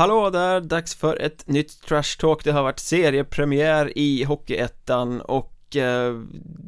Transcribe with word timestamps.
Hallå 0.00 0.30
där, 0.30 0.60
dags 0.60 0.94
för 0.94 1.22
ett 1.22 1.46
nytt 1.46 1.82
Trash 1.82 2.18
Talk 2.18 2.44
Det 2.44 2.52
har 2.52 2.62
varit 2.62 2.78
seriepremiär 2.78 3.98
i 3.98 4.24
Hockeyettan 4.24 5.20
och 5.20 5.76
eh, 5.76 6.14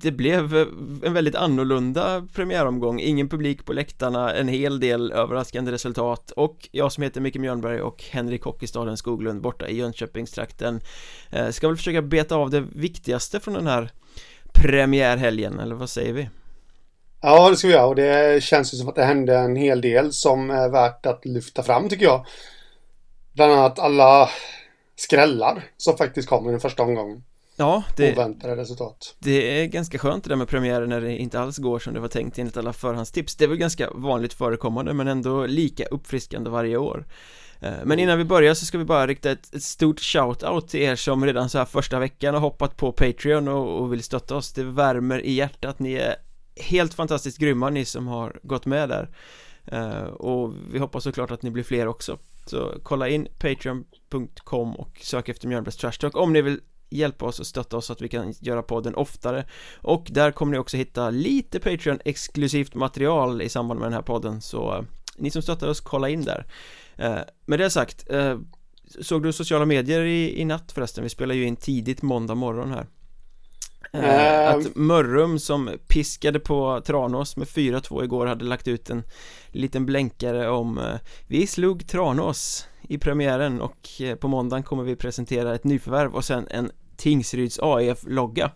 det 0.00 0.10
blev 0.10 0.56
eh, 0.56 0.66
en 1.02 1.14
väldigt 1.14 1.34
annorlunda 1.34 2.26
premiäromgång 2.34 3.00
Ingen 3.00 3.28
publik 3.28 3.64
på 3.64 3.72
läktarna, 3.72 4.34
en 4.34 4.48
hel 4.48 4.80
del 4.80 5.12
överraskande 5.12 5.72
resultat 5.72 6.30
och 6.30 6.68
jag 6.72 6.92
som 6.92 7.02
heter 7.02 7.20
Micke 7.20 7.36
Mjörnberg 7.36 7.80
och 7.80 8.04
Henrik 8.10 8.42
Hockeystaden 8.42 8.96
Skoglund 8.96 9.40
borta 9.40 9.68
i 9.68 9.76
Jönköpingstrakten 9.76 10.80
eh, 11.30 11.48
ska 11.48 11.68
väl 11.68 11.76
försöka 11.76 12.02
beta 12.02 12.36
av 12.36 12.50
det 12.50 12.60
viktigaste 12.60 13.40
från 13.40 13.54
den 13.54 13.66
här 13.66 13.90
premiärhelgen, 14.54 15.58
eller 15.58 15.74
vad 15.74 15.90
säger 15.90 16.12
vi? 16.12 16.28
Ja, 17.20 17.50
det 17.50 17.56
ska 17.56 17.68
vi 17.68 17.74
göra 17.74 17.86
och 17.86 17.96
det 17.96 18.42
känns 18.42 18.74
ju 18.74 18.78
som 18.78 18.88
att 18.88 18.94
det 18.94 19.04
hände 19.04 19.36
en 19.36 19.56
hel 19.56 19.80
del 19.80 20.12
som 20.12 20.50
är 20.50 20.68
värt 20.68 21.06
att 21.06 21.24
lyfta 21.24 21.62
fram 21.62 21.88
tycker 21.88 22.04
jag. 22.04 22.26
Bland 23.32 23.52
annat 23.52 23.78
alla 23.78 24.28
skrällar 24.96 25.64
som 25.76 25.96
faktiskt 25.96 26.28
kom 26.28 26.48
i 26.48 26.50
den 26.50 26.60
första 26.60 26.82
omgången. 26.82 27.24
Ja, 27.56 27.82
det, 27.96 28.12
Oväntade 28.12 28.56
resultat. 28.56 29.14
det 29.18 29.60
är 29.62 29.66
ganska 29.66 29.98
skönt 29.98 30.24
det 30.24 30.28
där 30.30 30.36
med 30.36 30.48
premiärer 30.48 30.86
när 30.86 31.00
det 31.00 31.16
inte 31.16 31.40
alls 31.40 31.58
går 31.58 31.78
som 31.78 31.94
det 31.94 32.00
var 32.00 32.08
tänkt 32.08 32.38
enligt 32.38 32.56
alla 32.56 32.72
förhandstips. 32.72 33.36
Det 33.36 33.44
är 33.44 33.48
väl 33.48 33.56
ganska 33.58 33.90
vanligt 33.94 34.32
förekommande 34.32 34.94
men 34.94 35.08
ändå 35.08 35.46
lika 35.46 35.84
uppfriskande 35.84 36.50
varje 36.50 36.76
år. 36.76 37.06
Eh, 37.60 37.72
Men 37.84 37.98
innan 37.98 38.18
vi 38.18 38.24
börjar 38.24 38.54
så 38.54 38.66
ska 38.66 38.78
vi 38.78 38.84
bara 38.84 39.06
rikta 39.06 39.30
ett, 39.30 39.54
ett 39.54 39.62
stort 39.62 40.00
shout-out 40.00 40.60
till 40.68 40.80
er 40.80 40.96
som 40.96 41.26
redan 41.26 41.48
så 41.48 41.58
här 41.58 41.64
första 41.64 41.98
veckan 41.98 42.34
har 42.34 42.40
hoppat 42.40 42.76
på 42.76 42.92
Patreon 42.92 43.48
och, 43.48 43.80
och 43.80 43.92
vill 43.92 44.02
stötta 44.02 44.36
oss. 44.36 44.52
Det 44.52 44.64
värmer 44.64 45.20
i 45.20 45.32
hjärtat, 45.32 45.78
ni 45.78 45.92
är 45.92 46.14
helt 46.56 46.94
fantastiskt 46.94 47.38
grymma 47.38 47.70
ni 47.70 47.84
som 47.84 48.06
har 48.06 48.40
gått 48.42 48.66
med 48.66 48.88
där. 48.88 49.08
Eh, 49.66 50.02
Och 50.06 50.52
vi 50.72 50.78
hoppas 50.78 51.04
såklart 51.04 51.30
att 51.30 51.42
ni 51.42 51.50
blir 51.50 51.64
fler 51.64 51.88
också 51.88 52.18
så 52.44 52.74
kolla 52.82 53.08
in 53.08 53.28
patreon.com 53.38 54.76
och 54.76 54.98
sök 55.02 55.28
efter 55.28 55.48
Mjölnbergs 55.48 55.76
Trash 55.76 55.92
Talk 55.92 56.16
om 56.16 56.32
ni 56.32 56.42
vill 56.42 56.60
hjälpa 56.92 57.24
oss 57.24 57.40
och 57.40 57.46
stötta 57.46 57.76
oss 57.76 57.86
så 57.86 57.92
att 57.92 58.00
vi 58.00 58.08
kan 58.08 58.34
göra 58.40 58.62
podden 58.62 58.94
oftare. 58.94 59.44
Och 59.76 60.06
där 60.10 60.30
kommer 60.30 60.52
ni 60.52 60.58
också 60.58 60.76
hitta 60.76 61.10
lite 61.10 61.60
Patreon 61.60 61.98
exklusivt 62.04 62.74
material 62.74 63.42
i 63.42 63.48
samband 63.48 63.80
med 63.80 63.86
den 63.86 63.94
här 63.94 64.02
podden. 64.02 64.40
Så 64.40 64.74
eh, 64.74 64.82
ni 65.16 65.30
som 65.30 65.42
stöttar 65.42 65.68
oss 65.68 65.80
kolla 65.80 66.08
in 66.08 66.22
där. 66.24 66.46
Eh, 66.96 67.18
med 67.46 67.58
det 67.58 67.70
sagt 67.70 68.10
eh, 68.10 68.38
såg 69.00 69.22
du 69.22 69.32
sociala 69.32 69.64
medier 69.64 70.00
i, 70.00 70.40
i 70.40 70.44
natt 70.44 70.72
förresten? 70.72 71.04
Vi 71.04 71.10
spelar 71.10 71.34
ju 71.34 71.44
in 71.44 71.56
tidigt 71.56 72.02
måndag 72.02 72.34
morgon 72.34 72.70
här 72.70 72.86
att 74.48 74.74
Mörrum 74.76 75.38
som 75.38 75.70
piskade 75.88 76.40
på 76.40 76.80
Tranås 76.86 77.36
med 77.36 77.48
4-2 77.48 78.04
igår 78.04 78.26
hade 78.26 78.44
lagt 78.44 78.68
ut 78.68 78.90
en 78.90 79.02
liten 79.48 79.86
blänkare 79.86 80.48
om 80.50 80.78
eh, 80.78 80.94
Vi 81.26 81.46
slog 81.46 81.88
Tranås 81.88 82.66
i 82.88 82.98
premiären 82.98 83.60
och 83.60 84.00
eh, 84.00 84.14
på 84.14 84.28
måndagen 84.28 84.62
kommer 84.62 84.82
vi 84.82 84.96
presentera 84.96 85.54
ett 85.54 85.64
nyförvärv 85.64 86.14
och 86.14 86.24
sen 86.24 86.46
en 86.50 86.70
Tingsryds 86.96 87.58
AIF-logga 87.62 88.50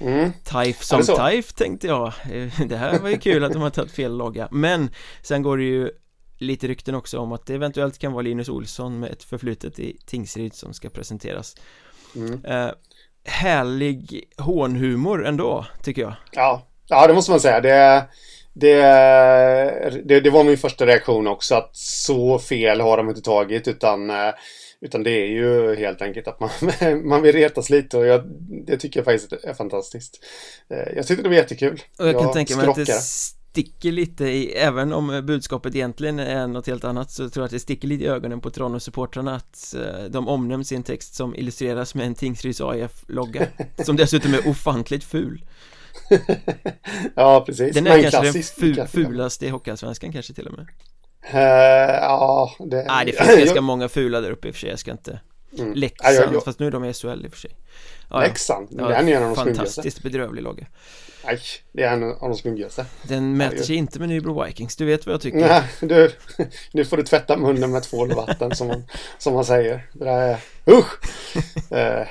Mm. 0.00 0.32
Taif 0.44 0.82
som? 0.82 1.02
Taif 1.02 1.52
tänkte 1.52 1.86
jag 1.86 2.12
Eh, 2.30 2.60
Det 2.66 2.76
här 2.76 2.98
var 2.98 3.08
ju 3.08 3.18
kul 3.18 3.44
att 3.44 3.52
de 3.52 3.62
har 3.62 3.70
tagit 3.70 3.92
fel 3.92 4.16
logga 4.16 4.48
Men 4.50 4.90
sen 5.22 5.42
går 5.42 5.56
det 5.56 5.64
ju 5.64 5.90
lite 6.38 6.68
rykten 6.68 6.94
också 6.94 7.18
om 7.18 7.32
att 7.32 7.46
det 7.46 7.54
eventuellt 7.54 7.98
kan 7.98 8.12
vara 8.12 8.22
Linus 8.22 8.48
Olsson 8.48 9.00
med 9.00 9.10
ett 9.10 9.24
förflutet 9.24 9.78
i 9.78 9.98
Tingsryd 10.06 10.54
som 10.54 10.74
ska 10.74 10.88
presenteras 10.90 11.56
Mm. 12.16 12.40
Härlig 13.28 14.24
hånhumor 14.38 15.26
ändå, 15.26 15.66
tycker 15.82 16.02
jag 16.02 16.14
Ja. 16.32 16.66
ja, 16.88 17.06
det 17.06 17.14
måste 17.14 17.30
man 17.30 17.40
säga. 17.40 17.60
Det, 17.60 18.04
det, 18.52 20.02
det, 20.04 20.20
det 20.20 20.30
var 20.30 20.44
min 20.44 20.58
första 20.58 20.86
reaktion 20.86 21.26
också 21.26 21.54
att 21.54 21.70
så 21.76 22.38
fel 22.38 22.80
har 22.80 22.96
de 22.96 23.08
inte 23.08 23.22
tagit 23.22 23.68
utan 23.68 24.10
eh, 24.10 24.34
utan 24.80 25.02
det 25.02 25.10
är 25.10 25.26
ju 25.26 25.76
helt 25.76 26.02
enkelt 26.02 26.28
att 26.28 26.40
man, 26.40 26.50
man 27.08 27.22
vill 27.22 27.34
retas 27.34 27.70
lite 27.70 27.98
och 27.98 28.06
jag, 28.06 28.22
det 28.66 28.76
tycker 28.76 29.00
jag 29.00 29.04
faktiskt 29.04 29.44
är 29.44 29.54
fantastiskt. 29.54 30.18
Eh, 30.70 30.96
Jag 30.96 31.06
tyckte 31.06 31.22
det 31.22 31.28
var 31.28 31.36
jättekul. 31.36 31.82
Och 31.98 32.08
jag 32.08 32.18
kan 32.18 32.32
tänka 32.32 32.56
mig 32.56 32.66
att 32.66 32.76
det. 32.76 33.00
Sticker 33.58 33.92
lite 33.92 34.24
i, 34.24 34.52
även 34.52 34.92
om 34.92 35.22
budskapet 35.26 35.74
egentligen 35.74 36.18
är 36.18 36.46
något 36.46 36.66
helt 36.66 36.84
annat 36.84 37.10
så 37.10 37.30
tror 37.30 37.42
jag 37.42 37.44
att 37.44 37.50
det 37.50 37.58
sticker 37.60 37.88
lite 37.88 38.04
i 38.04 38.06
ögonen 38.08 38.40
på 38.40 38.50
Tranås-supportrarna 38.50 39.34
att 39.36 39.74
eh, 39.74 40.04
de 40.10 40.28
omnämns 40.28 40.72
i 40.72 40.76
en 40.76 40.82
text 40.82 41.14
som 41.14 41.34
illustreras 41.34 41.94
med 41.94 42.06
en 42.06 42.14
Tingsryds 42.14 42.60
AIF-logga 42.60 43.46
som 43.84 43.96
dessutom 43.96 44.34
är 44.34 44.48
ofantligt 44.48 45.04
ful 45.04 45.44
ja, 47.14 47.42
precis. 47.46 47.74
Den 47.74 47.86
är 47.86 47.90
Men 47.90 48.02
kanske 48.02 48.16
den 48.22 48.32
klassisk- 48.32 48.54
fu 48.60 48.74
klassisk. 48.74 48.94
fulaste 48.94 49.46
i 49.46 49.48
Hockeyallsvenskan 49.48 50.12
kanske 50.12 50.34
till 50.34 50.46
och 50.46 50.52
med 50.52 50.66
Eh, 51.32 51.40
ja, 52.00 52.50
det... 52.58 52.84
Nej 52.88 53.06
det 53.06 53.12
finns 53.12 53.38
ganska 53.44 53.60
många 53.60 53.88
fula 53.88 54.20
där 54.20 54.30
uppe 54.30 54.48
i 54.48 54.50
och 54.50 54.54
för 54.54 54.60
sig, 54.60 54.70
jag 54.70 54.78
ska 54.78 54.90
inte 54.90 55.20
Mm. 55.58 55.72
Leksand, 55.74 56.16
Ja, 56.16 56.20
jag- 56.22 56.34
jag- 56.34 56.44
fast 56.44 56.58
nu 56.58 56.66
är 56.66 56.70
de 56.70 56.84
i 56.84 56.92
SHL 56.94 57.24
i 57.24 57.28
och 57.28 57.32
för 57.32 57.38
sig 57.38 57.50
ja, 58.10 58.20
Leksand, 58.20 58.68
ja, 58.70 58.88
den 58.88 59.08
är 59.08 59.16
en 59.16 59.22
av 59.22 59.28
de. 59.28 59.36
Fantastiskt 59.36 60.02
bedrövlig 60.02 60.42
logga 60.42 60.66
Nej, 61.24 61.38
det 61.72 61.82
är 61.82 61.92
en 61.92 62.02
av 62.02 62.28
de 62.28 62.34
snyggaste. 62.34 62.86
Den 63.02 63.36
mäter 63.36 63.62
sig 63.62 63.76
inte 63.76 63.98
med 63.98 64.08
Nybro 64.08 64.44
Vikings, 64.44 64.76
du 64.76 64.84
vet 64.84 65.06
vad 65.06 65.12
jag 65.12 65.20
tycker 65.20 65.38
Nej, 65.38 65.62
du, 65.80 66.12
nu 66.72 66.84
får 66.84 66.96
du 66.96 67.02
tvätta 67.02 67.36
munnen 67.36 67.70
med 67.70 67.82
tvål 67.82 68.10
och 68.10 68.16
vatten 68.16 68.54
som 68.54 68.66
man, 68.66 68.84
som 69.18 69.34
man 69.34 69.44
säger. 69.44 69.88
Det 69.92 70.04
där 70.04 70.20
är, 70.20 70.38
usch! 70.72 70.92
Eh, 71.72 72.06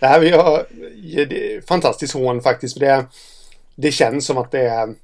det 0.00 0.06
här 0.06 0.20
vill 0.20 0.30
jag, 0.30 0.64
det 1.28 1.54
är 1.54 1.60
fantastiskt 1.60 2.14
hån 2.14 2.42
faktiskt. 2.42 2.80
Det, 2.80 3.06
det 3.74 3.92
känns 3.92 4.26
som 4.26 4.38
att 4.38 4.50
det 4.50 4.68
är 4.68 4.94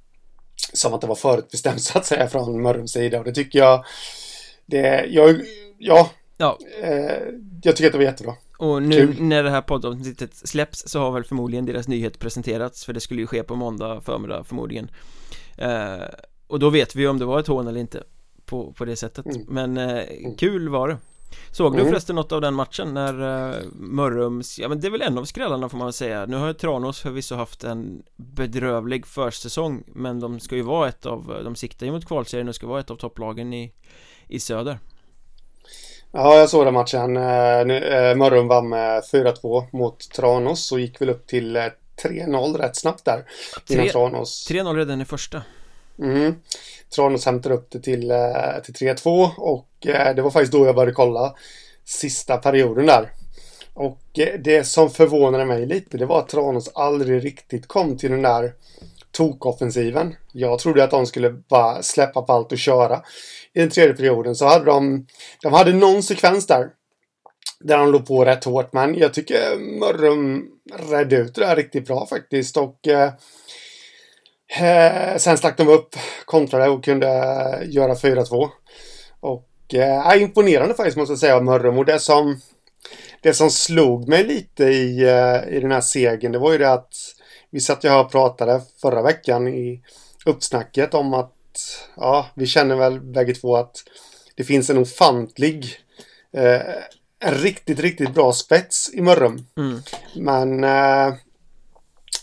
som 0.73 0.95
att 0.95 1.01
det 1.01 1.07
var 1.07 1.15
förutbestämt 1.15 1.83
så 1.83 1.99
att 1.99 2.07
säga 2.07 2.29
från 2.29 2.63
Mörrums 2.63 2.93
sida 2.93 3.19
och 3.19 3.25
det 3.25 3.33
tycker 3.33 3.59
jag 3.59 3.85
det, 4.67 5.07
jag, 5.07 5.41
ja, 5.79 6.11
Ja, 6.41 6.59
eh, 6.83 7.23
jag 7.63 7.77
tycker 7.77 7.87
att 7.87 7.93
det 7.93 7.99
var 7.99 8.05
jättebra. 8.05 8.35
Och 8.59 8.83
nu 8.83 8.97
Kul. 8.97 9.23
när 9.23 9.43
det 9.43 9.51
här 9.51 9.63
poddavsnittet 9.63 10.37
släpps 10.37 10.89
så 10.89 11.01
har 11.01 11.11
väl 11.11 11.25
förmodligen 11.25 11.67
deras 11.67 11.89
nyhet 11.89 12.19
presenterats 12.19 12.85
för 12.85 12.93
det 12.93 13.01
skulle 13.01 13.21
ju 13.21 13.27
ske 13.27 13.43
på 13.43 13.55
måndag 13.57 14.01
förmiddag 14.01 14.45
förmodligen 14.45 14.91
eh, 15.57 16.03
Och 16.47 16.59
då 16.59 16.71
vet 16.71 16.97
vi 16.97 17.03
ju 17.03 17.09
om 17.09 17.19
det 17.19 17.25
var 17.25 17.41
ett 17.41 17.47
hån 17.47 17.69
eller 17.69 17.81
inte 17.81 18.03
på, 18.45 18.73
på 18.73 18.85
det 18.85 18.97
sättet 18.97 19.27
Mm. 19.27 19.47
Men 19.49 19.77
eh, 19.77 20.05
kul 20.39 20.69
var 20.69 20.89
det 20.89 20.97
Såg 21.51 21.73
du 21.73 21.79
Mm. 21.81 21.91
förresten 21.91 22.17
något 22.17 22.33
av 22.33 22.41
den 22.41 22.55
matchen 22.55 22.95
när 22.95 23.49
eh, 23.51 23.63
Mörrums, 23.73 24.59
ja 24.59 24.69
men 24.69 24.81
det 24.81 24.87
är 24.87 24.91
väl 24.91 25.03
en 25.03 25.19
av 25.19 25.25
skrällarna 25.25 25.69
får 25.69 25.79
man 25.79 25.87
väl 25.87 25.93
säga 25.93 26.27
Nu 26.27 26.37
har 26.37 26.47
ju 26.47 26.53
Tranås 26.55 27.01
förvisso 27.01 27.35
haft 27.35 27.65
en 27.65 28.03
bedrövlig 28.17 29.07
försäsong 29.07 29.85
Men 29.95 30.21
de 30.21 30.41
ska 30.41 30.57
ju 30.57 30.63
vara 30.63 30.89
ett 30.89 31.07
av, 31.07 31.41
de 31.45 31.57
siktar 31.57 31.87
ju 31.87 31.93
mot 31.93 32.07
kvalserien 32.07 32.49
och 32.49 32.55
ska 32.55 32.67
vara 32.67 32.81
ett 32.81 32.91
av 32.91 32.97
topplagen 32.97 33.53
i, 33.55 33.73
i 34.29 34.41
söder 34.41 34.79
Ja, 36.13 36.37
jag 36.39 36.49
såg 36.51 36.65
den 36.67 36.75
matchen. 36.75 37.17
Eh, 37.17 37.61
eh, 37.61 38.15
Mörrum 38.17 38.49
vann 38.49 38.69
med 38.69 39.03
4-2 39.13 39.65
mot 39.73 40.11
Tranås 40.11 40.73
och 40.73 40.81
gick 40.81 41.01
väl 41.01 41.11
upp 41.11 41.27
till 41.27 41.57
eh, 41.57 41.63
3-0 42.03 42.57
rätt 42.59 42.77
snabbt 42.77 43.05
där. 43.05 43.25
Innan 43.69 43.85
Tre- 43.85 43.93
Tranås. 43.93 44.47
3-0 44.51 44.77
redan 44.77 45.01
i 45.01 45.05
första 45.05 45.43
Mm. 45.99 46.35
Tranås 46.95 47.27
hämtade 47.27 47.55
upp 47.55 47.71
det 47.71 47.81
till, 47.81 48.11
eh, 48.11 48.17
till 48.65 48.75
3-2 48.75 49.31
och 49.37 49.69
eh, 49.87 50.15
det 50.15 50.23
var 50.23 50.31
faktiskt 50.31 50.53
då 50.53 50.67
jag 50.67 50.75
började 50.75 50.93
kolla 50.93 51.35
sista 51.85 52.37
perioden 52.37 52.87
där. 52.87 53.13
Och 53.75 54.19
eh, 54.19 54.41
det 54.41 54.65
som 54.65 54.91
förvånade 54.91 55.45
mig 55.45 55.67
lite 55.67 55.99
det 55.99 56.07
var 56.07 56.19
att 56.19 56.29
Tranås 56.29 56.71
aldrig 56.75 57.25
riktigt 57.25 57.69
kom 57.69 57.97
till 57.99 58.11
den 58.11 58.23
där 58.23 58.53
tokoffensiven. 59.19 60.15
Jag 60.33 60.59
trodde 60.59 60.85
att 60.85 60.91
de 60.91 61.07
skulle 61.07 61.31
bara 61.31 61.83
släppa 61.83 62.23
på 62.23 62.33
allt 62.33 62.53
och 62.53 62.59
köra. 62.59 63.03
I 63.53 63.61
den 63.61 63.71
tredje 63.71 63.95
perioden 63.95 64.35
så 64.35 64.47
hade 64.47 64.65
de, 64.65 65.07
de 65.43 65.53
hade 65.53 65.73
någon 65.73 66.03
sekvens 66.03 66.47
där. 66.47 66.69
Där 67.61 67.79
de 67.79 67.93
låg 67.93 68.07
på 68.07 68.25
rätt 68.25 68.45
hårt 68.45 68.73
men 68.73 68.95
jag 68.95 69.15
tycker 69.15 69.59
Mörrum 69.81 70.45
redde 70.91 71.17
ut 71.17 71.35
det 71.35 71.41
där 71.41 71.57
riktigt 71.57 71.87
bra 71.87 72.07
faktiskt 72.07 72.57
och 72.57 72.89
eh, 72.89 73.13
eh 74.61 75.17
sen 75.17 75.39
stack 75.39 75.57
de 75.57 75.69
upp, 75.69 75.97
kontrade 76.25 76.69
och 76.69 76.85
kunde 76.85 77.07
göra 77.67 77.95
4-2. 77.95 78.49
Och 79.21 79.75
eh, 79.75 80.23
imponerande 80.23 80.75
faktiskt 80.75 80.97
måste 80.97 81.13
jag 81.13 81.19
säga 81.19 81.37
av 81.37 81.45
Mörrum. 81.45 81.79
Och 81.79 81.85
det 81.85 82.01
som, 82.01 82.41
det 83.23 83.35
som 83.35 83.51
slog 83.51 84.09
mig 84.09 84.25
lite 84.25 84.65
i, 84.65 85.03
eh, 85.03 85.57
i 85.57 85.61
den 85.61 85.73
här 85.73 85.81
segern 85.81 86.33
det 86.33 86.39
var 86.39 86.53
ju 86.53 86.59
det 86.59 86.73
att 86.73 87.18
vi 87.51 87.61
satt 87.61 87.85
ju 87.85 87.89
här 87.89 88.01
och 88.05 88.11
pratade 88.11 88.63
förra 88.83 89.03
veckan 89.03 89.49
i 89.49 89.83
uppsnacket 90.25 90.95
om 90.95 91.15
att 91.15 91.33
ja, 91.97 92.27
vi 92.35 92.47
känner 92.47 92.77
väl 92.77 93.01
bägge 93.01 93.35
två 93.35 93.57
att 93.57 93.77
det 94.37 94.45
finns 94.45 94.71
en 94.71 94.79
ofantlig 94.79 95.77
eh, 96.33 96.61
en 97.21 97.35
riktigt, 97.35 97.81
riktigt 97.81 98.15
bra 98.15 98.33
spets 98.33 98.91
i 98.95 99.01
Mörrum. 99.01 99.47
mm. 99.57 99.83
Men 100.15 100.65
eh, 100.65 101.15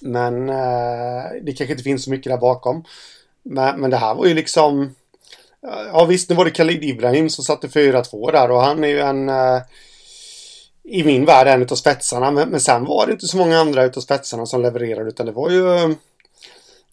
men 0.01 0.49
eh, 0.49 1.23
det 1.41 1.53
kanske 1.53 1.71
inte 1.73 1.83
finns 1.83 2.03
så 2.03 2.09
mycket 2.09 2.31
där 2.31 2.37
bakom. 2.37 2.83
Men, 3.43 3.81
men 3.81 3.89
det 3.89 3.97
här 3.97 4.15
var 4.15 4.25
ju 4.25 4.33
liksom 4.33 4.95
Ja 5.63 6.05
visst, 6.05 6.29
nu 6.29 6.35
var 6.35 6.45
det 6.45 6.51
Khalid 6.51 6.83
Ibrahim 6.83 7.29
som 7.29 7.43
satte 7.43 7.67
4-2 7.67 8.31
där 8.31 8.51
och 8.51 8.61
han 8.61 8.83
är 8.83 8.87
ju 8.87 8.99
en 8.99 9.29
eh, 9.29 9.61
i 10.87 11.03
min 11.03 11.25
värld 11.25 11.47
en 11.47 11.61
utav 11.61 11.75
spetsarna. 11.75 12.31
Men, 12.31 12.49
men 12.49 12.59
sen 12.59 12.85
var 12.85 13.05
det 13.05 13.11
inte 13.11 13.27
så 13.27 13.37
många 13.37 13.59
andra 13.59 13.83
utav 13.83 14.01
spetsarna 14.01 14.45
som 14.45 14.61
levererade 14.61 15.09
utan 15.09 15.25
det 15.25 15.31
var 15.31 15.49
ju 15.49 15.95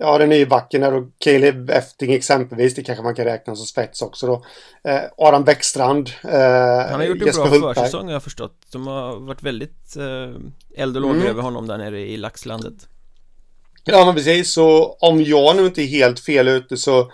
Ja, 0.03 0.19
den 0.19 0.29
nya 0.29 0.47
backen 0.47 0.81
där 0.81 0.95
och 0.95 1.09
Caleb 1.19 1.71
Efting 1.71 2.13
exempelvis. 2.13 2.75
Det 2.75 2.83
kanske 2.83 3.05
man 3.05 3.15
kan 3.15 3.25
räkna 3.25 3.57
som 3.57 3.67
spets 3.67 4.03
också 4.03 4.27
då. 4.27 4.45
Eh, 4.91 5.01
Adam 5.19 5.45
Bäckstrand. 5.45 6.11
Eh, 6.25 6.31
Han 6.91 7.01
har 7.01 7.05
gjort 7.05 7.23
en 7.23 7.33
bra 7.33 7.47
Hultberg. 7.47 7.75
försäsong 7.75 8.07
har 8.07 8.13
jag 8.13 8.23
förstått. 8.23 8.57
De 8.73 8.87
har 8.87 9.21
varit 9.21 9.43
väldigt 9.43 9.97
eh, 9.97 10.83
eld 10.83 10.97
och 10.97 11.03
lågor 11.03 11.15
mm. 11.15 11.27
över 11.27 11.43
honom 11.43 11.67
där 11.67 11.79
nere 11.79 12.01
i 12.01 12.17
laxlandet. 12.17 12.75
Ja, 13.85 14.05
men 14.05 14.15
precis. 14.15 14.53
Så 14.53 14.97
om 15.01 15.23
jag 15.23 15.57
nu 15.57 15.67
inte 15.67 15.83
är 15.83 15.87
helt 15.87 16.21
fel 16.21 16.49
ute 16.49 16.77
så 16.77 17.13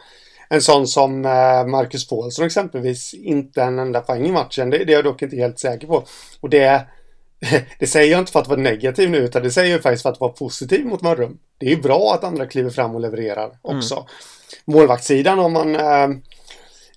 en 0.49 0.63
sån 0.63 0.87
som 0.87 1.25
eh, 1.25 1.67
Marcus 1.67 2.09
Paulsson 2.09 2.47
exempelvis 2.47 3.15
inte 3.15 3.63
en 3.63 3.79
enda 3.79 4.01
poäng 4.01 4.27
i 4.27 4.33
matchen. 4.33 4.71
Det, 4.71 4.79
det 4.79 4.93
är 4.93 4.97
jag 4.97 5.05
dock 5.05 5.23
inte 5.23 5.37
helt 5.37 5.59
säker 5.59 5.87
på. 5.87 6.05
Och 6.41 6.51
det, 6.51 6.87
det 7.79 7.87
säger 7.87 8.13
jag 8.13 8.19
inte 8.19 8.33
för 8.33 8.41
att 8.41 8.49
vara 8.49 8.61
negativ 8.61 9.11
nu 9.11 9.19
utan 9.19 9.43
det 9.43 9.51
säger 9.51 9.73
jag 9.73 9.83
faktiskt 9.83 10.03
för 10.03 10.11
att 10.11 10.21
vara 10.21 10.33
positiv 10.33 10.87
mot 10.87 11.03
Mörrum. 11.03 11.39
Det 11.59 11.67
är 11.67 11.71
ju 11.71 11.83
bra 11.83 12.15
att 12.15 12.25
andra 12.25 12.47
kliver 12.47 12.71
fram 12.71 12.95
och 12.95 13.01
levererar 13.01 13.59
också. 13.63 13.95
Mm. 13.95 14.07
Målvaktssidan 14.65 15.39
om 15.39 15.53
man 15.53 15.77
eh, 15.77 16.09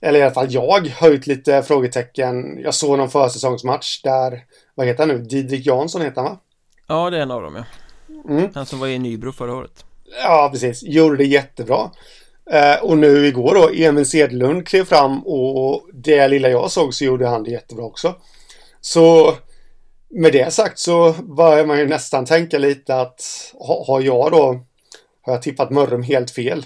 eller 0.02 0.20
i 0.20 0.22
alla 0.22 0.34
fall 0.34 0.54
jag 0.54 0.88
höjt 0.88 1.28
lite 1.28 1.64
frågetecken. 1.64 2.60
Jag 2.64 2.74
såg 2.74 2.98
någon 2.98 3.10
försäsongsmatch 3.10 4.02
där, 4.02 4.44
vad 4.76 4.88
heter 4.88 5.00
han 5.00 5.18
nu? 5.18 5.24
Didrik 5.24 5.66
Jansson 5.66 6.02
heter 6.02 6.22
han 6.22 6.32
va? 6.32 6.40
Ja, 6.88 7.10
det 7.10 7.18
är 7.18 7.22
en 7.22 7.32
av 7.32 7.42
dem 7.42 7.56
ja. 7.56 7.64
Mm. 8.30 8.50
Han 8.56 8.66
som 8.66 8.80
var 8.80 8.88
i 8.88 9.00
Nybro 9.00 9.32
förra 9.32 9.56
året. 9.56 9.86
Ja, 10.24 10.50
precis. 10.52 10.84
Gjorde 10.84 11.18
det 11.18 11.24
jättebra. 11.24 11.92
Eh, 12.52 12.84
och 12.84 12.98
nu 12.98 13.28
igår 13.28 13.56
då, 13.56 13.70
Emil 13.86 14.06
Sedlund 14.06 14.68
klev 14.68 14.86
fram 14.86 15.28
och 15.28 15.88
det 15.94 16.28
lilla 16.28 16.50
jag 16.50 16.72
såg 16.72 16.94
så 16.94 17.04
gjorde 17.06 17.28
han 17.28 17.44
det 17.44 17.52
jättebra 17.52 17.86
också. 17.86 18.16
Så 18.82 19.36
med 20.10 20.34
det 20.34 20.54
sagt 20.54 20.80
så 20.80 21.14
börjar 21.14 21.66
man 21.66 21.80
ju 21.80 21.88
nästan 21.88 22.26
tänka 22.26 22.58
lite 22.58 22.96
att 22.96 23.22
ha, 23.54 23.86
har 23.88 24.02
jag 24.02 24.32
då 24.32 24.60
har 25.22 25.34
jag 25.34 25.42
tippat 25.42 25.72
Mörrum 25.72 26.04
helt 26.04 26.32
fel? 26.32 26.66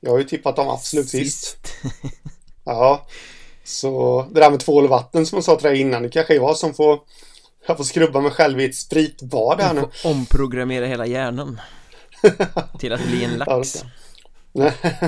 Jag 0.00 0.10
har 0.10 0.18
ju 0.18 0.24
tippat 0.24 0.56
dem 0.56 0.68
absolut 0.68 1.08
sist. 1.08 1.46
sist. 1.46 1.74
ja. 2.64 3.06
Så 3.64 4.26
det 4.32 4.40
där 4.40 4.50
med 4.50 4.60
tvål 4.60 4.84
och 4.84 4.90
vatten 4.90 5.26
som 5.26 5.36
jag 5.36 5.44
sa 5.44 5.56
till 5.56 5.68
dig 5.68 5.80
innan, 5.80 6.02
det 6.02 6.08
kanske 6.08 6.34
är 6.34 6.36
jag 6.36 6.56
som 6.56 6.74
får 6.74 7.00
jag 7.66 7.76
får 7.76 7.84
skrubba 7.84 8.20
mig 8.20 8.30
själv 8.30 8.60
i 8.60 8.64
ett 8.64 8.76
spritbad 8.76 9.60
här 9.60 9.74
nu. 9.74 9.80
Du 9.80 9.86
får 9.98 10.10
omprogrammera 10.10 10.86
hela 10.86 11.06
hjärnan. 11.06 11.60
till 12.78 12.92
att 12.92 13.06
bli 13.06 13.24
en 13.24 13.38
lax. 13.38 13.84
Nej, 14.54 14.72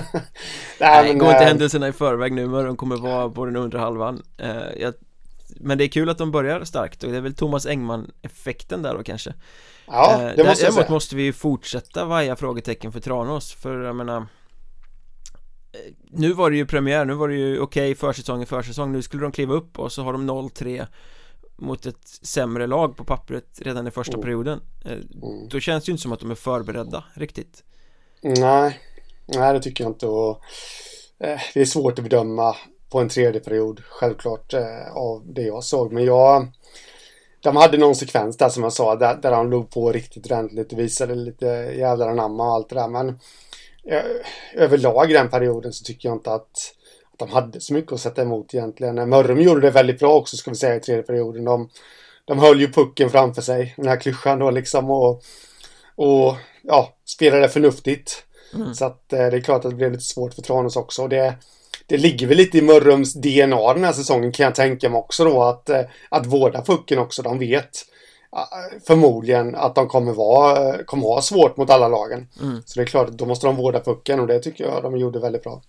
Nej 0.81 1.15
gå 1.15 1.31
inte 1.31 1.45
händelserna 1.45 1.89
i 1.89 1.93
förväg 1.93 2.33
nu, 2.33 2.47
Mörrum 2.47 2.77
kommer 2.77 2.97
vara 2.97 3.31
på 3.31 3.45
den 3.45 3.57
undre 3.57 3.79
halvan. 3.79 4.23
Uh, 4.43 4.81
jag 4.81 4.95
men 5.61 5.79
det 5.79 5.85
är 5.85 5.89
kul 5.89 6.09
att 6.09 6.19
de 6.19 6.31
börjar 6.31 6.65
starkt 6.65 7.05
och 7.05 7.11
det 7.11 7.17
är 7.17 7.21
väl 7.21 7.35
Thomas 7.35 7.67
Engman-effekten 7.67 8.83
där 8.83 8.95
då 8.95 9.03
kanske 9.03 9.35
Ja, 9.87 10.13
eh, 10.13 10.37
det 10.37 10.45
måste 10.45 10.65
jag 10.65 10.75
säga 10.75 10.91
måste 10.91 11.17
vi 11.17 11.23
ju 11.23 11.33
fortsätta 11.33 12.05
vaja 12.05 12.37
frågetecken 12.37 12.93
för 12.93 13.01
Tranås 13.01 13.53
för 13.53 13.81
jag 13.81 13.97
menar 13.97 14.17
eh, 14.17 14.27
Nu 16.11 16.33
var 16.33 16.51
det 16.51 16.57
ju 16.57 16.67
premiär, 16.67 17.05
nu 17.05 17.15
var 17.15 17.29
det 17.29 17.35
ju 17.35 17.59
okej 17.61 17.93
okay, 17.93 17.95
försäsong 17.95 18.47
försäsong 18.47 18.93
Nu 18.93 19.03
skulle 19.03 19.23
de 19.23 19.33
kliva 19.33 19.55
upp 19.55 19.79
och 19.79 19.93
så 19.93 20.03
har 20.03 20.13
de 20.13 20.31
0-3 20.31 20.87
Mot 21.59 21.87
ett 21.87 22.09
sämre 22.23 22.67
lag 22.67 22.97
på 22.97 23.05
pappret 23.05 23.61
redan 23.63 23.87
i 23.87 23.91
första 23.91 24.15
mm. 24.15 24.23
perioden 24.23 24.61
eh, 24.85 24.93
mm. 24.93 25.49
Då 25.49 25.61
känns 25.61 25.85
det 25.85 25.89
ju 25.89 25.93
inte 25.93 26.03
som 26.03 26.13
att 26.13 26.21
de 26.21 26.31
är 26.31 26.35
förberedda 26.35 27.05
riktigt 27.15 27.65
Nej 28.23 28.81
Nej 29.27 29.53
det 29.53 29.61
tycker 29.61 29.85
jag 29.85 29.91
inte 29.91 30.07
och 30.07 30.41
eh, 31.21 31.41
Det 31.55 31.61
är 31.61 31.65
svårt 31.65 31.99
att 31.99 32.05
bedöma 32.05 32.57
på 32.91 32.99
en 33.01 33.09
tredje 33.09 33.41
period 33.41 33.83
självklart 33.89 34.55
eh, 34.55 34.97
av 34.97 35.23
det 35.25 35.43
jag 35.43 35.65
såg. 35.65 35.93
Men 35.93 36.05
jag 36.05 36.47
de 37.41 37.57
hade 37.57 37.79
någon 37.79 37.95
sekvens 37.95 38.37
där 38.37 38.49
som 38.49 38.63
jag 38.63 38.73
sa 38.73 38.97
där, 38.97 39.15
där 39.15 39.33
han 39.33 39.51
låg 39.51 39.71
på 39.71 39.93
riktigt 39.93 40.27
ordentligt 40.27 40.73
och 40.73 40.79
visade 40.79 41.15
lite 41.15 41.47
jävlar 41.79 42.09
anamma 42.09 42.47
och 42.47 42.53
allt 42.53 42.69
det 42.69 42.75
där. 42.75 42.89
Men 42.89 43.09
eh, 43.89 44.03
överlag 44.55 45.09
den 45.09 45.29
perioden 45.29 45.73
så 45.73 45.85
tycker 45.85 46.09
jag 46.09 46.17
inte 46.17 46.33
att, 46.33 46.75
att 47.13 47.19
de 47.19 47.31
hade 47.31 47.61
så 47.61 47.75
mycket 47.75 47.93
att 47.93 48.01
sätta 48.01 48.23
emot 48.23 48.55
egentligen. 48.55 49.09
Mörrum 49.09 49.41
gjorde 49.41 49.61
det 49.61 49.71
väldigt 49.71 49.99
bra 49.99 50.15
också 50.15 50.37
ska 50.37 50.51
vi 50.51 50.57
säga 50.57 50.77
i 50.77 50.81
tredje 50.81 51.03
perioden. 51.03 51.45
De, 51.45 51.69
de 52.25 52.39
höll 52.39 52.61
ju 52.61 52.73
pucken 52.73 53.11
framför 53.11 53.43
sig, 53.43 53.75
den 53.77 53.89
här 53.89 54.01
klyschan 54.01 54.39
då 54.39 54.51
liksom 54.51 54.91
och, 54.91 55.23
och 55.97 56.35
ja, 56.63 56.95
spelade 57.05 57.49
förnuftigt. 57.49 58.26
Mm. 58.55 58.75
Så 58.75 58.85
att 58.85 59.13
eh, 59.13 59.19
det 59.19 59.37
är 59.37 59.41
klart 59.41 59.65
att 59.65 59.71
det 59.71 59.77
blev 59.77 59.93
lite 59.93 60.05
svårt 60.05 60.35
för 60.35 60.43
Tranås 60.43 60.77
också. 60.77 61.03
Och 61.03 61.09
det, 61.09 61.35
det 61.87 61.97
ligger 61.97 62.27
väl 62.27 62.37
lite 62.37 62.59
i 62.59 62.63
Mörrums 62.63 63.15
DNA 63.15 63.75
den 63.75 63.85
här 63.85 63.93
säsongen 63.93 64.33
kan 64.33 64.45
jag 64.45 64.55
tänka 64.55 64.89
mig 64.89 64.99
också 64.99 65.25
då 65.25 65.43
att, 65.43 65.69
eh, 65.69 65.83
att 66.09 66.27
vårda 66.27 66.63
pucken 66.63 66.99
också. 66.99 67.23
De 67.23 67.39
vet 67.39 67.71
eh, 68.37 68.81
förmodligen 68.87 69.55
att 69.55 69.75
de 69.75 69.89
kommer 69.89 70.13
vara, 70.13 70.85
kommer 70.85 71.03
ha 71.03 71.23
svårt 71.23 71.57
mot 71.57 71.71
alla 71.71 71.89
lagen. 71.89 72.29
Mm. 72.43 72.63
Så 72.65 72.81
det 72.81 72.85
är 72.85 72.87
klart, 72.87 73.09
då 73.09 73.27
måste 73.27 73.47
de 73.47 73.57
vårda 73.57 73.81
pucken 73.81 74.21
och 74.21 74.27
det 74.27 74.39
tycker 74.39 74.65
jag 74.65 74.83
de 74.83 74.97
gjorde 74.97 75.21
väldigt 75.21 75.43
bra. 75.43 75.63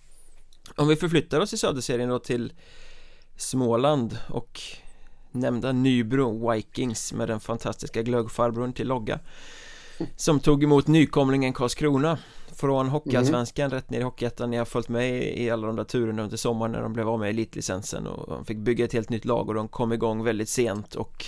Om 0.76 0.88
vi 0.88 0.96
förflyttar 0.96 1.40
oss 1.40 1.54
i 1.54 1.58
söderserien 1.58 2.10
då 2.10 2.20
till 2.20 2.54
Småland 3.38 4.18
och 4.30 4.62
nämnda 5.32 5.72
Nybro 5.72 6.52
Vikings 6.52 7.14
med 7.14 7.28
den 7.28 7.40
fantastiska 7.40 8.02
glöggfarbrorn 8.02 8.74
till 8.74 8.88
logga 8.88 9.20
som 10.16 10.40
tog 10.40 10.64
emot 10.64 10.88
nykomlingen 10.88 11.54
Karlskrona 11.54 12.18
från 12.58 12.90
Hockeyallsvenskan 12.90 13.66
mm. 13.66 13.76
rätt 13.76 13.90
ner 13.90 14.00
i 14.00 14.04
Hockeyettan. 14.04 14.52
Ni 14.52 14.58
har 14.58 14.66
följt 14.66 14.90
med 14.90 15.38
i 15.38 15.50
alla 15.50 15.68
de 15.68 15.76
där 15.76 15.84
turerna 15.84 16.24
under 16.24 16.38
sommaren 16.38 16.72
när 16.72 16.82
de 16.82 16.94
blev 16.94 17.10
av 17.10 17.20
med 17.20 17.30
elitlicensen 17.30 18.08
och 18.08 18.30
de 18.30 18.46
fick 18.46 18.58
bygga 18.58 18.86
ett 18.86 18.94
helt 18.94 19.10
nytt 19.10 19.26
lag 19.26 19.48
och 19.48 19.54
de 19.54 19.68
kom 19.68 19.94
igång 19.94 20.24
väldigt 20.24 20.50
sent. 20.50 20.96
Och 20.96 21.26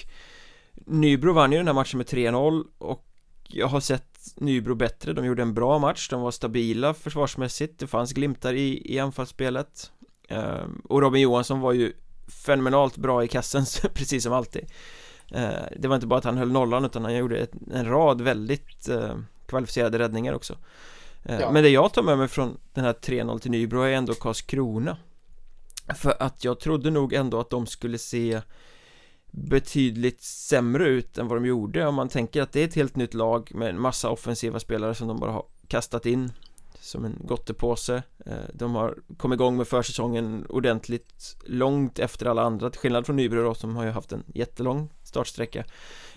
Nybro 0.74 1.34
vann 1.34 1.52
ju 1.52 1.58
den 1.58 1.68
här 1.68 1.74
matchen 1.74 1.98
med 1.98 2.08
3-0 2.08 2.64
och 2.78 3.06
jag 3.48 3.68
har 3.68 3.80
sett 3.80 4.20
Nybro 4.36 4.76
bättre, 4.76 5.14
de 5.14 5.26
gjorde 5.26 5.42
en 5.42 5.54
bra 5.54 5.80
match, 5.80 6.10
de 6.10 6.22
var 6.22 6.32
stabila 6.32 6.94
försvarsmässigt, 6.94 7.80
det 7.80 7.88
fanns 7.88 8.14
glimtar 8.14 8.54
i, 8.54 8.94
i 8.96 9.00
anfallsspelet. 9.00 9.92
Ehm, 10.28 10.82
och 10.84 11.02
Robin 11.02 11.22
Johansson 11.22 11.60
var 11.60 11.74
ju 11.74 11.94
fenomenalt 12.28 12.98
bra 12.98 13.24
i 13.24 13.28
kassen, 13.28 13.66
precis 13.94 14.24
som 14.24 14.34
alltid. 14.34 14.66
Ehm, 15.32 15.64
det 15.78 15.88
var 15.88 15.96
inte 15.96 16.08
bara 16.08 16.20
att 16.20 16.26
han 16.26 16.38
höll 16.38 16.52
nollan 16.52 16.86
utan 16.86 17.04
han 17.04 17.16
gjorde 17.16 17.48
en 17.74 17.86
rad 17.86 18.22
väldigt 18.22 18.90
eh, 18.90 19.18
kvalificerade 19.46 20.00
räddningar 20.00 20.34
också 20.34 20.56
ja. 21.24 21.52
Men 21.52 21.64
det 21.64 21.70
jag 21.70 21.94
tar 21.94 22.04
med 22.04 22.18
mig 22.18 22.28
från 22.28 22.58
den 22.74 22.84
här 22.86 22.94
3-0 22.94 23.40
till 23.40 23.52
Nybro 23.52 23.82
är 23.82 23.92
ändå 23.92 24.14
Karlskrona. 24.14 24.98
För 25.96 26.16
att 26.20 26.44
jag 26.44 26.60
trodde 26.60 26.92
nog 26.92 27.14
ändå 27.14 27.40
att 27.40 27.50
de 27.50 27.68
skulle 27.68 27.98
se 27.98 28.42
betydligt 29.32 30.22
sämre 30.22 30.88
ut 30.88 31.18
än 31.18 31.28
vad 31.28 31.38
de 31.38 31.46
gjorde. 31.46 31.86
Om 31.86 31.96
man 31.96 32.10
tänker 32.10 32.42
att 32.42 32.52
det 32.52 32.62
är 32.62 32.68
ett 32.68 32.76
helt 32.76 32.96
nytt 32.96 33.14
lag 33.14 33.52
med 33.56 33.70
en 33.70 33.82
massa 33.82 34.10
offensiva 34.10 34.60
spelare 34.60 34.96
som 34.96 35.08
de 35.08 35.20
bara 35.20 35.32
har 35.32 35.46
kastat 35.68 36.06
in 36.06 36.32
som 36.80 37.06
en 37.06 37.22
gottepåse. 37.24 38.04
Eh, 38.26 38.34
De 38.54 38.76
har 38.76 38.98
kommit 39.18 39.38
igång 39.38 39.58
med 39.58 39.68
försäsongen 39.68 40.46
ordentligt 40.50 41.38
långt 41.46 42.00
efter 42.00 42.26
alla 42.26 42.42
andra 42.42 42.70
till 42.70 42.80
skillnad 42.80 43.06
från 43.06 43.16
Nybro 43.16 43.44
då 43.44 43.54
som 43.54 43.76
har 43.76 43.86
ju 43.86 43.92
haft 43.92 44.12
en 44.12 44.24
jättelång 44.28 44.90
startsträcka. 45.04 45.64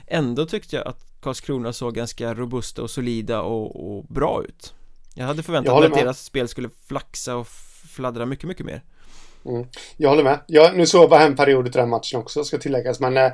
Ändå 0.06 0.46
tyckte 0.46 0.76
jag 0.76 0.86
att 0.86 1.20
Karlskrona 1.20 1.72
såg 1.72 1.94
ganska 1.94 2.34
robusta 2.34 2.82
och 2.82 2.90
solida 2.90 3.42
och, 3.42 3.96
och 3.96 4.04
bra 4.04 4.44
ut 4.48 4.74
jag 5.14 5.24
hade 5.24 5.42
förväntat 5.42 5.78
mig 5.78 5.86
att 5.86 5.94
deras 5.94 6.24
spel 6.24 6.48
skulle 6.48 6.68
flaxa 6.88 7.36
och 7.36 7.46
fladdra 7.94 8.26
mycket, 8.26 8.44
mycket 8.44 8.66
mer. 8.66 8.82
Mm. 9.46 9.66
Jag 9.96 10.08
håller 10.08 10.24
med. 10.24 10.38
Jag, 10.46 10.76
nu 10.76 10.86
såg 10.86 11.02
jag 11.02 11.10
bara 11.10 11.22
en 11.22 11.36
period 11.36 11.66
i 11.66 11.70
den 11.70 11.88
matchen 11.88 12.20
också, 12.20 12.44
ska 12.44 12.58
tilläggas. 12.58 13.00
Men 13.00 13.16
eh, 13.16 13.32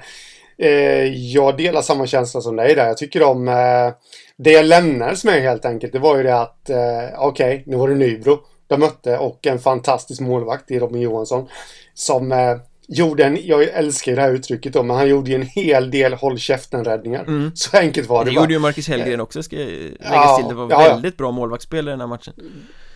eh, 0.59 1.05
jag 1.15 1.57
delar 1.57 1.83
samma 1.83 2.07
känsla 2.07 2.41
som 2.41 2.57
dig 2.57 2.75
där. 2.75 2.87
Jag 2.87 2.97
tycker 2.97 3.23
om... 3.23 3.49
Eh, 3.49 3.93
det 4.37 4.51
jag 4.51 4.65
lämnades 4.65 5.25
med 5.25 5.43
helt 5.43 5.65
enkelt, 5.65 5.93
det 5.93 5.99
var 5.99 6.17
ju 6.17 6.23
det 6.23 6.41
att 6.41 6.71
eh, 6.71 6.79
okej, 7.19 7.55
okay, 7.55 7.63
nu 7.67 7.77
var 7.77 7.89
det 7.89 7.95
Nybro 7.95 8.39
de 8.67 8.81
mötte 8.81 9.19
och 9.19 9.47
en 9.47 9.59
fantastisk 9.59 10.21
målvakt 10.21 10.71
i 10.71 10.79
Robin 10.79 11.03
Johansson. 11.03 11.49
Som 11.95 12.33
eh, 12.33 12.57
gjorde 12.89 13.25
en, 13.25 13.39
jag 13.47 13.63
älskar 13.63 14.17
det 14.17 14.23
här 14.23 14.33
uttrycket 14.33 14.73
då, 14.73 14.83
men 14.83 14.97
han 14.97 15.09
gjorde 15.09 15.31
ju 15.31 15.37
en 15.37 15.43
hel 15.47 15.91
del 15.91 16.15
håll 16.15 16.39
käften-räddningar. 16.39 17.23
Mm. 17.23 17.51
Så 17.55 17.77
enkelt 17.77 18.09
var 18.09 18.25
det 18.25 18.31
Det 18.31 18.35
bara. 18.35 18.41
gjorde 18.43 18.53
ju 18.53 18.59
Marcus 18.59 18.89
Hellgren 18.89 19.21
också, 19.21 19.43
ska 19.43 19.57
läggas 19.57 19.99
ja, 20.01 20.37
till. 20.37 20.49
Det 20.49 20.55
var 20.55 20.71
ja, 20.71 20.79
väldigt 20.79 21.17
bra 21.17 21.31
målvaktsspel 21.31 21.89
i 21.89 21.91
den 21.91 22.01
här 22.01 22.07
matchen. 22.07 22.35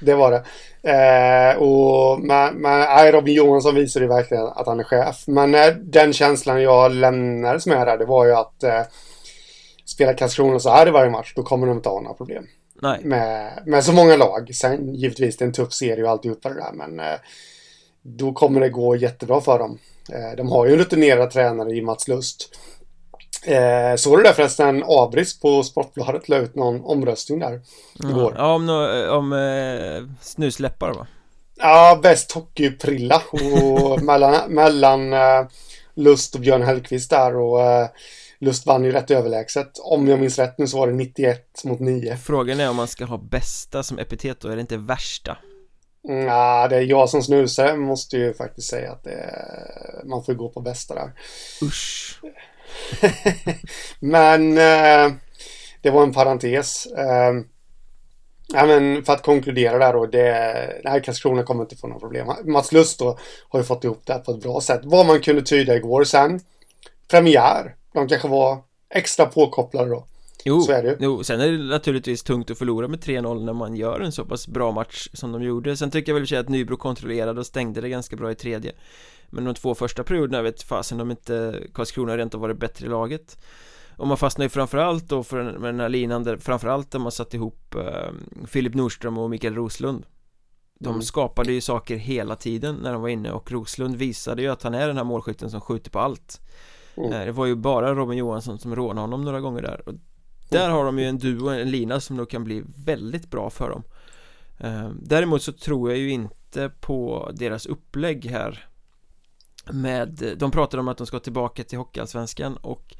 Det 0.00 0.14
var 0.14 0.30
det. 0.30 0.42
Eh, 0.90 1.56
och 1.56 2.20
men, 2.20 2.54
men 2.54 3.12
Robin 3.12 3.34
Johansson 3.34 3.74
visade 3.74 4.04
ju 4.04 4.08
verkligen 4.08 4.46
att 4.46 4.66
han 4.66 4.80
är 4.80 4.84
chef. 4.84 5.24
Men 5.26 5.54
eh, 5.54 5.66
den 5.82 6.12
känslan 6.12 6.62
jag 6.62 6.92
lämnades 6.92 7.66
med 7.66 7.86
där, 7.86 7.98
det 7.98 8.04
var 8.04 8.26
ju 8.26 8.32
att 8.32 8.62
eh, 8.62 8.82
spela 9.84 10.14
Karlskrona 10.14 10.58
så 10.58 10.70
här 10.70 10.88
i 10.88 10.90
varje 10.90 11.10
match, 11.10 11.32
då 11.36 11.42
kommer 11.42 11.66
de 11.66 11.76
inte 11.76 11.88
ha 11.88 12.00
några 12.00 12.14
problem. 12.14 12.44
Nej. 12.82 13.00
Med, 13.04 13.62
med 13.66 13.84
så 13.84 13.92
många 13.92 14.16
lag. 14.16 14.50
Sen 14.54 14.94
givetvis, 14.94 15.36
det 15.36 15.44
är 15.44 15.46
en 15.46 15.52
tuff 15.52 15.72
serie 15.72 16.04
och 16.04 16.10
alltihopa 16.10 16.48
det 16.48 16.54
där, 16.54 16.72
men 16.72 17.00
eh, 17.00 17.18
då 18.02 18.32
kommer 18.32 18.60
det 18.60 18.68
gå 18.68 18.96
jättebra 18.96 19.40
för 19.40 19.58
dem. 19.58 19.78
Eh, 20.12 20.36
de 20.36 20.48
har 20.48 20.66
ju 20.66 20.72
en 20.72 20.78
rutinerad 20.78 21.30
tränare 21.30 21.70
i 21.70 21.82
Mats 21.82 22.08
Lust. 22.08 22.58
Eh, 23.46 23.96
såg 23.96 24.18
du 24.18 24.22
det 24.22 24.34
förresten 24.34 24.84
Abris 24.86 25.40
på 25.40 25.62
Sportbladet 25.62 26.28
la 26.28 26.36
ut 26.36 26.54
någon 26.54 26.84
omröstning 26.84 27.38
där 27.38 27.60
igår? 28.04 28.34
Ja, 28.36 28.54
om, 28.54 28.68
om 29.10 29.32
eh, 29.32 30.16
snusläppar 30.20 30.94
va? 30.94 31.06
Ja, 31.56 32.00
bäst 32.02 32.32
hockeyprilla 32.32 33.22
och 33.32 34.02
mellan, 34.04 34.54
mellan 34.54 35.12
eh, 35.12 35.46
Lust 35.94 36.34
och 36.34 36.40
Björn 36.40 36.62
Hellkvist 36.62 37.10
där 37.10 37.36
och 37.36 37.58
uh, 37.58 37.88
Lust 38.38 38.66
vann 38.66 38.84
ju 38.84 38.92
rätt 38.92 39.10
överlägset. 39.10 39.78
Om 39.78 40.08
jag 40.08 40.20
minns 40.20 40.38
rätt 40.38 40.58
nu 40.58 40.66
så 40.66 40.78
var 40.78 40.86
det 40.86 40.92
91 40.92 41.64
mot 41.64 41.80
9. 41.80 42.16
Frågan 42.16 42.60
är 42.60 42.70
om 42.70 42.76
man 42.76 42.88
ska 42.88 43.04
ha 43.04 43.18
bästa 43.18 43.82
som 43.82 43.98
epitet 43.98 44.40
då, 44.40 44.48
är 44.48 44.54
det 44.54 44.60
inte 44.60 44.76
värsta? 44.76 45.36
Nej, 46.04 46.68
det 46.68 46.76
är 46.76 46.82
jag 46.82 47.08
som 47.08 47.22
snusare 47.22 47.76
måste 47.76 48.16
ju 48.16 48.34
faktiskt 48.34 48.68
säga 48.68 48.92
att 48.92 49.06
är, 49.06 50.04
man 50.04 50.24
får 50.24 50.34
gå 50.34 50.48
på 50.48 50.60
bästa 50.60 50.94
där. 50.94 51.12
Usch. 51.62 52.20
Men 54.00 54.52
uh, 54.52 55.14
det 55.82 55.90
var 55.90 56.02
en 56.02 56.12
parentes. 56.12 56.86
Uh, 56.86 57.44
Ja, 58.54 58.66
men 58.66 59.04
för 59.04 59.12
att 59.12 59.22
konkludera 59.22 59.78
där 59.78 59.92
då, 59.92 60.06
det, 60.06 60.80
nej, 60.84 61.02
Karlskrona 61.02 61.42
kommer 61.42 61.62
inte 61.62 61.76
få 61.76 61.86
några 61.86 62.00
problem. 62.00 62.32
Mats 62.44 62.72
Lust 62.72 62.98
då 62.98 63.18
har 63.48 63.60
ju 63.60 63.64
fått 63.64 63.84
ihop 63.84 64.02
det 64.04 64.12
här 64.12 64.20
på 64.20 64.30
ett 64.30 64.42
bra 64.42 64.60
sätt. 64.60 64.80
Vad 64.84 65.06
man 65.06 65.20
kunde 65.20 65.42
tyda 65.42 65.76
igår 65.76 66.04
sen, 66.04 66.40
premiär. 67.10 67.74
De 67.94 68.08
kanske 68.08 68.28
var 68.28 68.58
extra 68.94 69.26
påkopplade 69.26 69.90
då. 69.90 70.06
Jo, 70.44 70.60
så 70.60 70.72
är 70.72 70.82
det. 70.82 70.96
jo, 71.00 71.24
sen 71.24 71.40
är 71.40 71.48
det 71.52 71.58
naturligtvis 71.58 72.22
tungt 72.22 72.50
att 72.50 72.58
förlora 72.58 72.88
med 72.88 73.00
3-0 73.00 73.44
när 73.44 73.52
man 73.52 73.76
gör 73.76 74.00
en 74.00 74.12
så 74.12 74.24
pass 74.24 74.48
bra 74.48 74.72
match 74.72 75.08
som 75.12 75.32
de 75.32 75.42
gjorde 75.42 75.76
Sen 75.76 75.90
tycker 75.90 76.12
jag 76.12 76.20
väl 76.20 76.38
att 76.38 76.48
Nybro 76.48 76.76
kontrollerade 76.76 77.40
och 77.40 77.46
stängde 77.46 77.80
det 77.80 77.88
ganska 77.88 78.16
bra 78.16 78.30
i 78.30 78.34
tredje 78.34 78.72
Men 79.30 79.44
de 79.44 79.54
två 79.54 79.74
första 79.74 80.04
perioderna 80.04 80.42
vet 80.42 80.62
fasen 80.62 81.00
om 81.00 81.10
inte 81.10 81.62
Karlskrona 81.74 82.16
rent 82.16 82.32
har 82.32 82.40
varit 82.40 82.58
bättre 82.58 82.86
i 82.86 82.88
laget 82.88 83.36
och 83.96 84.06
man 84.08 84.16
fastnar 84.16 84.44
ju 84.44 84.48
framförallt 84.48 85.08
då 85.08 85.22
för 85.22 85.42
med 85.42 85.74
den 85.74 85.80
här 85.80 85.88
linan 85.88 86.24
där 86.24 86.36
framförallt 86.36 86.90
där 86.90 86.98
man 86.98 87.12
satt 87.12 87.34
ihop 87.34 87.74
eh, 87.74 88.10
Filip 88.46 88.74
Nordström 88.74 89.18
och 89.18 89.30
Mikael 89.30 89.54
Roslund 89.54 90.06
De 90.78 90.88
mm. 90.88 91.02
skapade 91.02 91.52
ju 91.52 91.60
saker 91.60 91.96
hela 91.96 92.36
tiden 92.36 92.74
när 92.74 92.92
de 92.92 93.02
var 93.02 93.08
inne 93.08 93.32
och 93.32 93.52
Roslund 93.52 93.96
visade 93.96 94.42
ju 94.42 94.48
att 94.48 94.62
han 94.62 94.74
är 94.74 94.86
den 94.86 94.96
här 94.96 95.04
målskytten 95.04 95.50
som 95.50 95.60
skjuter 95.60 95.90
på 95.90 95.98
allt 95.98 96.40
mm. 96.96 97.12
eh, 97.12 97.24
Det 97.24 97.32
var 97.32 97.46
ju 97.46 97.54
bara 97.54 97.94
Robin 97.94 98.18
Johansson 98.18 98.58
som 98.58 98.76
rånade 98.76 99.00
honom 99.00 99.24
några 99.24 99.40
gånger 99.40 99.62
där 99.62 99.88
och 99.88 99.94
där 100.52 100.70
har 100.70 100.84
de 100.84 100.98
ju 100.98 101.08
en 101.08 101.18
duo, 101.18 101.48
en 101.48 101.70
lina 101.70 102.00
som 102.00 102.16
nog 102.16 102.30
kan 102.30 102.44
bli 102.44 102.62
väldigt 102.84 103.30
bra 103.30 103.50
för 103.50 103.70
dem. 103.70 103.82
Eh, 104.58 104.90
däremot 105.02 105.42
så 105.42 105.52
tror 105.52 105.90
jag 105.90 105.98
ju 105.98 106.10
inte 106.10 106.70
på 106.80 107.30
deras 107.34 107.66
upplägg 107.66 108.24
här 108.24 108.68
med, 109.70 110.36
de 110.38 110.50
pratade 110.50 110.80
om 110.80 110.88
att 110.88 110.98
de 110.98 111.06
ska 111.06 111.18
tillbaka 111.18 111.64
till 111.64 111.78
Hockeyallsvenskan 111.78 112.56
och 112.56 112.94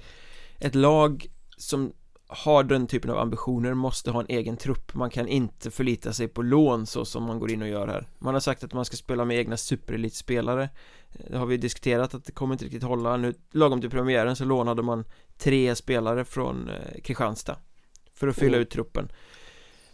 ett 0.59 0.75
lag 0.75 1.27
som 1.57 1.93
har 2.27 2.65
den 2.65 2.87
typen 2.87 3.11
av 3.11 3.19
ambitioner 3.19 3.75
måste 3.75 4.11
ha 4.11 4.21
en 4.21 4.27
egen 4.29 4.57
trupp. 4.57 4.95
Man 4.95 5.11
kan 5.11 5.29
inte 5.29 5.71
förlita 5.71 6.13
sig 6.13 6.29
på 6.29 6.43
lån 6.43 6.87
så 6.87 7.05
som 7.05 7.23
man 7.23 7.39
går 7.39 7.51
in 7.51 7.63
och 7.63 7.69
gör 7.69 7.89
här. 7.89 8.07
Man 8.19 8.35
har 8.35 8.41
sagt 8.41 8.65
att 8.65 8.73
man 8.73 8.85
ska 8.85 8.97
spela 8.97 9.25
med 9.25 9.39
egna 9.39 9.57
superelitspelare. 9.57 10.63
Eh, 11.13 11.31
det 11.31 11.39
har 11.39 11.47
vi 11.47 11.57
diskuterat 11.57 12.15
att 12.15 12.25
det 12.25 12.33
kommer 12.33 12.55
inte 12.55 12.65
riktigt 12.65 12.83
hålla. 12.83 13.17
Nu 13.17 13.35
Lagom 13.51 13.81
till 13.81 13.91
premiären 13.91 14.37
så 14.37 14.45
lånade 14.45 14.83
man 14.83 15.05
tre 15.43 15.77
spelare 15.77 16.25
från 16.25 16.69
eh, 16.69 17.01
Kristianstad 17.05 17.57
För 18.15 18.29
att 18.29 18.37
fylla 18.37 18.57
mm. 18.57 18.63
ut 18.63 18.71
truppen. 18.71 19.13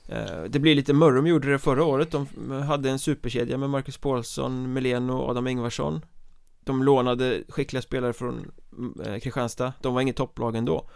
Eh, 0.09 0.43
Det 0.49 0.59
blir 0.59 0.75
lite 0.75 0.93
Mörrum 0.93 1.27
gjorde 1.27 1.53
det 1.53 1.59
förra 1.59 1.85
året. 1.85 2.11
De 2.11 2.27
hade 2.63 2.91
en 2.91 2.99
superkedja 2.99 3.59
med 3.59 3.71
Marcus 3.71 3.99
Paulsson, 3.99 4.73
Meleno 4.73 5.13
och 5.13 5.31
Adam 5.31 5.47
Ingvarsson. 5.47 6.05
De 6.61 6.83
lånade 6.83 7.43
skickliga 7.49 7.83
spelare 7.83 8.13
från 8.13 8.51
eh, 9.05 9.19
Kristianstad. 9.19 9.73
De 9.83 9.95
var 9.95 10.01
inget 10.01 10.17
topplag 10.17 10.57
ändå. 10.57 10.91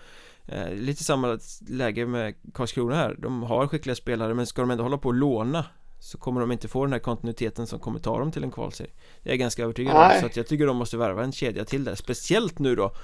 Eh, 0.46 0.74
Lite 0.74 1.04
samma 1.04 1.38
läge 1.68 2.06
med 2.06 2.34
Karlskrona 2.54 2.94
här. 2.94 3.16
De 3.18 3.42
har 3.42 3.66
skickliga 3.68 3.96
spelare 3.96 4.34
men 4.34 4.46
ska 4.46 4.62
de 4.62 4.70
ändå 4.70 4.82
hålla 4.84 4.98
på 4.98 5.08
och 5.08 5.14
låna 5.14 5.64
Så 6.00 6.18
kommer 6.18 6.40
de 6.40 6.52
inte 6.52 6.68
få 6.68 6.84
den 6.84 6.92
här 6.92 7.00
kontinuiteten 7.00 7.66
som 7.66 7.78
kommer 7.78 7.98
ta 7.98 8.18
dem 8.18 8.32
till 8.32 8.44
en 8.44 8.50
kvalserie. 8.50 8.90
Det 9.22 9.28
är 9.28 9.32
jag 9.32 9.38
ganska 9.38 9.62
övertygad 9.62 9.96
om. 9.96 10.20
Så 10.20 10.26
att 10.26 10.36
jag 10.36 10.46
tycker 10.46 10.66
de 10.66 10.76
måste 10.76 10.96
värva 10.96 11.24
en 11.24 11.32
kedja 11.32 11.64
till 11.64 11.84
där. 11.84 11.94
Speciellt 11.94 12.58
nu 12.58 12.76
då 12.76 12.94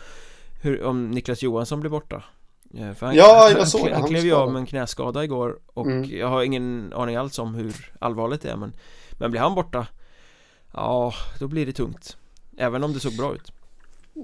hur, 0.63 0.85
Om 0.85 1.11
Niklas 1.11 1.43
Johansson 1.43 1.81
blir 1.81 1.91
borta 1.91 2.25
eh, 2.75 2.93
för 2.93 3.07
han, 3.07 3.15
ja, 3.15 3.51
jag 3.51 3.69
såg 3.69 3.81
han, 3.81 3.93
han, 3.93 4.01
han 4.01 4.11
klev 4.11 4.25
ju 4.25 4.35
av 4.35 4.53
med 4.53 4.61
en 4.61 4.67
knäskada 4.67 5.25
igår 5.25 5.59
Och 5.75 5.87
mm. 5.87 6.19
jag 6.19 6.29
har 6.29 6.43
ingen 6.43 6.93
aning 6.93 7.17
alls 7.17 7.39
om 7.39 7.55
hur 7.55 7.93
allvarligt 7.99 8.43
det 8.43 8.51
är 8.51 8.57
men 8.57 8.73
Men 9.19 9.31
blir 9.31 9.41
han 9.41 9.55
borta 9.55 9.87
Ja, 10.73 11.13
då 11.41 11.49
blir 11.49 11.67
det 11.67 11.73
tungt 11.73 12.17
Även 12.59 12.85
om 12.85 12.93
det 12.93 13.01
såg 13.01 13.17
bra 13.17 13.35
ut 13.35 13.53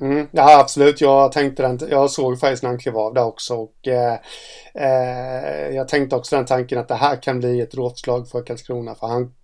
Mm, 0.00 0.28
ja, 0.30 0.60
absolut. 0.60 1.00
Jag 1.00 1.32
tänkte 1.32 1.62
den. 1.62 1.78
Jag 1.90 2.10
såg 2.10 2.40
faktiskt 2.40 2.62
när 2.62 2.70
han 2.70 2.78
klev 2.78 2.96
av 2.96 3.14
där 3.14 3.24
också. 3.24 3.54
Och, 3.54 3.88
eh, 3.88 4.18
eh, 4.74 5.74
jag 5.74 5.88
tänkte 5.88 6.16
också 6.16 6.36
den 6.36 6.46
tanken 6.46 6.78
att 6.78 6.88
det 6.88 6.94
här 6.94 7.22
kan 7.22 7.40
bli 7.40 7.60
ett 7.60 7.74
rådslag 7.74 8.28
för 8.28 8.46
Karlskrona. 8.46 8.94
För 8.94 9.06
han 9.06 9.34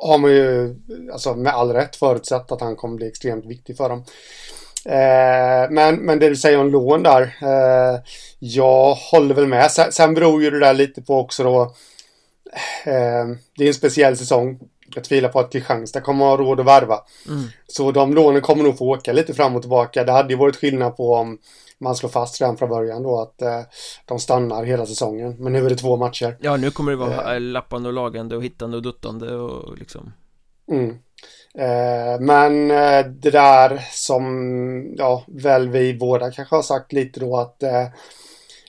har 0.00 0.18
man 0.18 0.30
ju, 0.30 0.76
alltså 1.12 1.34
med 1.34 1.54
all 1.54 1.72
rätt 1.72 1.96
förutsatt 1.96 2.52
att 2.52 2.60
han 2.60 2.76
kommer 2.76 2.96
bli 2.96 3.08
extremt 3.08 3.46
viktig 3.46 3.76
för 3.76 3.88
dem. 3.88 4.04
Eh, 4.84 5.70
men, 5.70 5.96
men 5.96 6.18
det 6.18 6.28
du 6.28 6.36
säger 6.36 6.58
om 6.58 6.70
lån 6.70 7.02
där. 7.02 7.22
Eh, 7.22 8.00
jag 8.38 8.94
håller 8.94 9.34
väl 9.34 9.46
med. 9.46 9.70
Sen, 9.70 9.92
sen 9.92 10.14
beror 10.14 10.42
ju 10.42 10.50
det 10.50 10.58
där 10.58 10.74
lite 10.74 11.02
på 11.02 11.20
också 11.20 11.44
då. 11.44 11.62
Eh, 12.84 13.26
det 13.56 13.64
är 13.64 13.68
en 13.68 13.74
speciell 13.74 14.16
säsong. 14.16 14.60
Jag 14.94 15.04
tvivlar 15.04 15.28
på 15.28 15.40
att 15.40 15.52
Kristianstad 15.52 16.00
kommer 16.00 16.24
att 16.24 16.38
ha 16.38 16.46
råd 16.46 16.60
att 16.60 16.66
värva. 16.66 16.98
Mm. 17.28 17.44
Så 17.66 17.92
de 17.92 18.14
lånen 18.14 18.42
kommer 18.42 18.64
nog 18.64 18.78
få 18.78 18.88
åka 18.88 19.12
lite 19.12 19.34
fram 19.34 19.56
och 19.56 19.62
tillbaka. 19.62 20.04
Det 20.04 20.12
hade 20.12 20.32
ju 20.32 20.38
varit 20.38 20.56
skillnad 20.56 20.96
på 20.96 21.14
om 21.14 21.38
man 21.78 21.96
slår 21.96 22.10
fast 22.10 22.40
redan 22.40 22.56
från 22.56 22.68
början 22.68 23.02
då 23.02 23.20
att 23.20 23.42
eh, 23.42 23.60
de 24.04 24.18
stannar 24.18 24.64
hela 24.64 24.86
säsongen. 24.86 25.36
Men 25.38 25.52
nu 25.52 25.66
är 25.66 25.70
det 25.70 25.76
två 25.76 25.96
matcher. 25.96 26.36
Ja, 26.40 26.56
nu 26.56 26.70
kommer 26.70 26.90
det 26.92 26.96
vara 26.96 27.34
eh. 27.34 27.40
lappande 27.40 27.88
och 27.88 27.92
lagande 27.92 28.36
och 28.36 28.44
hittande 28.44 28.76
och 28.76 28.82
duttande 28.82 29.34
och 29.34 29.78
liksom. 29.78 30.12
Mm. 30.70 30.98
Eh, 31.58 32.20
men 32.20 32.70
eh, 32.70 33.06
det 33.06 33.30
där 33.30 33.84
som, 33.90 34.94
ja, 34.98 35.24
väl 35.26 35.68
vi 35.68 35.94
båda 35.94 36.30
kanske 36.30 36.54
har 36.54 36.62
sagt 36.62 36.92
lite 36.92 37.20
då 37.20 37.36
att 37.36 37.62
eh, 37.62 37.86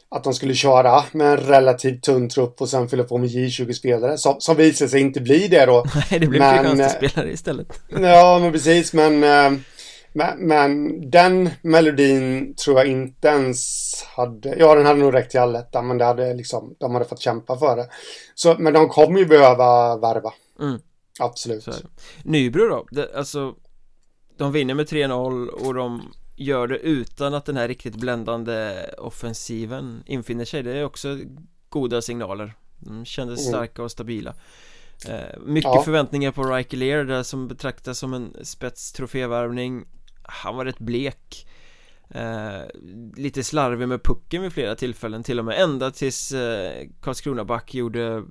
att 0.10 0.24
de 0.24 0.34
skulle 0.34 0.54
köra 0.54 1.04
med 1.12 1.28
en 1.28 1.38
relativt 1.38 2.04
tunn 2.04 2.30
trupp 2.30 2.62
och 2.62 2.70
sen 2.70 2.90
fylla 2.90 3.04
på 3.04 3.18
med 3.18 3.30
J20-spelare 3.30 4.18
som, 4.18 4.36
som 4.40 4.56
visade 4.56 4.90
sig 4.90 5.02
inte 5.02 5.22
bli 5.22 5.48
det 5.48 5.66
då. 5.66 5.86
Nej, 5.96 6.20
det 6.20 6.28
blev 6.28 6.42
Kristianstad-spelare 6.42 7.32
istället. 7.32 7.68
ja, 7.90 8.40
men 8.42 8.52
precis, 8.52 8.94
men, 8.94 9.20
men, 10.14 10.38
men 10.38 11.02
den 11.10 11.50
melodin 11.62 12.56
tror 12.56 12.78
jag 12.78 12.88
inte 12.88 13.28
ens 13.28 14.04
hade, 14.04 14.56
ja 14.58 14.76
den 14.76 14.86
hade 14.86 15.00
nog 15.00 15.14
räckt 15.14 15.32
till 15.32 15.40
allettan 15.40 15.88
men 15.88 15.98
det 15.98 16.06
hade 16.06 16.34
liksom, 16.34 16.76
de 16.80 16.94
hade 16.94 17.06
fått 17.06 17.22
kämpa 17.22 17.58
för 17.58 17.76
det. 17.76 17.88
Så, 18.36 18.56
men 18.60 18.74
de 18.74 18.90
kommer 18.90 19.20
ju 19.20 19.26
behöva 19.26 19.98
värva. 19.98 20.34
Mm. 20.60 20.80
Absolut. 21.20 21.68
Nybro 22.24 22.68
då, 22.68 22.88
det, 22.92 23.16
alltså 23.16 23.56
de 24.38 24.52
vinner 24.52 24.74
med 24.74 24.86
3-0 24.86 25.48
och 25.48 25.74
de 25.74 26.14
gör 26.36 26.68
det 26.68 26.78
utan 26.78 27.34
att 27.34 27.46
den 27.46 27.58
här 27.58 27.68
riktigt 27.68 27.96
bländande 27.96 28.86
offensiven 28.98 30.04
infinner 30.06 30.46
sig. 30.46 30.64
Det 30.64 30.78
är 30.78 30.86
också 30.86 31.20
goda 31.70 32.02
signaler. 32.02 32.54
De 32.80 33.06
kändes 33.06 33.40
mm. 33.40 33.52
starka 33.52 33.84
och 33.84 33.92
stabila. 33.92 34.34
Eh, 35.08 35.40
Mycket 35.46 35.72
ja. 35.74 35.84
förväntningar 35.84 36.32
på 36.32 36.44
Riker 36.44 36.78
Lear 36.78 37.04
där 37.04 37.24
som 37.24 37.48
betraktas 37.48 38.00
som 38.00 38.14
en 38.14 38.36
spetstrofévärvning. 38.44 39.86
Han 40.24 40.56
var 40.56 40.66
rätt 40.66 40.80
blek. 40.80 41.48
Eh, 42.10 42.62
Lite 43.16 43.44
slarvig 43.44 43.88
med 43.88 44.04
pucken 44.04 44.42
vid 44.42 44.54
flera 44.54 44.76
tillfällen 44.76 45.24
till 45.24 45.40
och 45.40 45.46
med 45.46 45.62
ända 45.62 45.92
tills 45.92 46.32
eh, 46.32 46.88
Karlskrona 47.02 47.46
Back 47.46 47.74
gjorde 47.74 48.24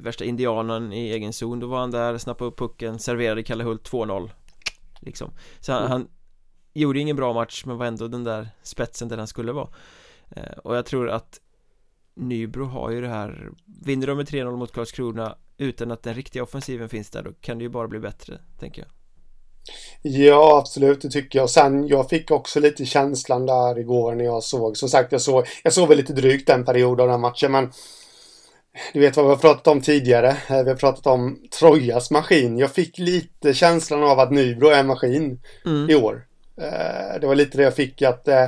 värsta 0.00 0.24
indianen 0.24 0.92
i 0.92 1.10
egen 1.10 1.32
zon 1.32 1.60
Då 1.60 1.66
var 1.66 1.78
han 1.78 1.90
där, 1.90 2.18
snappade 2.18 2.48
upp 2.48 2.58
pucken, 2.58 2.98
serverade 2.98 3.42
Kalle 3.42 3.64
Hult 3.64 3.90
2-0 3.90 4.30
Liksom 5.00 5.30
Så 5.60 5.72
han, 5.72 5.80
mm. 5.80 5.92
han 5.92 6.08
gjorde 6.72 7.00
ingen 7.00 7.16
bra 7.16 7.32
match 7.32 7.62
men 7.66 7.78
var 7.78 7.86
ändå 7.86 8.08
den 8.08 8.24
där 8.24 8.48
spetsen 8.62 9.08
där 9.08 9.18
han 9.18 9.26
skulle 9.26 9.52
vara 9.52 9.68
eh, 10.30 10.58
och 10.64 10.76
jag 10.76 10.86
tror 10.86 11.10
att 11.10 11.40
Nybro 12.14 12.64
har 12.64 12.90
ju 12.90 13.00
det 13.00 13.08
här 13.08 13.50
Vinner 13.84 14.06
de 14.06 14.16
med 14.16 14.28
3-0 14.28 14.56
mot 14.56 14.72
Karlskrona 14.72 15.36
utan 15.58 15.90
att 15.90 16.02
den 16.02 16.14
riktiga 16.14 16.42
offensiven 16.42 16.88
finns 16.88 17.10
där 17.10 17.22
då 17.22 17.32
kan 17.40 17.58
det 17.58 17.64
ju 17.64 17.68
bara 17.68 17.88
bli 17.88 17.98
bättre, 17.98 18.38
tänker 18.58 18.82
jag 18.82 18.90
Ja, 20.02 20.58
absolut, 20.58 21.00
det 21.00 21.10
tycker 21.10 21.38
jag. 21.38 21.50
Sen, 21.50 21.88
jag 21.88 22.08
fick 22.08 22.30
också 22.30 22.60
lite 22.60 22.84
känslan 22.84 23.46
där 23.46 23.78
igår 23.78 24.14
när 24.14 24.24
jag 24.24 24.42
såg. 24.42 24.76
Som 24.76 24.88
sagt, 24.88 25.12
jag 25.12 25.20
såg, 25.20 25.46
jag 25.62 25.72
såg 25.72 25.88
väl 25.88 25.96
lite 25.96 26.12
drygt 26.12 26.46
den 26.46 26.64
perioden 26.64 27.04
av 27.04 27.10
den 27.10 27.20
matchen, 27.20 27.52
men 27.52 27.72
du 28.92 29.00
vet 29.00 29.16
vad 29.16 29.24
vi 29.24 29.30
har 29.30 29.36
pratat 29.36 29.66
om 29.66 29.80
tidigare. 29.80 30.28
Eh, 30.28 30.62
vi 30.62 30.70
har 30.70 30.76
pratat 30.76 31.06
om 31.06 31.38
Trojas 31.58 32.10
maskin. 32.10 32.58
Jag 32.58 32.70
fick 32.70 32.98
lite 32.98 33.54
känslan 33.54 34.02
av 34.02 34.20
att 34.20 34.32
Nybro 34.32 34.68
är 34.68 34.80
en 34.80 34.86
maskin 34.86 35.40
mm. 35.64 35.90
i 35.90 35.94
år. 35.94 36.26
Eh, 36.56 37.20
det 37.20 37.26
var 37.26 37.34
lite 37.34 37.58
det 37.58 37.64
jag 37.64 37.76
fick 37.76 38.02
att 38.02 38.28
eh, 38.28 38.44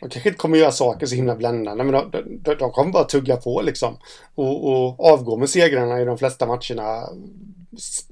de 0.00 0.08
kanske 0.10 0.28
inte 0.28 0.38
kommer 0.38 0.58
göra 0.58 0.72
saker 0.72 1.06
så 1.06 1.14
himla 1.14 1.36
bländande 1.36 1.84
men 1.84 1.92
de, 1.92 2.10
de, 2.42 2.54
de 2.54 2.70
kommer 2.70 2.92
bara 2.92 3.04
tugga 3.04 3.36
på 3.36 3.62
liksom. 3.62 3.96
Och, 4.34 4.68
och 4.68 5.12
avgå 5.12 5.36
med 5.36 5.50
segrarna 5.50 6.00
i 6.00 6.04
de 6.04 6.18
flesta 6.18 6.46
matcherna. 6.46 7.08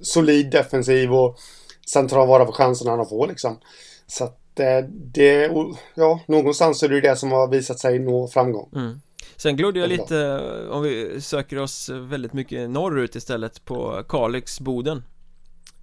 Solid 0.03 0.51
defensiv 0.51 1.15
och 1.15 1.39
sen 1.87 2.09
tar 2.09 2.19
de 2.19 2.29
vara 2.29 2.45
på 2.45 2.53
chanserna 2.53 2.97
de 2.97 3.07
får 3.07 3.29
liksom. 3.29 3.59
Så 4.07 4.25
att 4.25 4.41
det, 4.55 5.51
ja, 5.95 6.21
någonstans 6.27 6.83
är 6.83 6.89
det 6.89 7.01
det 7.01 7.17
som 7.17 7.33
har 7.33 7.49
visat 7.49 7.79
sig 7.79 7.99
nå 7.99 8.29
framgång. 8.29 8.69
Mm. 8.75 9.01
Sen 9.37 9.57
glodde 9.57 9.81
jag 9.81 9.89
lite, 9.89 10.41
om 10.71 10.83
vi 10.83 11.21
söker 11.21 11.59
oss 11.59 11.89
väldigt 11.89 12.33
mycket 12.33 12.71
norrut 12.71 13.17
istället 13.17 13.65
på 13.65 14.05
Kalix, 14.09 14.61
Boden. 14.61 15.03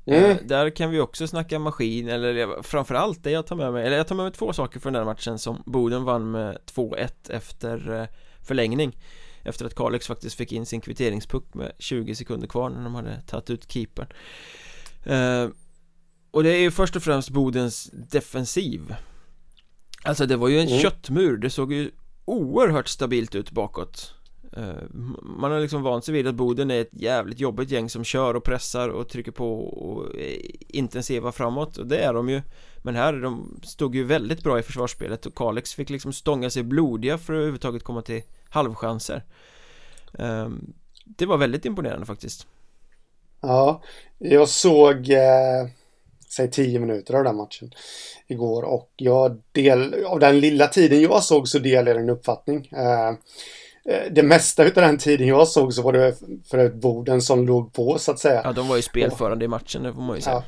Mm. 0.05 0.31
Eh, 0.31 0.37
där 0.43 0.69
kan 0.69 0.91
vi 0.91 0.99
också 0.99 1.27
snacka 1.27 1.59
maskin, 1.59 2.07
eller 2.07 2.61
framförallt 2.63 3.23
det 3.23 3.31
jag 3.31 3.47
tar 3.47 3.55
med 3.55 3.73
mig, 3.73 3.85
eller 3.85 3.97
jag 3.97 4.07
tar 4.07 4.15
med 4.15 4.23
mig 4.25 4.33
två 4.33 4.53
saker 4.53 4.79
från 4.79 4.93
den 4.93 5.05
matchen 5.05 5.39
som 5.39 5.63
Boden 5.65 6.03
vann 6.03 6.31
med 6.31 6.57
2-1 6.75 7.09
efter 7.29 8.01
eh, 8.01 8.07
förlängning. 8.41 8.97
Efter 9.43 9.65
att 9.65 9.75
Kalix 9.75 10.07
faktiskt 10.07 10.35
fick 10.35 10.51
in 10.51 10.65
sin 10.65 10.81
kvitteringspuck 10.81 11.53
med 11.53 11.71
20 11.79 12.15
sekunder 12.15 12.47
kvar 12.47 12.69
när 12.69 12.83
de 12.83 12.95
hade 12.95 13.21
tagit 13.21 13.49
ut 13.49 13.71
keepern. 13.71 14.07
Eh, 15.03 15.49
Och 16.31 16.43
det 16.43 16.49
är 16.49 16.59
ju 16.59 16.71
först 16.71 16.95
och 16.95 17.03
främst 17.03 17.29
Bodens 17.29 17.89
defensiv. 17.93 18.95
Alltså 20.03 20.25
det 20.25 20.35
var 20.35 20.47
ju 20.47 20.59
en 20.59 20.67
mm. 20.67 20.79
köttmur, 20.79 21.37
det 21.37 21.49
såg 21.49 21.73
ju 21.73 21.91
oerhört 22.25 22.87
stabilt 22.87 23.35
ut 23.35 23.51
bakåt. 23.51 24.13
Eh, 24.57 24.89
man 25.21 25.51
har 25.51 25.59
liksom 25.59 25.83
vant 25.83 26.05
sig 26.05 26.13
vid 26.13 26.27
att 26.27 26.35
Boden 26.35 26.71
är 26.71 26.81
ett 26.81 26.89
jävligt 26.91 27.39
jobbigt 27.39 27.71
gäng 27.71 27.89
som 27.89 28.03
kör 28.03 28.33
och 28.33 28.43
pressar 28.43 28.89
och 28.89 29.09
trycker 29.09 29.31
på 29.31 29.67
och 29.67 30.15
är 30.15 30.37
intensiva 30.75 31.31
framåt 31.31 31.77
och 31.77 31.87
det 31.87 31.97
är 31.97 32.13
de 32.13 32.29
ju. 32.29 32.41
Men 32.77 32.95
här, 32.95 33.13
de 33.13 33.59
stod 33.63 33.95
ju 33.95 34.03
väldigt 34.03 34.43
bra 34.43 34.59
i 34.59 34.63
försvarsspelet 34.63 35.25
och 35.25 35.35
Kalix 35.35 35.73
fick 35.73 35.89
liksom 35.89 36.13
stånga 36.13 36.49
sig 36.49 36.63
blodiga 36.63 37.17
för 37.17 37.33
att 37.33 37.37
överhuvudtaget 37.37 37.83
komma 37.83 38.01
till 38.01 38.21
halvchanser. 38.49 39.23
Ehm, 40.19 40.73
det 41.05 41.25
var 41.25 41.37
väldigt 41.37 41.65
imponerande 41.65 42.05
faktiskt. 42.05 42.47
Ja, 43.41 43.81
jag 44.17 44.49
såg 44.49 45.09
eh, 45.09 45.67
Säg 46.35 46.51
tio 46.51 46.79
minuter 46.79 47.13
av 47.13 47.23
den 47.23 47.35
matchen 47.35 47.71
Igår 48.27 48.63
och 48.63 48.89
jag 48.95 49.41
del 49.51 50.05
av 50.05 50.19
den 50.19 50.39
lilla 50.39 50.67
tiden 50.67 51.01
jag 51.01 51.23
såg 51.23 51.47
så 51.47 51.59
delade 51.59 51.91
jag 51.91 51.99
en 51.99 52.09
uppfattning 52.09 52.69
eh, 52.71 53.13
Eh, 53.85 54.11
det 54.11 54.23
mesta 54.23 54.63
utav 54.63 54.83
den 54.83 54.97
tiden 54.97 55.27
jag 55.27 55.47
såg 55.47 55.73
så 55.73 55.81
var 55.81 55.93
det 55.93 56.15
för 56.45 56.57
ett 56.57 56.73
Boden 56.73 57.21
som 57.21 57.47
låg 57.47 57.73
på 57.73 57.99
så 57.99 58.11
att 58.11 58.19
säga. 58.19 58.41
Ja, 58.43 58.51
de 58.51 58.67
var 58.67 58.75
ju 58.75 58.81
spelförande 58.81 59.45
i 59.45 59.47
matchen, 59.47 59.83
det 59.83 59.93
får 59.93 60.01
man 60.01 60.15
ju 60.15 60.21
säga. 60.21 60.43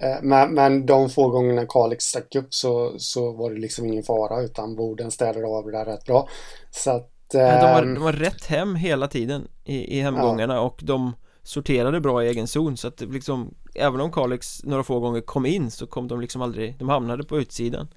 Ja. 0.00 0.08
Eh, 0.08 0.18
men, 0.22 0.54
men 0.54 0.86
de 0.86 1.10
få 1.10 1.28
gångerna 1.28 1.66
Kalix 1.68 2.04
stack 2.04 2.34
upp 2.34 2.54
så, 2.54 2.94
så 2.98 3.32
var 3.32 3.50
det 3.50 3.60
liksom 3.60 3.86
ingen 3.86 4.02
fara 4.02 4.42
utan 4.42 4.76
Boden 4.76 5.10
städade 5.10 5.46
av 5.46 5.66
det 5.66 5.72
där 5.72 5.84
rätt 5.84 6.04
bra. 6.04 6.28
Så 6.70 6.90
att... 6.90 7.10
Ja, 7.32 7.38
de, 7.38 7.72
var, 7.72 7.82
ehm, 7.82 7.94
de 7.94 8.04
var 8.04 8.12
rätt 8.12 8.46
hem 8.46 8.74
hela 8.74 9.08
tiden 9.08 9.48
i, 9.64 9.98
i 9.98 10.00
hemgångarna 10.00 10.54
ja. 10.54 10.60
och 10.60 10.80
de 10.82 11.12
sorterade 11.50 12.00
bra 12.00 12.24
i 12.24 12.28
egen 12.28 12.46
zon 12.46 12.76
så 12.76 12.88
att 12.88 13.00
liksom 13.00 13.54
Även 13.74 14.00
om 14.00 14.12
Kalix 14.12 14.64
några 14.64 14.82
få 14.82 15.00
gånger 15.00 15.20
kom 15.20 15.46
in 15.46 15.70
så 15.70 15.86
kom 15.86 16.08
de 16.08 16.20
liksom 16.20 16.42
aldrig 16.42 16.78
De 16.78 16.88
hamnade 16.88 17.24
på 17.24 17.38
utsidan 17.38 17.88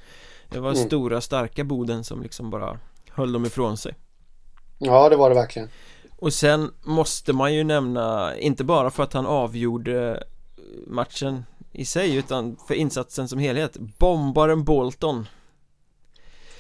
Det 0.50 0.60
var 0.60 0.72
mm. 0.72 0.88
stora 0.88 1.22
starka 1.22 1.64
Boden 1.64 2.04
som 2.04 2.22
liksom 2.22 2.50
bara 2.50 2.80
höll 3.10 3.32
dem 3.32 3.46
ifrån 3.46 3.78
sig 3.78 3.96
Ja, 4.78 5.10
det 5.10 5.16
var 5.16 5.30
det 5.30 5.36
verkligen. 5.36 5.70
Och 6.20 6.34
sen 6.34 6.72
måste 6.84 7.34
man 7.34 7.54
ju 7.54 7.64
nämna, 7.64 8.38
inte 8.38 8.64
bara 8.64 8.92
för 8.92 9.04
att 9.04 9.14
han 9.14 9.26
avgjorde 9.26 10.24
matchen 10.88 11.46
i 11.72 11.86
sig 11.86 12.16
utan 12.16 12.58
för 12.68 12.74
insatsen 12.74 13.28
som 13.28 13.40
helhet 13.40 13.78
Bombaren 13.78 14.64
Bolton 14.64 15.28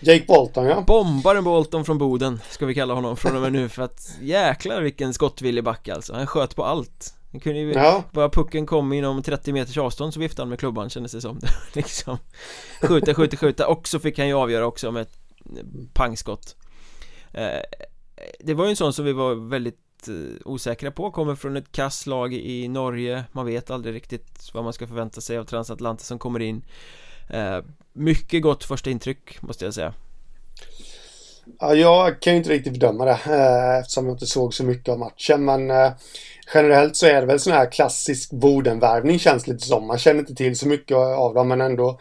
Jake 0.05 0.25
Bolton 0.27 0.65
ja. 0.65 0.81
Bombaren 0.81 1.43
Bolton 1.43 1.85
från 1.85 1.97
Boden 1.97 2.39
ska 2.49 2.65
vi 2.65 2.73
kalla 2.73 2.93
honom 2.93 3.17
från 3.17 3.35
och 3.35 3.41
med 3.41 3.53
nu 3.53 3.69
för 3.69 3.83
att 3.83 4.17
jäklar 4.21 4.81
vilken 4.81 5.13
skottvillig 5.13 5.63
back 5.63 5.87
alltså. 5.87 6.13
Han 6.13 6.27
sköt 6.27 6.55
på 6.55 6.65
allt. 6.65 7.13
Han 7.31 7.39
kunde 7.39 7.59
ju, 7.59 7.71
ja. 7.73 8.03
bara 8.11 8.29
pucken 8.29 8.65
kom 8.65 8.93
inom 8.93 9.23
30 9.23 9.53
meters 9.53 9.77
avstånd 9.77 10.13
så 10.13 10.19
viftade 10.19 10.41
han 10.41 10.49
med 10.49 10.59
klubban 10.59 10.89
kändes 10.89 11.11
det 11.11 11.21
som. 11.21 11.39
Liksom 11.73 12.17
Skjuta, 12.81 13.13
skjuta, 13.13 13.37
skjuta. 13.37 13.67
Och 13.67 13.87
så 13.87 13.99
fick 13.99 14.17
han 14.17 14.27
ju 14.27 14.33
avgöra 14.33 14.65
också 14.65 14.91
med 14.91 15.01
ett 15.01 15.17
pangskott. 15.93 16.55
Eh, 17.31 17.59
det 18.39 18.53
var 18.53 18.65
ju 18.65 18.69
en 18.69 18.75
sån 18.75 18.93
som 18.93 19.05
vi 19.05 19.13
var 19.13 19.35
väldigt 19.49 20.07
eh, 20.07 20.41
osäkra 20.45 20.91
på. 20.91 21.11
Kommer 21.11 21.35
från 21.35 21.57
ett 21.57 21.71
kasslag 21.71 22.33
i 22.33 22.67
Norge. 22.67 23.23
Man 23.31 23.45
vet 23.45 23.71
aldrig 23.71 23.95
riktigt 23.95 24.49
vad 24.53 24.63
man 24.63 24.73
ska 24.73 24.87
förvänta 24.87 25.21
sig 25.21 25.37
av 25.37 25.43
Transatlantic 25.43 26.07
som 26.07 26.19
kommer 26.19 26.39
in. 26.39 26.57
eh, 26.57 26.63
Mycket 27.93 28.41
gott 28.41 28.63
första 28.63 28.89
intryck 28.89 29.41
måste 29.41 29.65
jag 29.65 29.73
säga 29.73 29.93
Ja, 31.59 31.75
jag 31.75 32.21
kan 32.21 32.33
ju 32.33 32.37
inte 32.37 32.49
riktigt 32.49 32.73
bedöma 32.73 33.05
det 33.05 33.11
eh, 33.11 33.79
eftersom 33.79 34.05
jag 34.05 34.15
inte 34.15 34.25
såg 34.25 34.53
så 34.53 34.63
mycket 34.63 34.89
av 34.89 34.99
matchen 34.99 35.45
men 35.45 35.71
generellt 36.53 36.95
så 36.95 37.05
är 37.05 37.21
det 37.21 37.27
väl 37.27 37.39
sån 37.39 37.53
här 37.53 37.71
klassisk 37.71 38.31
Bodenvärvning 38.31 39.19
känns 39.19 39.47
lite 39.47 39.65
som. 39.65 39.87
Man 39.87 39.97
känner 39.97 40.19
inte 40.19 40.35
till 40.35 40.57
så 40.57 40.67
mycket 40.67 40.97
av 40.97 41.33
dem 41.33 41.47
men 41.47 41.61
ändå 41.61 41.99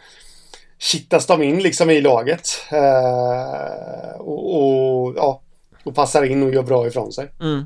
kittas 0.79 1.25
de 1.25 1.41
in 1.43 1.59
liksom 1.59 1.89
i 1.89 2.01
laget. 2.01 2.47
och, 4.19 4.55
och 4.55 5.13
ja, 5.17 5.41
och 5.83 5.95
passar 5.95 6.23
in 6.23 6.43
och 6.43 6.53
gör 6.53 6.63
bra 6.63 6.87
ifrån 6.87 7.13
sig. 7.13 7.31
Mm. 7.39 7.65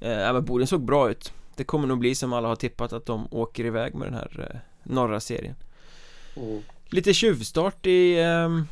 Eh, 0.00 0.32
men 0.32 0.44
Boden 0.44 0.66
såg 0.66 0.84
bra 0.84 1.10
ut. 1.10 1.32
Det 1.56 1.64
kommer 1.64 1.88
nog 1.88 1.98
bli 1.98 2.14
som 2.14 2.32
alla 2.32 2.48
har 2.48 2.56
tippat 2.56 2.92
att 2.92 3.06
de 3.06 3.28
åker 3.30 3.64
iväg 3.64 3.94
med 3.94 4.06
den 4.06 4.14
här 4.14 4.50
eh, 4.50 4.58
norra 4.82 5.20
serien. 5.20 5.54
Mm. 6.36 6.62
Lite 6.90 7.14
tjuvstart 7.14 7.86
i 7.86 8.20
eh, 8.20 8.62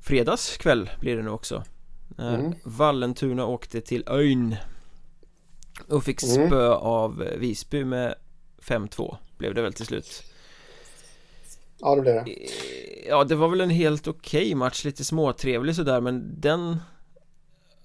fredags 0.00 0.56
kväll 0.56 0.90
blir 1.00 1.16
det 1.16 1.22
nu 1.22 1.30
också. 1.30 1.64
När 2.08 2.38
mm. 2.38 2.54
Vallentuna 2.64 3.46
åkte 3.46 3.80
till 3.80 4.04
Öjn 4.06 4.56
och 5.88 6.04
fick 6.04 6.22
mm. 6.22 6.48
spö 6.48 6.66
mm. 6.66 6.78
av 6.78 7.28
Visby 7.36 7.84
med 7.84 8.14
5-2 8.62 9.16
blev 9.38 9.54
det 9.54 9.62
väl 9.62 9.72
till 9.72 9.86
slut. 9.86 10.22
Ja 11.78 11.94
det 11.94 12.00
blev 12.02 12.14
det. 12.14 12.20
Eh, 12.20 13.08
ja 13.08 13.24
det 13.24 13.34
var 13.34 13.48
väl 13.48 13.60
en 13.60 13.70
helt 13.70 14.08
okej 14.08 14.42
okay 14.42 14.54
match, 14.54 14.84
lite 14.84 15.04
småtrevlig 15.04 15.76
sådär 15.76 16.00
men 16.00 16.40
den 16.40 16.76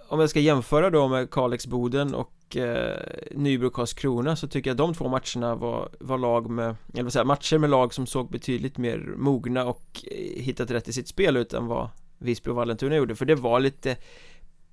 om 0.07 0.19
jag 0.19 0.29
ska 0.29 0.39
jämföra 0.39 0.89
då 0.89 1.07
med 1.07 1.31
Kalix 1.31 1.67
Boden 1.67 2.15
och 2.47 2.57
eh, 2.57 2.99
Nybro 3.31 3.69
Karlskrona 3.69 4.35
så 4.35 4.47
tycker 4.47 4.69
jag 4.69 4.77
de 4.77 4.93
två 4.93 5.07
matcherna 5.07 5.55
var, 5.55 5.89
var 5.99 6.17
lag 6.17 6.49
med, 6.49 6.75
eller 6.93 7.03
vad 7.03 7.13
säga, 7.13 7.25
matcher 7.25 7.57
med 7.57 7.69
lag 7.69 7.93
som 7.93 8.07
såg 8.07 8.31
betydligt 8.31 8.77
mer 8.77 8.97
mogna 9.17 9.65
och 9.65 10.05
eh, 10.11 10.43
hittat 10.43 10.71
rätt 10.71 10.87
i 10.87 10.93
sitt 10.93 11.07
spel 11.07 11.37
ut 11.37 11.53
än 11.53 11.67
vad 11.67 11.89
Visby 12.17 12.51
och 12.51 12.55
Vallentuna 12.55 12.95
gjorde. 12.95 13.15
För 13.15 13.25
det 13.25 13.35
var 13.35 13.59
lite 13.59 13.97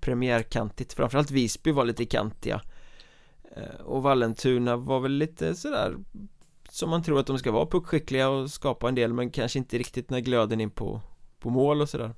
premiärkantigt, 0.01 0.93
framförallt 0.93 1.31
Visby 1.31 1.73
var 1.73 1.85
lite 1.85 2.05
kantiga. 2.05 2.61
Eh, 3.57 3.81
och 3.85 4.03
Vallentuna 4.03 4.77
var 4.77 5.01
väl 5.01 5.13
lite 5.13 5.55
sådär 5.55 5.97
som 6.71 6.91
man 6.91 7.03
tror 7.03 7.21
att 7.21 7.27
de 7.27 7.39
ska 7.39 7.53
vara 7.53 7.67
puckskickliga 7.67 8.29
och 8.29 8.51
skapa 8.51 8.89
en 8.89 8.95
del 8.95 9.13
men 9.13 9.31
kanske 9.31 9.59
inte 9.59 9.79
riktigt 9.79 10.11
när 10.11 10.21
glöden 10.21 10.61
in 10.61 10.71
på, 10.71 11.01
på 11.39 11.51
mål 11.51 11.81
och 11.81 11.89
sådär. 11.89 12.15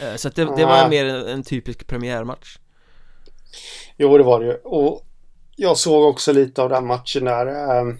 Eh, 0.00 0.14
så 0.16 0.28
att 0.28 0.34
det, 0.34 0.44
det 0.44 0.64
var 0.64 0.88
mer 0.88 1.04
en, 1.04 1.26
en 1.26 1.42
typisk 1.42 1.86
premiärmatch 1.86 2.58
Jo 3.96 4.18
det 4.18 4.24
var 4.24 4.40
det 4.40 4.46
ju. 4.46 4.54
Och 4.54 5.02
Jag 5.56 5.76
såg 5.76 6.04
också 6.08 6.32
lite 6.32 6.62
av 6.62 6.68
den 6.68 6.86
matchen 6.86 7.24
där 7.24 7.46
ehm, 7.46 7.98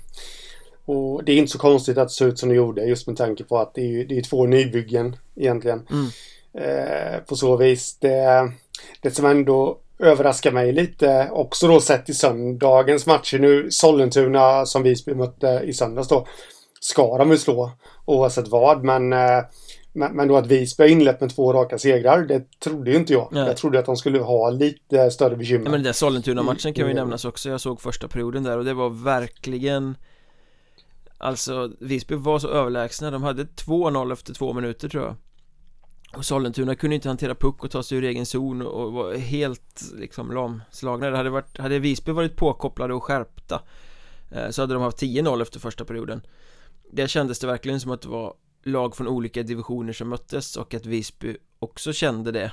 Och 0.84 1.24
det 1.24 1.32
är 1.32 1.36
inte 1.36 1.52
så 1.52 1.58
konstigt 1.58 1.98
att 1.98 2.08
det 2.08 2.14
ser 2.14 2.26
ut 2.26 2.38
som 2.38 2.48
det 2.48 2.54
gjorde 2.54 2.84
just 2.84 3.06
med 3.06 3.16
tanke 3.16 3.44
på 3.44 3.58
att 3.58 3.74
det 3.74 3.80
är, 3.80 4.04
det 4.04 4.18
är 4.18 4.22
två 4.22 4.46
nybyggen 4.46 5.16
egentligen. 5.36 5.86
Mm. 5.90 6.06
Eh, 6.58 7.18
på 7.20 7.36
så 7.36 7.56
vis. 7.56 7.96
Det, 8.00 8.52
det 9.00 9.10
som 9.10 9.26
ändå 9.26 9.78
överraskar 9.98 10.52
mig 10.52 10.72
lite 10.72 11.28
också 11.32 11.68
då 11.68 11.80
sett 11.80 12.08
i 12.08 12.14
söndagens 12.14 13.06
matcher 13.06 13.38
nu 13.38 13.70
Sollentuna 13.70 14.66
som 14.66 14.82
Visby 14.82 15.14
mötte 15.14 15.62
i 15.64 15.72
söndags 15.72 16.08
då 16.08 16.26
ska 16.80 17.18
de 17.18 17.30
ju 17.30 17.38
slå 17.38 17.70
oavsett 18.04 18.48
vad. 18.48 18.84
Men 18.84 19.12
eh, 19.12 19.44
men, 19.96 20.16
men 20.16 20.28
då 20.28 20.36
att 20.36 20.46
Visby 20.46 20.82
har 20.82 20.88
inlett 20.88 21.20
med 21.20 21.34
två 21.34 21.52
raka 21.52 21.78
segrar, 21.78 22.22
det 22.22 22.60
trodde 22.60 22.90
ju 22.90 22.96
inte 22.96 23.12
jag. 23.12 23.28
Nej. 23.32 23.46
Jag 23.46 23.56
trodde 23.56 23.78
att 23.78 23.86
de 23.86 23.96
skulle 23.96 24.18
ha 24.18 24.50
lite 24.50 25.10
större 25.10 25.36
bekymmer. 25.36 25.64
Ja, 25.64 25.70
men 25.70 25.72
den 25.72 25.82
där 25.82 25.92
Sollentuna-matchen 25.92 26.74
kan 26.74 26.86
ju 26.86 26.90
mm. 26.90 26.96
nämnas 26.96 27.24
också. 27.24 27.48
Jag 27.48 27.60
såg 27.60 27.80
första 27.80 28.08
perioden 28.08 28.42
där 28.42 28.58
och 28.58 28.64
det 28.64 28.74
var 28.74 28.90
verkligen 28.90 29.96
Alltså 31.18 31.72
Visby 31.80 32.14
var 32.14 32.38
så 32.38 32.48
överlägsna. 32.48 33.10
De 33.10 33.22
hade 33.22 33.44
2-0 33.44 34.12
efter 34.12 34.34
två 34.34 34.52
minuter 34.52 34.88
tror 34.88 35.04
jag. 35.04 35.14
Och 36.16 36.24
Sollentuna 36.24 36.74
kunde 36.74 36.94
inte 36.94 37.08
hantera 37.08 37.34
puck 37.34 37.64
och 37.64 37.70
ta 37.70 37.82
sig 37.82 37.98
ur 37.98 38.04
egen 38.04 38.26
zon 38.26 38.62
och 38.62 38.92
var 38.92 39.14
helt 39.14 39.82
liksom 39.94 40.30
lamslagna. 40.32 41.10
Det 41.10 41.16
hade, 41.16 41.30
varit, 41.30 41.58
hade 41.58 41.78
Visby 41.78 42.12
varit 42.12 42.36
påkopplade 42.36 42.94
och 42.94 43.04
skärpta 43.04 43.62
eh, 44.30 44.50
så 44.50 44.62
hade 44.62 44.74
de 44.74 44.82
haft 44.82 45.02
10-0 45.02 45.42
efter 45.42 45.60
första 45.60 45.84
perioden. 45.84 46.20
Det 46.92 47.08
kändes 47.08 47.38
det 47.38 47.46
verkligen 47.46 47.80
som 47.80 47.90
att 47.90 48.02
det 48.02 48.08
var 48.08 48.34
lag 48.66 48.96
från 48.96 49.08
olika 49.08 49.42
divisioner 49.42 49.92
som 49.92 50.08
möttes 50.08 50.56
och 50.56 50.74
att 50.74 50.86
Visby 50.86 51.36
också 51.58 51.92
kände 51.92 52.32
det 52.32 52.52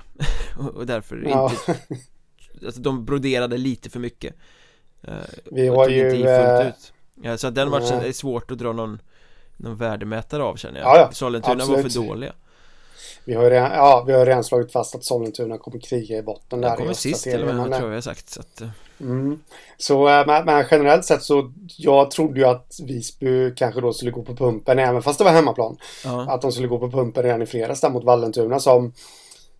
och 0.73 0.85
därför 0.85 1.23
ja. 1.27 1.51
inte 1.51 1.79
Alltså 2.65 2.81
de 2.81 3.05
broderade 3.05 3.57
lite 3.57 3.89
för 3.89 3.99
mycket 3.99 4.35
eh, 5.01 5.13
Vi 5.51 5.67
har 5.67 5.89
ju 5.89 6.15
inte 6.15 6.15
fullt 6.15 6.61
eh, 6.61 6.67
ut. 6.67 6.93
Ja, 7.21 7.37
så 7.37 7.47
att 7.47 7.55
den 7.55 7.69
matchen 7.69 7.99
är 7.99 8.11
svårt 8.11 8.51
att 8.51 8.57
dra 8.57 8.73
någon 8.73 9.01
Någon 9.57 9.75
värdemätare 9.75 10.43
av 10.43 10.55
känner 10.55 10.79
jag 10.79 10.87
ja, 10.87 10.97
ja. 10.97 11.11
Sollentuna 11.11 11.65
var 11.65 11.81
för 11.81 11.89
dåliga 11.89 12.33
vi 13.25 13.33
har, 13.33 13.49
redan, 13.49 13.71
ja, 13.71 14.03
vi 14.07 14.13
har 14.13 14.25
redan 14.25 14.43
slagit 14.43 14.71
fast 14.71 14.95
att 14.95 15.03
Sollentuna 15.03 15.57
kommer 15.57 15.79
kriga 15.79 16.17
i 16.17 16.21
botten 16.21 16.61
där. 16.61 16.69
De 16.69 16.77
kommer 16.77 16.93
sist 16.93 17.23
till 17.23 17.41
och 17.41 17.55
med, 17.55 17.65
tror 17.65 17.81
jag 17.81 17.87
vi 17.87 17.93
har 17.93 18.01
sagt. 18.01 18.29
Så, 18.29 18.39
att, 18.39 18.61
eh. 18.61 18.69
mm. 19.01 19.39
så 19.77 20.09
eh, 20.09 20.25
men, 20.27 20.45
men, 20.45 20.65
generellt 20.71 21.05
sett 21.05 21.23
så 21.23 21.51
jag 21.77 22.11
trodde 22.11 22.39
ju 22.39 22.45
att 22.45 22.79
Visby 22.83 23.55
kanske 23.55 23.81
då 23.81 23.93
skulle 23.93 24.11
gå 24.11 24.23
på 24.23 24.35
pumpen 24.35 24.79
även 24.79 25.01
fast 25.01 25.17
det 25.17 25.23
var 25.23 25.31
hemmaplan. 25.31 25.77
Ja. 26.03 26.31
Att 26.31 26.41
de 26.41 26.51
skulle 26.51 26.67
gå 26.67 26.79
på 26.79 26.91
pumpen 26.91 27.23
redan 27.23 27.41
i 27.41 27.45
fredags 27.45 27.81
där 27.81 27.89
mot 27.89 28.03
Vallentuna 28.03 28.59
som 28.59 28.93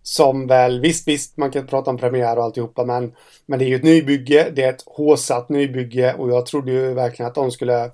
som 0.02 0.46
väl, 0.46 0.80
visst 0.80 1.08
visst 1.08 1.36
man 1.36 1.50
kan 1.50 1.66
prata 1.66 1.90
om 1.90 1.98
premiär 1.98 2.38
och 2.38 2.44
alltihopa 2.44 2.84
men 2.84 3.12
Men 3.46 3.58
det 3.58 3.64
är 3.64 3.68
ju 3.68 3.76
ett 3.76 3.82
nybygge, 3.82 4.50
det 4.56 4.62
är 4.62 4.70
ett 4.70 4.84
håsat 4.86 5.48
nybygge 5.48 6.14
och 6.14 6.30
jag 6.30 6.46
trodde 6.46 6.72
ju 6.72 6.94
verkligen 6.94 7.28
att 7.28 7.34
de 7.34 7.50
skulle 7.50 7.90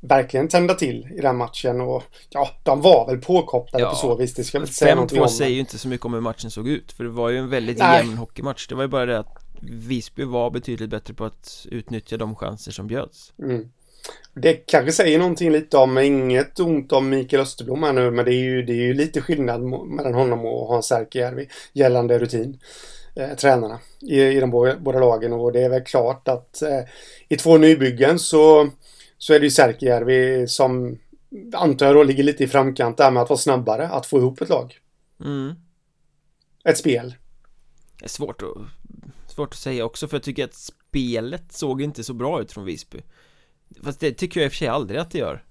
verkligen 0.00 0.48
tända 0.48 0.74
till 0.74 1.08
i 1.16 1.20
den 1.20 1.36
matchen 1.36 1.80
och 1.80 2.02
ja, 2.30 2.48
de 2.62 2.80
var 2.80 3.06
väl 3.06 3.18
påkopplade 3.18 3.84
ja. 3.84 3.90
på 3.90 3.96
så 3.96 4.16
vis. 4.16 4.34
Det 4.34 4.44
ska 4.44 4.58
väl 4.58 4.68
säga 4.68 4.94
någonting 4.94 5.20
om. 5.20 5.26
5-2 5.26 5.28
säger 5.30 5.54
ju 5.54 5.60
inte 5.60 5.78
så 5.78 5.88
mycket 5.88 6.06
om 6.06 6.14
hur 6.14 6.20
matchen 6.20 6.50
såg 6.50 6.68
ut 6.68 6.92
för 6.92 7.04
det 7.04 7.10
var 7.10 7.28
ju 7.28 7.38
en 7.38 7.50
väldigt 7.50 7.78
Nej. 7.78 7.98
jämn 7.98 8.18
hockeymatch. 8.18 8.68
Det 8.68 8.74
var 8.74 8.82
ju 8.82 8.88
bara 8.88 9.06
det 9.06 9.18
att 9.18 9.44
Visby 9.62 10.24
var 10.24 10.50
betydligt 10.50 10.90
bättre 10.90 11.14
på 11.14 11.24
att 11.24 11.66
utnyttja 11.70 12.16
de 12.16 12.36
chanser 12.36 12.72
som 12.72 12.86
bjöds. 12.86 13.32
Mm. 13.42 13.68
Det 14.34 14.54
kanske 14.54 14.92
säger 14.92 15.18
någonting 15.18 15.52
lite 15.52 15.76
om, 15.76 15.98
inget 15.98 16.60
ont 16.60 16.92
om 16.92 17.10
Mikael 17.10 17.42
Österblom 17.42 17.82
här 17.82 17.92
nu, 17.92 18.10
men 18.10 18.24
det 18.24 18.34
är 18.34 18.42
ju, 18.42 18.62
det 18.62 18.72
är 18.72 18.86
ju 18.86 18.94
lite 18.94 19.20
skillnad 19.20 19.62
mellan 19.62 20.14
honom 20.14 20.46
och 20.46 20.68
Hans 20.68 20.86
Särkijärvi 20.86 21.48
gällande 21.72 22.18
rutin. 22.18 22.58
Eh, 23.14 23.36
tränarna 23.36 23.78
i, 24.00 24.22
i 24.22 24.40
de 24.40 24.50
båda, 24.50 24.76
båda 24.76 24.98
lagen 24.98 25.32
och 25.32 25.52
det 25.52 25.60
är 25.60 25.68
väl 25.68 25.84
klart 25.84 26.28
att 26.28 26.62
eh, 26.62 26.80
i 27.28 27.36
två 27.36 27.58
nybyggen 27.58 28.18
så, 28.18 28.68
så 29.18 29.34
är 29.34 29.40
det 29.40 29.46
ju 29.46 29.50
Särkijärvi 29.50 30.48
som 30.48 30.98
antar 31.54 31.86
jag 31.86 32.06
ligger 32.06 32.22
lite 32.24 32.44
i 32.44 32.48
framkant 32.48 32.96
där 32.96 33.10
med 33.10 33.22
att 33.22 33.28
vara 33.28 33.38
snabbare, 33.38 33.88
att 33.88 34.06
få 34.06 34.18
ihop 34.18 34.40
ett 34.40 34.48
lag. 34.48 34.78
Mm. 35.24 35.54
Ett 36.64 36.78
spel. 36.78 37.14
Det 37.98 38.04
är 38.04 38.08
svårt 38.08 38.42
att, 38.42 39.30
svårt 39.30 39.52
att 39.52 39.58
säga 39.58 39.84
också 39.84 40.08
för 40.08 40.16
jag 40.16 40.22
tycker 40.22 40.44
att 40.44 40.54
spelet 40.54 41.52
såg 41.52 41.82
inte 41.82 42.04
så 42.04 42.14
bra 42.14 42.40
ut 42.40 42.52
från 42.52 42.64
Visby. 42.64 42.98
Fast 43.82 44.00
det 44.00 44.12
tycker 44.12 44.40
jag 44.40 44.44
i 44.44 44.48
och 44.48 44.52
för 44.52 44.58
sig 44.58 44.68
aldrig 44.68 45.00
att 45.00 45.10
det 45.10 45.18
gör 45.18 45.44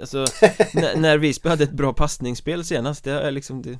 Alltså, 0.00 0.18
när 0.96 1.18
Visby 1.18 1.48
hade 1.48 1.64
ett 1.64 1.72
bra 1.72 1.92
passningsspel 1.92 2.64
senast, 2.64 3.04
det 3.04 3.12
är 3.12 3.30
liksom 3.30 3.62
det, 3.62 3.78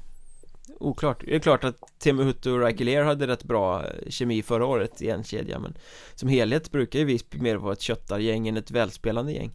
Oklart, 0.80 1.22
det 1.26 1.34
är 1.34 1.38
klart 1.38 1.64
att 1.64 1.76
Teemu 1.98 2.24
Huttu 2.24 2.52
och 2.52 2.60
Raikelier 2.60 3.02
hade 3.02 3.26
rätt 3.26 3.44
bra 3.44 3.84
kemi 4.08 4.42
förra 4.42 4.66
året 4.66 5.02
i 5.02 5.10
en 5.10 5.24
kedja 5.24 5.58
men 5.58 5.74
Som 6.14 6.28
helhet 6.28 6.70
brukar 6.70 6.98
ju 6.98 7.04
Visby 7.04 7.38
mer 7.40 7.56
vara 7.56 7.72
ett 7.72 7.80
köttargäng 7.80 8.48
än 8.48 8.56
ett 8.56 8.70
välspelande 8.70 9.32
gäng 9.32 9.50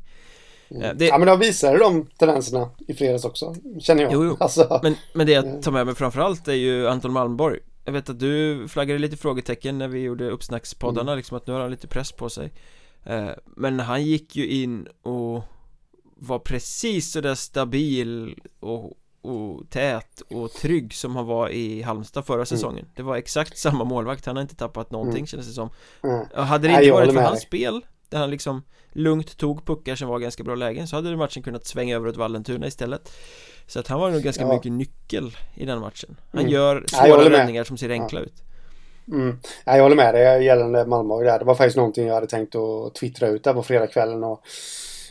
mm. 0.70 0.84
Eh, 0.84 0.94
det... 0.96 1.06
Ja 1.06 1.18
men 1.18 1.28
de 1.28 1.40
visade 1.40 1.78
de 1.78 2.08
tendenserna 2.18 2.70
i 2.88 2.94
fredags 2.94 3.26
också, 3.26 3.56
känner 3.80 4.04
jag 4.04 4.14
Jo, 4.14 4.26
jo. 4.26 4.38
Alltså... 4.40 4.80
men, 4.84 4.96
men 5.14 5.28
det 5.28 5.34
jag 5.34 5.62
tar 5.62 5.72
med 5.72 5.86
mig 5.86 5.96
framförallt 5.96 6.48
är 6.48 6.54
ju 6.54 6.88
Anton 6.88 7.14
Malmborg 7.14 7.60
Jag 7.86 7.94
vet 7.94 8.10
att 8.10 8.20
du 8.20 8.68
flaggade 8.68 9.00
lite 9.00 9.18
frågetecken 9.18 9.78
när 9.78 9.88
vi 9.88 10.00
gjorde 10.00 10.30
uppsnackspoddarna 10.30 11.12
mm. 11.12 11.18
liksom 11.18 11.38
att 11.38 11.48
nu 11.48 11.54
har 11.54 11.62
han 11.62 11.72
lite 11.72 11.88
press 11.88 12.12
på 12.12 12.30
sig 12.30 12.52
Eh, 13.06 13.32
men 13.46 13.80
han 13.80 14.04
gick 14.04 14.36
ju 14.36 14.48
in 14.48 14.88
och 15.02 15.44
var 16.16 16.40
precis 16.40 17.12
sådär 17.12 17.36
stabil 17.36 18.40
och, 18.60 18.94
och 19.26 19.70
tät 19.70 20.22
och 20.30 20.52
trygg 20.52 20.94
som 20.94 21.16
han 21.16 21.26
var 21.26 21.50
i 21.50 21.82
Halmstad 21.82 22.26
förra 22.26 22.36
mm. 22.36 22.46
säsongen 22.46 22.80
mm. 22.80 22.92
Det 22.96 23.04
var 23.04 23.16
exakt 23.18 23.58
samma 23.58 23.84
målvakt, 23.84 24.26
han 24.26 24.36
har 24.36 24.42
inte 24.42 24.56
tappat 24.56 24.92
någonting 24.92 25.18
mm. 25.18 25.28
kändes 25.28 25.48
det 25.48 25.54
som 25.54 25.70
mm. 26.04 26.48
Hade 26.48 26.68
det 26.68 26.74
inte 26.74 26.92
varit 26.92 27.14
för 27.14 27.22
hans 27.22 27.42
spel 27.42 27.82
Där 28.10 28.18
han 28.18 28.30
liksom 28.30 28.64
lugnt 28.92 29.38
tog 29.38 29.66
puckar 29.66 29.96
som 29.96 30.08
var 30.08 30.20
ganska 30.20 30.44
bra 30.44 30.56
lägen 30.56 30.88
så 30.88 30.96
hade 30.96 31.18
matchen 31.18 31.44
kunnat 31.44 31.66
svänga 31.66 31.96
över 31.96 32.08
åt 32.08 32.18
Vallentuna 32.18 32.68
istället 32.68 33.12
Så 33.68 33.80
att 33.80 33.88
han 33.88 34.00
var 34.00 34.12
nog 34.12 34.22
ganska 34.22 34.44
ja. 34.44 34.54
mycket 34.54 34.72
nyckel 34.72 35.38
i 35.56 35.66
den 35.66 35.80
matchen 35.80 36.18
Han 36.32 36.42
mm. 36.42 36.54
gör 36.54 36.84
svåra 36.88 37.30
räddningar 37.30 37.64
som 37.64 37.78
ser 37.78 37.90
enkla 37.90 38.20
ja. 38.20 38.26
ut 38.26 38.46
Mm. 39.12 39.40
Ja, 39.66 39.76
jag 39.76 39.84
håller 39.84 39.96
med 39.96 40.14
dig 40.14 40.46
gällande 40.46 40.86
Malmö 40.86 41.24
där. 41.24 41.40
Det 41.40 41.46
var 41.46 41.56
faktiskt 41.56 41.78
någonting 41.78 42.08
jag 42.08 42.14
hade 42.14 42.28
tänkt 42.28 42.56
att 42.56 42.96
twittra 42.96 43.28
ut 43.28 43.44
där 43.44 43.54
på 43.54 43.64
fredagskvällen. 43.64 44.24
Och 44.24 44.42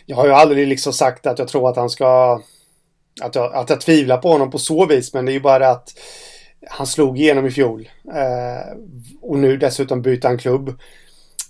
jag 0.06 0.16
har 0.16 0.26
ju 0.26 0.32
aldrig 0.32 0.68
liksom 0.68 0.92
sagt 0.92 1.26
att 1.26 1.38
jag 1.38 1.48
tror 1.48 1.70
att 1.70 1.76
han 1.76 1.90
ska... 1.90 2.40
Att 3.22 3.34
jag, 3.34 3.54
att 3.54 3.70
jag 3.70 3.80
tvivlar 3.80 4.18
på 4.18 4.28
honom 4.28 4.50
på 4.50 4.58
så 4.58 4.86
vis, 4.86 5.14
men 5.14 5.24
det 5.24 5.32
är 5.32 5.34
ju 5.34 5.40
bara 5.40 5.68
att 5.68 5.88
han 6.70 6.86
slog 6.86 7.18
igenom 7.18 7.46
i 7.46 7.50
fjol. 7.50 7.88
Eh, 8.14 8.76
och 9.22 9.38
nu 9.38 9.56
dessutom 9.56 10.02
byter 10.02 10.26
han 10.26 10.38
klubb. 10.38 10.78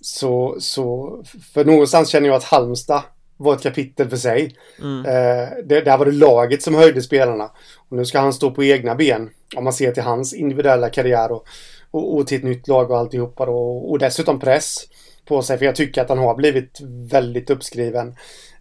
Så, 0.00 0.56
så... 0.58 1.18
För 1.54 1.64
någonstans 1.64 2.08
känner 2.08 2.28
jag 2.28 2.36
att 2.36 2.44
Halmstad 2.44 3.02
var 3.36 3.54
ett 3.54 3.62
kapitel 3.62 4.10
för 4.10 4.16
sig. 4.16 4.56
Mm. 4.80 5.06
Eh, 5.06 5.48
det, 5.64 5.80
där 5.80 5.98
var 5.98 6.06
det 6.06 6.12
laget 6.12 6.62
som 6.62 6.74
höjde 6.74 7.02
spelarna. 7.02 7.50
Och 7.88 7.96
nu 7.96 8.04
ska 8.04 8.20
han 8.20 8.32
stå 8.32 8.50
på 8.50 8.64
egna 8.64 8.94
ben. 8.94 9.30
Om 9.56 9.64
man 9.64 9.72
ser 9.72 9.92
till 9.92 10.02
hans 10.02 10.34
individuella 10.34 10.88
karriär 10.90 11.32
och 11.32 11.46
och, 11.94 12.16
och 12.16 12.26
till 12.26 12.38
ett 12.38 12.44
nytt 12.44 12.68
lag 12.68 12.90
och 12.90 12.98
alltihopa 12.98 13.46
då. 13.46 13.58
Och 13.78 13.98
dessutom 13.98 14.40
press 14.40 14.76
på 15.24 15.42
sig. 15.42 15.58
För 15.58 15.64
jag 15.64 15.76
tycker 15.76 16.02
att 16.02 16.08
han 16.08 16.18
har 16.18 16.34
blivit 16.34 16.78
väldigt 17.10 17.50
uppskriven 17.50 18.14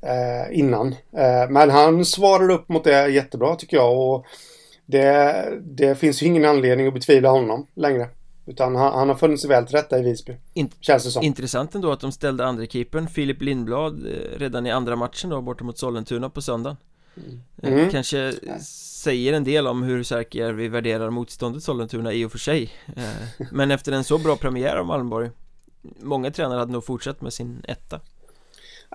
eh, 0.03 0.59
innan. 0.59 0.87
Eh, 0.91 1.49
men 1.49 1.69
han 1.69 2.05
svarar 2.05 2.49
upp 2.49 2.69
mot 2.69 2.83
det 2.83 3.07
jättebra 3.07 3.55
tycker 3.55 3.77
jag. 3.77 3.99
Och 3.99 4.25
det, 4.85 5.59
det 5.61 5.95
finns 5.95 6.23
ju 6.23 6.27
ingen 6.27 6.45
anledning 6.45 6.87
att 6.87 6.93
betvivla 6.93 7.29
honom 7.29 7.67
längre. 7.75 8.09
Utan 8.45 8.75
han, 8.75 8.93
han 8.93 9.09
har 9.09 9.37
sig 9.37 9.49
väl 9.49 9.65
till 9.65 9.75
rätta 9.75 9.99
i 9.99 10.03
Visby 10.03 10.35
In 10.53 10.69
Känns 10.79 11.03
det 11.03 11.11
som 11.11 11.23
Intressant 11.23 11.75
ändå 11.75 11.91
att 11.91 11.99
de 11.99 12.11
ställde 12.11 12.45
andra 12.45 12.65
keepern 12.65 13.07
Filip 13.07 13.41
Lindblad 13.41 14.05
eh, 14.05 14.37
Redan 14.39 14.65
i 14.65 14.71
andra 14.71 14.95
matchen 14.95 15.29
då 15.29 15.41
borta 15.41 15.63
mot 15.63 15.77
Sollentuna 15.77 16.29
på 16.29 16.41
söndagen 16.41 16.77
mm. 17.63 17.73
mm. 17.79 17.89
Kanske 17.89 18.33
säger 19.03 19.33
en 19.33 19.43
del 19.43 19.67
om 19.67 19.83
hur 19.83 20.03
Särkijärvi 20.03 20.67
värderar 20.67 21.09
motståndet 21.09 21.63
Sollentuna 21.63 22.13
i 22.13 22.25
och 22.25 22.31
för 22.31 22.39
sig 22.39 22.71
eh, 22.95 23.45
Men 23.51 23.71
efter 23.71 23.91
en 23.91 24.03
så 24.03 24.17
bra 24.17 24.35
premiär 24.35 24.75
av 24.75 24.85
Malmborg 24.85 25.29
Många 25.99 26.31
tränare 26.31 26.59
hade 26.59 26.71
nog 26.71 26.85
fortsatt 26.85 27.21
med 27.21 27.33
sin 27.33 27.63
etta 27.67 27.99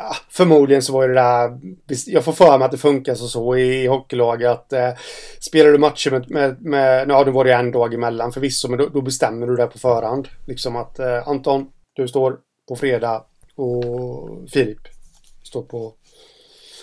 Ja, 0.01 0.17
förmodligen 0.29 0.83
så 0.83 0.93
var 0.93 1.09
det 1.09 1.15
där, 1.15 1.61
jag 2.07 2.25
får 2.25 2.33
för 2.33 2.59
mig 2.59 2.67
att 2.67 2.71
det 2.71 2.79
funkar 2.79 3.15
så, 3.15 3.29
så 3.29 3.57
i 3.57 3.87
hockeylag 3.87 4.45
att 4.45 4.73
eh, 4.73 4.91
spelar 5.41 5.73
du 5.73 5.79
matcher 5.79 6.11
med, 6.11 6.31
med, 6.31 6.63
med, 6.63 7.11
ja 7.11 7.25
nu 7.25 7.31
var 7.31 7.45
det 7.45 7.55
en 7.55 7.73
dag 7.73 7.95
emellan 7.95 8.33
förvisso, 8.33 8.69
men 8.69 8.79
då, 8.79 8.87
då 8.87 9.01
bestämmer 9.01 9.47
du 9.47 9.57
det 9.57 9.67
på 9.67 9.79
förhand. 9.79 10.29
Liksom 10.47 10.77
att 10.77 10.99
eh, 10.99 11.29
Anton, 11.29 11.67
du 11.93 12.09
står 12.09 12.39
på 12.69 12.77
fredag 12.77 13.25
och 13.55 14.51
Filip 14.51 14.79
står 15.43 15.63
på 15.63 15.95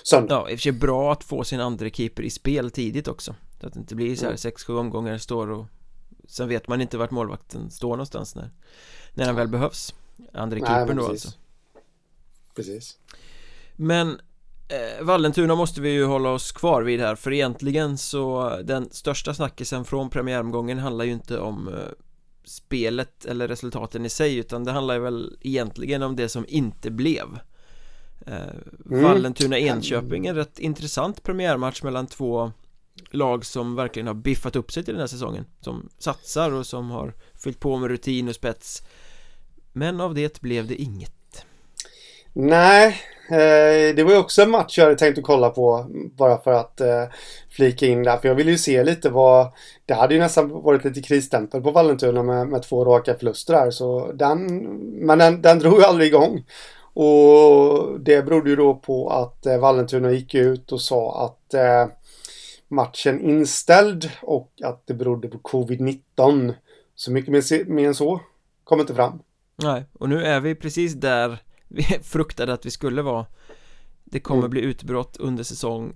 söndag. 0.04 0.36
Ja, 0.36 0.50
i 0.50 0.56
och 0.56 0.60
för 0.60 0.62
sig 0.62 0.72
bra 0.72 1.12
att 1.12 1.24
få 1.24 1.44
sin 1.44 1.60
andra 1.60 1.90
keeper 1.90 2.24
i 2.24 2.30
spel 2.30 2.72
tidigt 2.72 3.08
också. 3.08 3.36
Så 3.62 3.68
att 3.68 3.74
det 3.74 3.80
inte 3.80 3.96
blir 3.96 4.16
så 4.16 4.26
här 4.26 4.34
6-7 4.34 4.70
mm. 4.70 4.80
omgångar 4.80 5.18
står 5.18 5.52
och 5.52 5.66
sen 6.28 6.50
vet 6.50 6.68
man 6.68 6.82
inte 6.82 6.98
vart 6.98 7.12
målvakten 7.12 7.72
står 7.72 7.90
någonstans 7.90 8.36
när, 8.36 8.50
när 9.14 9.26
han 9.26 9.36
väl 9.36 9.48
behövs. 9.48 9.94
Andra 10.34 10.60
keepern 10.60 10.98
då 10.98 11.08
alltså. 11.08 11.30
Precis. 12.56 12.98
Men 13.76 14.20
eh, 14.68 15.06
Vallentuna 15.06 15.56
måste 15.56 15.82
vi 15.82 15.90
ju 15.90 16.06
hålla 16.06 16.30
oss 16.30 16.52
kvar 16.52 16.82
vid 16.82 17.00
här 17.00 17.16
för 17.16 17.34
egentligen 17.34 17.98
så 17.98 18.56
den 18.64 18.90
största 18.92 19.34
snackisen 19.34 19.86
från 19.86 20.10
premiäromgången 20.10 20.80
handlar 20.80 21.06
ju 21.06 21.12
inte 21.12 21.40
om 21.40 21.68
eh, 21.68 21.74
spelet 22.46 23.26
eller 23.26 23.48
resultaten 23.48 24.06
i 24.06 24.10
sig 24.10 24.38
utan 24.38 24.64
det 24.64 24.72
handlar 24.72 24.94
ju 24.94 25.00
väl 25.00 25.38
egentligen 25.42 26.04
om 26.04 26.16
det 26.16 26.30
som 26.30 26.46
inte 26.48 26.92
blev 26.92 27.40
eh, 28.26 28.36
mm. 28.92 29.04
Vallentuna-Enköping 29.04 30.28
en 30.28 30.36
rätt 30.36 30.60
intressant 30.60 31.24
premiärmatch 31.24 31.84
mellan 31.84 32.08
två 32.08 32.52
lag 33.12 33.46
som 33.46 33.76
verkligen 33.76 34.08
har 34.08 34.14
biffat 34.14 34.56
upp 34.56 34.72
sig 34.72 34.84
till 34.84 34.94
den 34.94 35.02
här 35.02 35.08
säsongen 35.08 35.46
som 35.62 35.90
satsar 35.98 36.52
och 36.52 36.66
som 36.66 36.90
har 36.90 37.14
fyllt 37.34 37.60
på 37.60 37.78
med 37.78 37.90
rutin 37.90 38.30
och 38.30 38.36
spets 38.36 38.84
men 39.74 40.02
av 40.02 40.14
det 40.14 40.42
blev 40.42 40.68
det 40.68 40.82
inget 40.82 41.25
Nej, 42.38 42.88
eh, 43.30 43.96
det 43.96 44.04
var 44.04 44.12
ju 44.12 44.18
också 44.18 44.42
en 44.42 44.50
match 44.50 44.78
jag 44.78 44.86
hade 44.86 44.96
tänkt 44.96 45.18
att 45.18 45.24
kolla 45.24 45.50
på 45.50 45.86
bara 46.18 46.38
för 46.38 46.52
att 46.52 46.82
eh, 46.82 47.04
flika 47.50 47.86
in 47.86 48.04
där. 48.04 48.18
För 48.18 48.28
jag 48.28 48.36
ville 48.36 48.52
ju 48.52 48.58
se 48.58 48.84
lite 48.84 49.10
vad... 49.10 49.48
Det 49.86 49.94
hade 49.94 50.14
ju 50.14 50.20
nästan 50.20 50.50
varit 50.50 50.84
lite 50.84 51.02
krisstämpel 51.02 51.62
på 51.62 51.72
Vallentuna 51.72 52.24
med, 52.24 52.48
med 52.48 52.64
två 52.64 52.86
raka 52.86 53.16
förluster 53.16 53.54
där. 53.54 53.72
Så 53.72 54.12
den, 54.12 54.46
men 55.06 55.20
den, 55.20 55.42
den 55.42 55.60
drog 55.60 55.80
ju 55.80 55.84
aldrig 55.84 56.08
igång. 56.08 56.46
Och 56.94 58.00
det 58.00 58.26
berodde 58.26 58.50
ju 58.50 58.56
då 58.56 58.76
på 58.76 59.10
att 59.10 59.46
eh, 59.46 59.58
Vallentuna 59.58 60.12
gick 60.12 60.36
ut 60.36 60.72
och 60.72 60.82
sa 60.82 61.26
att 61.26 61.56
matchen 62.68 63.22
inställd 63.22 64.10
och 64.22 64.52
att 64.64 64.88
det 64.88 64.94
berodde 64.94 65.28
på 65.28 65.38
covid-19. 65.38 66.54
Så 66.96 67.12
mycket 67.12 67.32
mer, 67.32 67.66
mer 67.66 67.88
än 67.88 67.96
så 67.96 68.22
kom 68.64 68.80
inte 68.80 68.96
fram. 68.96 69.20
Nej, 69.56 69.86
och 69.94 70.10
nu 70.10 70.24
är 70.24 70.40
vi 70.40 70.56
precis 70.56 70.94
där 70.94 71.45
vi 71.68 71.84
fruktade 72.04 72.54
att 72.54 72.66
vi 72.66 72.72
skulle 72.72 73.02
vara 73.02 73.26
Det 74.04 74.20
kommer 74.20 74.40
mm. 74.40 74.50
bli 74.50 74.62
utbrott 74.62 75.18
under 75.18 75.44
säsong 75.44 75.94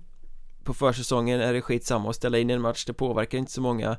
På 0.64 0.74
försäsongen 0.74 1.40
är 1.40 1.52
det 1.52 1.62
skitsamma 1.62 2.10
att 2.10 2.16
ställa 2.16 2.38
in 2.38 2.50
en 2.50 2.60
match 2.60 2.84
Det 2.84 2.92
påverkar 2.92 3.38
inte 3.38 3.52
så 3.52 3.60
många 3.60 3.96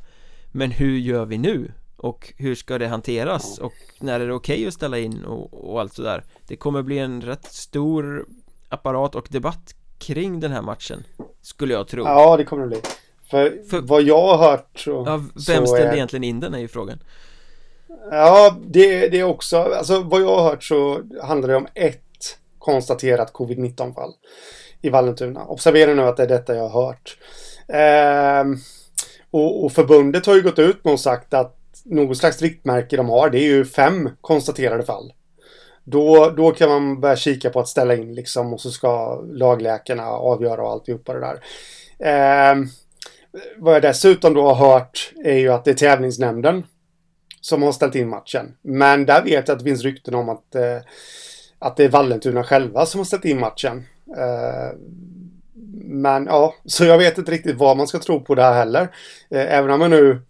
Men 0.51 0.71
hur 0.71 0.97
gör 0.97 1.25
vi 1.25 1.37
nu? 1.37 1.71
Och 1.97 2.33
hur 2.37 2.55
ska 2.55 2.77
det 2.77 2.87
hanteras? 2.87 3.57
Och 3.57 3.73
när 3.99 4.19
är 4.19 4.27
det 4.27 4.33
okej 4.33 4.55
okay 4.55 4.67
att 4.67 4.73
ställa 4.73 4.99
in 4.99 5.25
och, 5.25 5.71
och 5.71 5.81
allt 5.81 5.93
sådär 5.93 6.23
Det 6.47 6.55
kommer 6.55 6.81
bli 6.81 6.99
en 6.99 7.21
rätt 7.21 7.45
stor 7.45 8.25
apparat 8.69 9.15
och 9.15 9.27
debatt 9.29 9.75
kring 9.97 10.39
den 10.39 10.51
här 10.51 10.61
matchen 10.61 11.03
Skulle 11.41 11.73
jag 11.73 11.87
tro 11.87 12.03
Ja 12.03 12.37
det 12.37 12.43
kommer 12.43 12.63
det 12.63 12.69
bli 12.69 12.81
För, 13.29 13.63
För 13.69 13.81
vad 13.81 14.01
jag 14.01 14.21
har 14.21 14.37
hört 14.37 14.79
så, 14.79 15.03
Ja, 15.07 15.17
vem 15.47 15.67
ställde 15.67 15.89
är... 15.89 15.93
egentligen 15.93 16.23
in 16.23 16.39
den 16.39 16.53
är 16.53 16.59
ju 16.59 16.67
frågan 16.67 16.99
Ja, 18.11 18.57
det, 18.67 19.07
det 19.07 19.19
är 19.19 19.23
också, 19.23 19.57
alltså 19.57 20.01
vad 20.03 20.21
jag 20.21 20.35
har 20.35 20.43
hört 20.43 20.63
så 20.63 21.01
handlar 21.23 21.49
det 21.49 21.55
om 21.55 21.67
ett 21.73 22.37
konstaterat 22.59 23.33
covid-19 23.33 23.93
fall 23.93 24.13
i 24.81 24.89
Vallentuna. 24.89 25.45
Observera 25.45 25.93
nu 25.93 26.01
att 26.01 26.17
det 26.17 26.23
är 26.23 26.27
detta 26.27 26.55
jag 26.55 26.69
har 26.69 26.85
hört. 26.85 27.17
Eh, 27.67 28.59
och, 29.31 29.65
och, 29.65 29.71
förbundet 29.71 30.25
har 30.25 30.35
ju 30.35 30.41
gått 30.41 30.59
ut 30.59 30.83
med 30.83 30.93
och 30.93 30.99
sagt 30.99 31.33
att 31.33 31.57
något 31.85 32.17
slags 32.17 32.41
riktmärke 32.41 32.97
de 32.97 33.09
har, 33.09 33.29
det 33.29 33.37
är 33.37 33.47
ju 33.47 33.65
fem 33.65 34.09
konstaterade 34.21 34.83
fall. 34.83 35.13
Då, 35.83 36.29
då 36.37 36.51
kan 36.51 36.69
man 36.69 37.01
börja 37.01 37.15
kika 37.15 37.49
på 37.49 37.59
att 37.59 37.67
ställa 37.67 37.95
in 37.95 38.13
liksom 38.13 38.53
och 38.53 38.61
så 38.61 38.71
ska 38.71 39.21
lagläkarna 39.21 40.07
avgöra 40.07 40.61
och 40.61 40.71
alltihopa 40.71 41.13
det 41.13 41.19
där. 41.19 41.39
Eh, 41.99 42.55
vad 43.57 43.75
jag 43.75 43.81
dessutom 43.81 44.33
då 44.33 44.53
har 44.53 44.71
hört 44.71 45.13
är 45.25 45.37
ju 45.37 45.49
att 45.49 45.65
det 45.65 45.71
är 45.71 45.75
tävlingsnämnden 45.75 46.63
som 47.41 47.63
har 47.63 47.71
ställt 47.71 47.95
in 47.95 48.09
matchen. 48.09 48.53
Men 48.61 49.05
där 49.05 49.23
vet 49.23 49.47
jag 49.47 49.55
att 49.55 49.59
det 49.59 49.65
finns 49.65 49.83
rykten 49.83 50.15
om 50.15 50.29
att, 50.29 50.55
eh, 50.55 50.77
att 51.59 51.77
det 51.77 51.83
är 51.83 51.89
Vallentuna 51.89 52.43
själva 52.43 52.85
som 52.85 52.99
har 52.99 53.05
ställt 53.05 53.25
in 53.25 53.39
matchen. 53.39 53.85
Eh, 54.17 54.77
men 55.83 56.25
ja, 56.25 56.55
så 56.65 56.85
jag 56.85 56.97
vet 56.97 57.17
inte 57.17 57.31
riktigt 57.31 57.57
vad 57.57 57.77
man 57.77 57.87
ska 57.87 57.99
tro 57.99 58.23
på 58.23 58.35
det 58.35 58.43
här 58.43 58.53
heller. 58.53 58.81
Eh, 59.29 59.57
även 59.57 59.71
om 59.71 59.81
jag 59.81 59.91
nu 59.91 60.21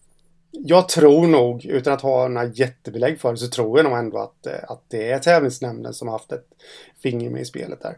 jag 0.52 0.90
tror 0.90 1.28
nog, 1.28 1.66
utan 1.66 1.94
att 1.94 2.02
ha 2.02 2.28
några 2.28 2.48
jättebelägg 2.48 3.20
för 3.20 3.32
det, 3.32 3.38
så 3.38 3.48
tror 3.48 3.78
jag 3.80 3.84
nog 3.84 3.98
ändå 3.98 4.18
att, 4.18 4.46
eh, 4.46 4.54
att 4.68 4.84
det 4.88 5.12
är 5.12 5.20
tävlingsnämnden 5.20 5.94
som 5.94 6.08
har 6.08 6.16
haft 6.16 6.32
ett 6.32 6.48
finger 7.04 7.30
med 7.30 7.42
i 7.42 7.46
spelet 7.46 7.82
där. 7.82 7.98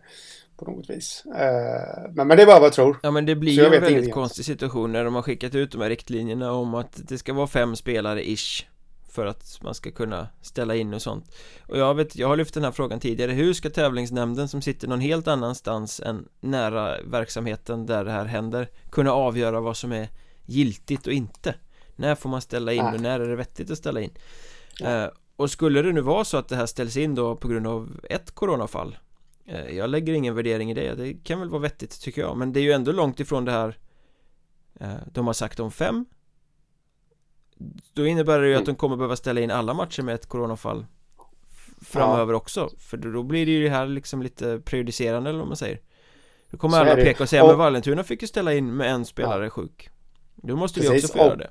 På 0.58 0.66
något 0.66 0.90
vis. 0.90 1.24
Eh, 1.26 2.12
men, 2.14 2.28
men 2.28 2.38
det 2.38 2.44
är 2.44 2.48
bara 2.48 2.60
vad 2.60 2.66
jag 2.66 2.74
tror. 2.74 3.00
Ja 3.04 3.12
men 3.12 3.26
det 3.26 3.36
blir 3.36 3.52
ju 3.52 3.66
en 3.66 3.82
väldigt 3.82 4.14
konstig 4.14 4.46
situation 4.46 4.92
när 4.92 5.06
de 5.06 5.16
har 5.16 5.22
skickat 5.22 5.56
ut 5.56 5.72
de 5.72 5.82
här 5.82 5.90
riktlinjerna 5.90 6.52
om 6.52 6.76
att 6.76 7.00
det 7.08 7.18
ska 7.18 7.34
vara 7.34 7.48
fem 7.48 7.76
spelare 7.76 8.30
ish 8.30 8.66
för 9.14 9.26
att 9.26 9.60
man 9.62 9.76
ska 9.76 9.92
kunna 9.92 10.28
ställa 10.42 10.76
in 10.76 10.94
och 10.94 11.02
sånt. 11.02 11.36
Och 11.68 11.78
jag 11.78 11.96
vet, 11.96 12.16
jag 12.16 12.28
har 12.28 12.38
lyft 12.38 12.54
den 12.54 12.64
här 12.64 12.72
frågan 12.72 13.00
tidigare. 13.00 13.32
Hur 13.32 13.54
ska 13.54 13.70
tävlingsnämnden 13.70 14.48
som 14.48 14.62
sitter 14.62 14.88
någon 14.88 15.00
helt 15.00 15.28
annanstans 15.28 16.00
än 16.00 16.28
nära 16.40 17.02
verksamheten 17.02 17.86
där 17.86 18.06
det 18.06 18.12
här 18.12 18.26
händer 18.26 18.70
kunna 18.92 19.12
avgöra 19.12 19.60
vad 19.60 19.78
som 19.78 19.92
är 19.92 20.10
giltigt 20.46 21.08
och 21.08 21.14
inte? 21.14 21.56
När 21.96 22.16
får 22.16 22.30
man 22.30 22.42
ställa 22.42 22.74
in 22.74 22.86
och 22.86 23.02
när 23.02 23.20
är 23.20 23.28
det 23.28 23.36
vettigt 23.36 23.72
att 23.72 23.78
ställa 23.78 24.02
in? 24.02 24.12
Ja. 24.80 25.04
eh, 25.04 25.10
och 25.36 25.52
skulle 25.52 25.82
det 25.82 25.92
nu 25.92 26.02
vara 26.02 26.26
så 26.26 26.38
att 26.38 26.48
det 26.48 26.56
här 26.56 26.66
ställs 26.66 26.98
in 26.98 27.16
då 27.16 27.36
på 27.36 27.48
grund 27.48 27.68
av 27.68 28.00
ett 28.10 28.32
coronafall 28.32 28.98
eh, 29.46 29.78
jag 29.78 29.90
lägger 29.90 30.14
ingen 30.14 30.36
värdering 30.36 30.72
i 30.72 30.74
det, 30.74 30.96
det 30.96 31.14
kan 31.14 31.40
väl 31.40 31.50
vara 31.50 31.62
vettigt 31.62 32.02
tycker 32.02 32.22
jag. 32.22 32.38
Men 32.38 32.54
det 32.54 32.60
är 32.60 32.64
ju 32.64 32.72
ändå 32.72 32.92
långt 32.92 33.20
ifrån 33.20 33.46
det 33.46 33.52
här 33.52 33.78
eh, 34.80 34.94
de 35.12 35.28
har 35.28 35.34
sagt 35.34 35.60
om 35.60 35.72
fem 35.72 36.06
då 37.94 38.08
innebär 38.08 38.40
det 38.40 38.48
ju 38.48 38.54
att 38.54 38.58
mm. 38.58 38.66
de 38.66 38.76
kommer 38.76 38.96
behöva 38.96 39.16
ställa 39.16 39.42
in 39.42 39.52
alla 39.52 39.74
matcher 39.74 40.02
med 40.02 40.16
ett 40.16 40.26
coronafall 40.26 40.86
Framöver 41.82 42.34
ja. 42.34 42.38
också 42.38 42.70
För 42.80 42.98
då 42.98 43.24
blir 43.24 43.46
det 43.46 43.52
ju 43.52 43.64
det 43.64 43.70
här 43.70 43.86
liksom 43.86 44.22
lite 44.22 44.60
prejudicerande 44.66 45.30
eller 45.30 45.40
vad 45.40 45.48
man 45.48 45.58
säger 45.58 45.80
Då 46.52 46.58
kommer 46.58 46.78
så 46.78 46.82
alla 46.82 46.96
peka 46.96 47.24
och 47.24 47.30
säga 47.30 47.44
och, 47.44 47.50
men 47.50 47.58
Vallentuna 47.58 48.04
fick 48.04 48.22
ju 48.22 48.28
ställa 48.28 48.54
in 48.54 48.76
med 48.76 48.92
en 48.92 49.06
spelare 49.06 49.44
ja. 49.44 49.50
sjuk 49.50 49.90
Då 50.36 50.56
måste 50.56 50.80
Precis, 50.80 50.94
vi 50.94 51.06
också 51.06 51.14
få 51.14 51.20
och, 51.20 51.26
göra 51.26 51.36
det 51.36 51.50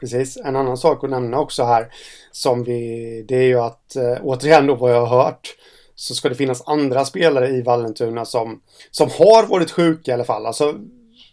Precis, 0.00 0.36
en 0.36 0.56
annan 0.56 0.76
sak 0.76 1.04
att 1.04 1.10
nämna 1.10 1.38
också 1.38 1.64
här 1.64 1.92
som 2.30 2.64
vi, 2.64 3.24
det 3.28 3.36
är 3.36 3.46
ju 3.46 3.60
att 3.60 3.96
äh, 3.96 4.16
återigen 4.22 4.66
då 4.66 4.74
vad 4.74 4.92
jag 4.92 5.06
har 5.06 5.24
hört 5.24 5.56
så 5.94 6.14
ska 6.14 6.28
det 6.28 6.34
finnas 6.34 6.68
andra 6.68 7.04
spelare 7.04 7.48
i 7.48 7.62
Vallentuna 7.62 8.24
som, 8.24 8.62
som 8.90 9.08
har 9.10 9.46
varit 9.46 9.70
sjuka 9.70 10.10
i 10.10 10.14
alla 10.14 10.24
fall. 10.24 10.46
Alltså 10.46 10.74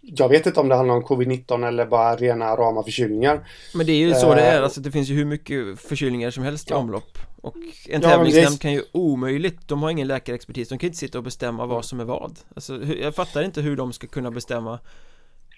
jag 0.04 0.28
vet 0.28 0.46
inte 0.46 0.60
om 0.60 0.68
det 0.68 0.74
handlar 0.74 0.94
om 0.94 1.02
covid-19 1.02 1.68
eller 1.68 1.86
bara 1.86 2.16
rena 2.16 2.56
rama 2.56 2.82
förkylningar. 2.82 3.48
Men 3.74 3.86
det 3.86 3.92
är 3.92 3.96
ju 3.96 4.14
så 4.14 4.34
det 4.34 4.40
är, 4.40 4.58
eh, 4.58 4.64
alltså 4.64 4.80
det 4.80 4.90
finns 4.90 5.08
ju 5.08 5.14
hur 5.14 5.24
mycket 5.24 5.80
förkylningar 5.80 6.30
som 6.30 6.44
helst 6.44 6.70
i 6.70 6.72
ja. 6.72 6.76
omlopp. 6.76 7.18
Och 7.40 7.56
en 7.88 8.00
tävlingsnämnd 8.00 8.60
kan 8.60 8.72
ju 8.72 8.82
omöjligt, 8.92 9.68
de 9.68 9.82
har 9.82 9.90
ingen 9.90 10.08
läkarexpertis, 10.08 10.68
de 10.68 10.78
kan 10.78 10.86
inte 10.86 10.98
sitta 10.98 11.18
och 11.18 11.24
bestämma 11.24 11.66
vad 11.66 11.84
som 11.84 12.00
är 12.00 12.04
vad. 12.04 12.38
Alltså 12.54 12.82
jag 12.84 13.14
fattar 13.14 13.42
inte 13.42 13.60
hur 13.60 13.76
de 13.76 13.92
ska 13.92 14.06
kunna 14.06 14.30
bestämma 14.30 14.78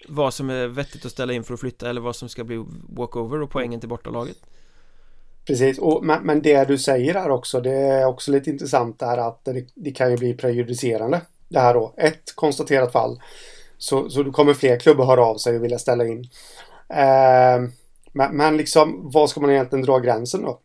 vad 0.07 0.33
som 0.33 0.49
är 0.49 0.67
vettigt 0.67 1.05
att 1.05 1.11
ställa 1.11 1.33
in 1.33 1.43
för 1.43 1.53
att 1.53 1.59
flytta 1.59 1.89
eller 1.89 2.01
vad 2.01 2.15
som 2.15 2.29
ska 2.29 2.43
bli 2.43 2.65
walkover 2.89 3.41
och 3.41 3.49
poängen 3.49 3.79
till 3.79 3.89
bortalaget. 3.89 4.37
Precis, 5.45 5.79
och, 5.79 6.05
men, 6.05 6.23
men 6.23 6.41
det 6.41 6.67
du 6.67 6.77
säger 6.77 7.13
här 7.13 7.29
också, 7.29 7.61
det 7.61 7.71
är 7.71 8.05
också 8.05 8.31
lite 8.31 8.49
intressant 8.49 8.99
där 8.99 9.17
att 9.17 9.45
det, 9.45 9.65
det 9.75 9.91
kan 9.91 10.11
ju 10.11 10.17
bli 10.17 10.33
prejudicerande. 10.33 11.21
Det 11.49 11.59
här 11.59 11.73
då, 11.73 11.93
ett 11.97 12.35
konstaterat 12.35 12.91
fall 12.91 13.19
så, 13.77 14.09
så 14.09 14.31
kommer 14.31 14.53
fler 14.53 14.79
klubbar 14.79 15.05
höra 15.05 15.25
av 15.25 15.37
sig 15.37 15.57
och 15.57 15.63
vilja 15.63 15.79
ställa 15.79 16.05
in. 16.05 16.29
Eh, 16.89 17.69
men, 18.11 18.37
men 18.37 18.57
liksom, 18.57 19.11
vad 19.11 19.29
ska 19.29 19.39
man 19.39 19.51
egentligen 19.51 19.85
dra 19.85 19.99
gränsen 19.99 20.41
då? 20.41 20.59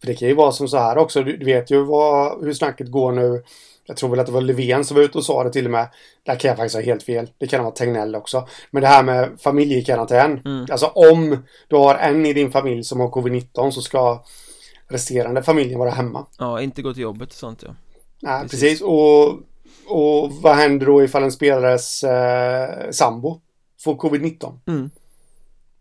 För 0.00 0.06
det 0.06 0.14
kan 0.14 0.28
ju 0.28 0.34
vara 0.34 0.52
som 0.52 0.68
så 0.68 0.78
här 0.78 0.98
också. 0.98 1.22
Du, 1.22 1.36
du 1.36 1.44
vet 1.44 1.70
ju 1.70 1.84
vad, 1.84 2.44
hur 2.44 2.52
snacket 2.52 2.90
går 2.90 3.12
nu. 3.12 3.42
Jag 3.86 3.96
tror 3.96 4.10
väl 4.10 4.20
att 4.20 4.26
det 4.26 4.32
var 4.32 4.40
Löfven 4.40 4.84
som 4.84 4.96
var 4.96 5.04
ute 5.04 5.18
och 5.18 5.24
sa 5.24 5.44
det 5.44 5.52
till 5.52 5.64
och 5.64 5.70
med. 5.70 5.88
Där 6.22 6.36
kan 6.36 6.48
jag 6.48 6.56
faktiskt 6.56 6.74
ha 6.74 6.82
helt 6.82 7.02
fel. 7.02 7.30
Det 7.38 7.46
kan 7.46 7.64
vara 7.64 7.74
Tegnell 7.74 8.16
också. 8.16 8.48
Men 8.70 8.82
det 8.82 8.88
här 8.88 9.02
med 9.02 9.30
familjekarantän. 9.38 10.40
Mm. 10.44 10.66
Alltså 10.70 10.86
om 10.86 11.38
du 11.68 11.76
har 11.76 11.94
en 11.94 12.26
i 12.26 12.32
din 12.32 12.52
familj 12.52 12.84
som 12.84 13.00
har 13.00 13.08
covid-19 13.08 13.70
så 13.70 13.82
ska 13.82 14.24
resterande 14.88 15.42
familjen 15.42 15.78
vara 15.78 15.90
hemma. 15.90 16.26
Ja, 16.38 16.60
inte 16.60 16.82
gå 16.82 16.92
till 16.92 17.02
jobbet 17.02 17.28
och 17.28 17.34
sånt 17.34 17.62
ja. 17.66 17.74
Nej, 18.20 18.42
precis. 18.42 18.60
precis. 18.60 18.82
Och 18.82 19.38
och 19.90 20.32
vad 20.32 20.56
händer 20.56 20.86
då 20.86 21.04
ifall 21.04 21.22
en 21.22 21.32
spelares 21.32 22.04
eh, 22.04 22.90
sambo 22.90 23.40
får 23.80 23.94
covid-19? 23.94 24.58
Mm. 24.66 24.90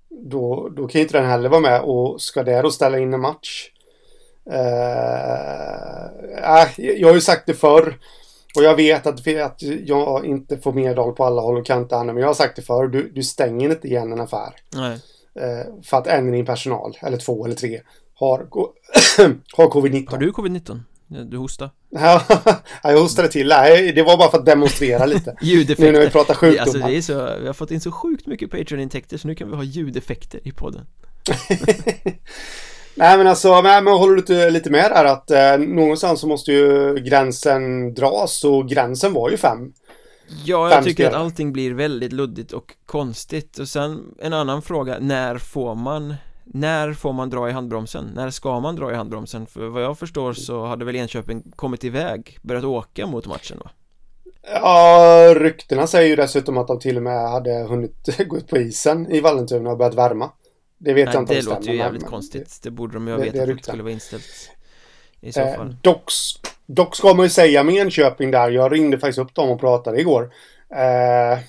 Då, 0.09 0.69
då 0.69 0.87
kan 0.87 1.01
inte 1.01 1.17
den 1.17 1.29
heller 1.29 1.49
vara 1.49 1.61
med 1.61 1.81
och 1.81 2.21
ska 2.21 2.43
det 2.43 2.61
då 2.61 2.71
ställa 2.71 2.99
in 2.99 3.13
en 3.13 3.21
match? 3.21 3.71
Eh, 4.51 6.03
äh, 6.61 6.67
jag 6.77 7.07
har 7.07 7.15
ju 7.15 7.21
sagt 7.21 7.45
det 7.45 7.53
förr 7.53 7.97
och 8.55 8.63
jag 8.63 8.75
vet 8.75 9.07
att, 9.07 9.27
att 9.27 9.61
jag 9.85 10.25
inte 10.25 10.57
får 10.57 10.73
medhåll 10.73 11.15
på 11.15 11.25
alla 11.25 11.41
håll 11.41 11.57
och 11.57 11.65
kanter 11.65 12.03
men 12.03 12.17
jag 12.17 12.27
har 12.27 12.33
sagt 12.33 12.55
det 12.55 12.61
förr. 12.61 12.87
Du, 12.87 13.11
du 13.11 13.23
stänger 13.23 13.69
inte 13.69 13.87
igen 13.87 14.11
en 14.11 14.19
affär. 14.19 14.55
Eh, 15.35 15.73
för 15.83 15.97
att 15.97 16.07
en 16.07 16.29
i 16.29 16.31
din 16.31 16.45
personal, 16.45 16.97
eller 17.01 17.17
två 17.17 17.45
eller 17.45 17.55
tre, 17.55 17.81
har, 18.13 18.39
har 19.57 19.67
covid-19. 19.67 20.11
Har 20.11 20.17
du 20.17 20.31
covid-19? 20.31 20.79
Du 21.09 21.37
hostar? 21.37 21.69
Ja, 21.89 22.23
jag 22.83 22.99
hostade 22.99 23.27
till. 23.27 23.47
Nej, 23.47 23.91
det 23.93 24.03
var 24.03 24.17
bara 24.17 24.31
för 24.31 24.37
att 24.37 24.45
demonstrera 24.45 25.05
lite. 25.05 25.35
ljudeffekter. 25.41 25.91
Nu 25.91 25.91
när 25.91 26.05
vi 26.05 26.09
pratar 26.09 26.33
sjukdomar. 26.33 26.61
Alltså 26.61 26.77
det 26.77 26.97
är 26.97 27.01
så, 27.01 27.39
vi 27.39 27.47
har 27.47 27.53
fått 27.53 27.71
in 27.71 27.81
så 27.81 27.91
sjukt 27.91 28.27
mycket 28.27 28.51
Patreon-intäkter 28.51 29.17
så 29.17 29.27
nu 29.27 29.35
kan 29.35 29.49
vi 29.49 29.55
ha 29.55 29.63
ljudeffekter 29.63 30.39
i 30.43 30.51
podden. 30.51 30.85
Nej 32.95 33.17
men 33.17 33.27
alltså, 33.27 33.61
men, 33.61 33.83
men 33.83 33.93
håller 33.93 34.15
du 34.15 34.49
lite, 34.51 34.69
med 34.69 34.91
där 34.91 35.05
att 35.05 35.31
eh, 35.31 35.57
någonstans 35.57 36.19
så 36.19 36.27
måste 36.27 36.51
ju 36.51 36.95
gränsen 36.95 37.93
dras 37.93 38.43
och 38.43 38.69
gränsen 38.69 39.13
var 39.13 39.29
ju 39.29 39.37
fem. 39.37 39.73
Ja, 40.45 40.63
jag 40.63 40.71
fem 40.71 40.83
tycker 40.83 41.07
att 41.07 41.13
allting 41.13 41.53
blir 41.53 41.73
väldigt 41.73 42.13
luddigt 42.13 42.51
och 42.51 42.75
konstigt 42.85 43.59
och 43.59 43.69
sen 43.69 44.03
en 44.19 44.33
annan 44.33 44.61
fråga, 44.61 44.97
när 44.99 45.37
får 45.37 45.75
man 45.75 46.15
när 46.53 46.93
får 46.93 47.13
man 47.13 47.29
dra 47.29 47.49
i 47.49 47.51
handbromsen? 47.51 48.12
När 48.15 48.29
ska 48.29 48.59
man 48.59 48.75
dra 48.75 48.91
i 48.91 48.95
handbromsen? 48.95 49.45
För 49.45 49.67
vad 49.67 49.83
jag 49.83 49.99
förstår 49.99 50.33
så 50.33 50.65
hade 50.65 50.85
väl 50.85 50.95
Enköping 50.95 51.51
kommit 51.55 51.83
iväg, 51.83 52.38
börjat 52.41 52.63
åka 52.63 53.07
mot 53.07 53.27
matchen 53.27 53.59
va? 53.63 53.69
Ja, 54.53 55.33
ryktena 55.38 55.88
säger 55.88 56.09
ju 56.09 56.15
dessutom 56.15 56.57
att 56.57 56.67
de 56.67 56.79
till 56.79 56.97
och 56.97 57.03
med 57.03 57.29
hade 57.29 57.53
hunnit 57.53 58.17
gå 58.27 58.38
ut 58.38 58.47
på 58.47 58.57
isen 58.57 59.12
i 59.12 59.19
Vallentuna 59.19 59.69
och 59.69 59.77
börjat 59.77 59.95
värma. 59.95 60.31
Det 60.77 60.93
vet 60.93 61.05
Nej, 61.05 61.15
jag 61.15 61.23
inte 61.23 61.33
det 61.33 61.41
låter 61.41 61.71
ju 61.71 61.77
jävligt 61.77 62.01
men, 62.01 62.12
konstigt. 62.12 62.59
Det 62.63 62.71
borde 62.71 62.93
de 62.93 63.07
ju 63.07 63.13
ha 63.13 63.19
vetat 63.19 63.49
att 63.49 63.57
det 63.57 63.63
skulle 63.63 63.83
vara 63.83 63.93
inställt. 63.93 64.51
I 65.21 65.31
så 65.31 65.39
eh, 65.39 65.55
fall. 65.55 65.75
Dock, 65.81 66.12
dock 66.65 66.95
ska 66.95 67.13
man 67.13 67.25
ju 67.25 67.29
säga 67.29 67.63
med 67.63 67.75
Enköping 67.75 68.31
där. 68.31 68.49
Jag 68.49 68.73
ringde 68.73 68.99
faktiskt 68.99 69.19
upp 69.19 69.35
dem 69.35 69.49
och 69.49 69.59
pratade 69.59 69.99
igår. 69.99 70.33
Eh, 70.75 71.39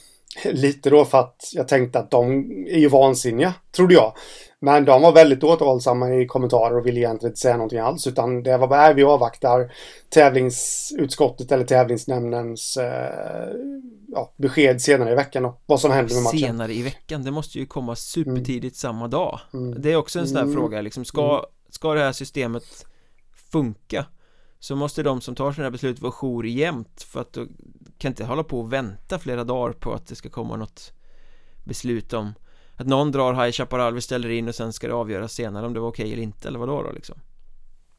lite 0.52 0.90
då 0.90 1.04
för 1.04 1.18
att 1.18 1.50
jag 1.52 1.68
tänkte 1.68 1.98
att 1.98 2.10
de 2.10 2.40
är 2.66 2.78
ju 2.78 2.88
vansinniga, 2.88 3.54
trodde 3.72 3.94
jag. 3.94 4.12
Men 4.62 4.84
de 4.84 5.02
var 5.02 5.12
väldigt 5.12 5.44
återhållsamma 5.44 6.14
i 6.14 6.26
kommentarer 6.26 6.76
och 6.76 6.86
ville 6.86 7.00
egentligen 7.00 7.30
inte 7.30 7.40
säga 7.40 7.56
någonting 7.56 7.78
alls. 7.78 8.06
Utan 8.06 8.42
det 8.42 8.58
var 8.58 8.68
bara, 8.68 8.92
vi 8.92 9.02
avvaktar 9.02 9.72
tävlingsutskottet 10.08 11.52
eller 11.52 11.64
tävlingsnämndens 11.64 12.76
eh, 12.76 13.50
ja, 14.08 14.32
besked 14.36 14.82
senare 14.82 15.12
i 15.12 15.14
veckan 15.14 15.44
och 15.44 15.62
vad 15.66 15.80
som 15.80 15.90
händer 15.90 16.14
med 16.14 16.22
matchen. 16.22 16.38
Senare 16.38 16.72
i 16.72 16.82
veckan, 16.82 17.24
det 17.24 17.30
måste 17.30 17.58
ju 17.58 17.66
komma 17.66 17.96
supertidigt 17.96 18.84
mm. 18.84 18.94
samma 18.94 19.08
dag. 19.08 19.40
Mm. 19.52 19.82
Det 19.82 19.92
är 19.92 19.96
också 19.96 20.18
en 20.18 20.28
sån 20.28 20.36
här 20.36 20.44
mm. 20.44 20.54
fråga, 20.54 20.80
liksom, 20.80 21.04
ska, 21.04 21.30
mm. 21.30 21.44
ska 21.68 21.94
det 21.94 22.00
här 22.00 22.12
systemet 22.12 22.86
funka? 23.52 24.06
Så 24.58 24.76
måste 24.76 25.02
de 25.02 25.20
som 25.20 25.34
tar 25.34 25.52
sådana 25.52 25.66
här 25.66 25.70
beslut 25.70 26.00
vara 26.00 26.12
jour 26.12 26.46
jämt 26.46 27.02
för 27.02 27.20
att 27.20 27.32
du 27.32 27.48
kan 27.98 28.10
inte 28.10 28.24
hålla 28.24 28.44
på 28.44 28.60
och 28.60 28.72
vänta 28.72 29.18
flera 29.18 29.44
dagar 29.44 29.72
på 29.72 29.92
att 29.92 30.06
det 30.06 30.14
ska 30.14 30.28
komma 30.28 30.56
något 30.56 30.92
beslut 31.64 32.12
om 32.12 32.32
att 32.80 32.86
någon 32.86 33.12
drar 33.12 33.44
High 33.44 33.52
Chaparral, 33.52 33.94
vi 33.94 34.00
ställer 34.00 34.28
in 34.28 34.48
och 34.48 34.54
sen 34.54 34.72
ska 34.72 34.86
det 34.86 34.94
avgöras 34.94 35.32
senare 35.32 35.66
om 35.66 35.74
det 35.74 35.80
var 35.80 35.88
okej 35.88 36.02
okay 36.02 36.12
eller 36.12 36.22
inte 36.22 36.48
eller 36.48 36.58
vadå 36.58 36.82
då 36.82 36.92
liksom. 36.92 37.16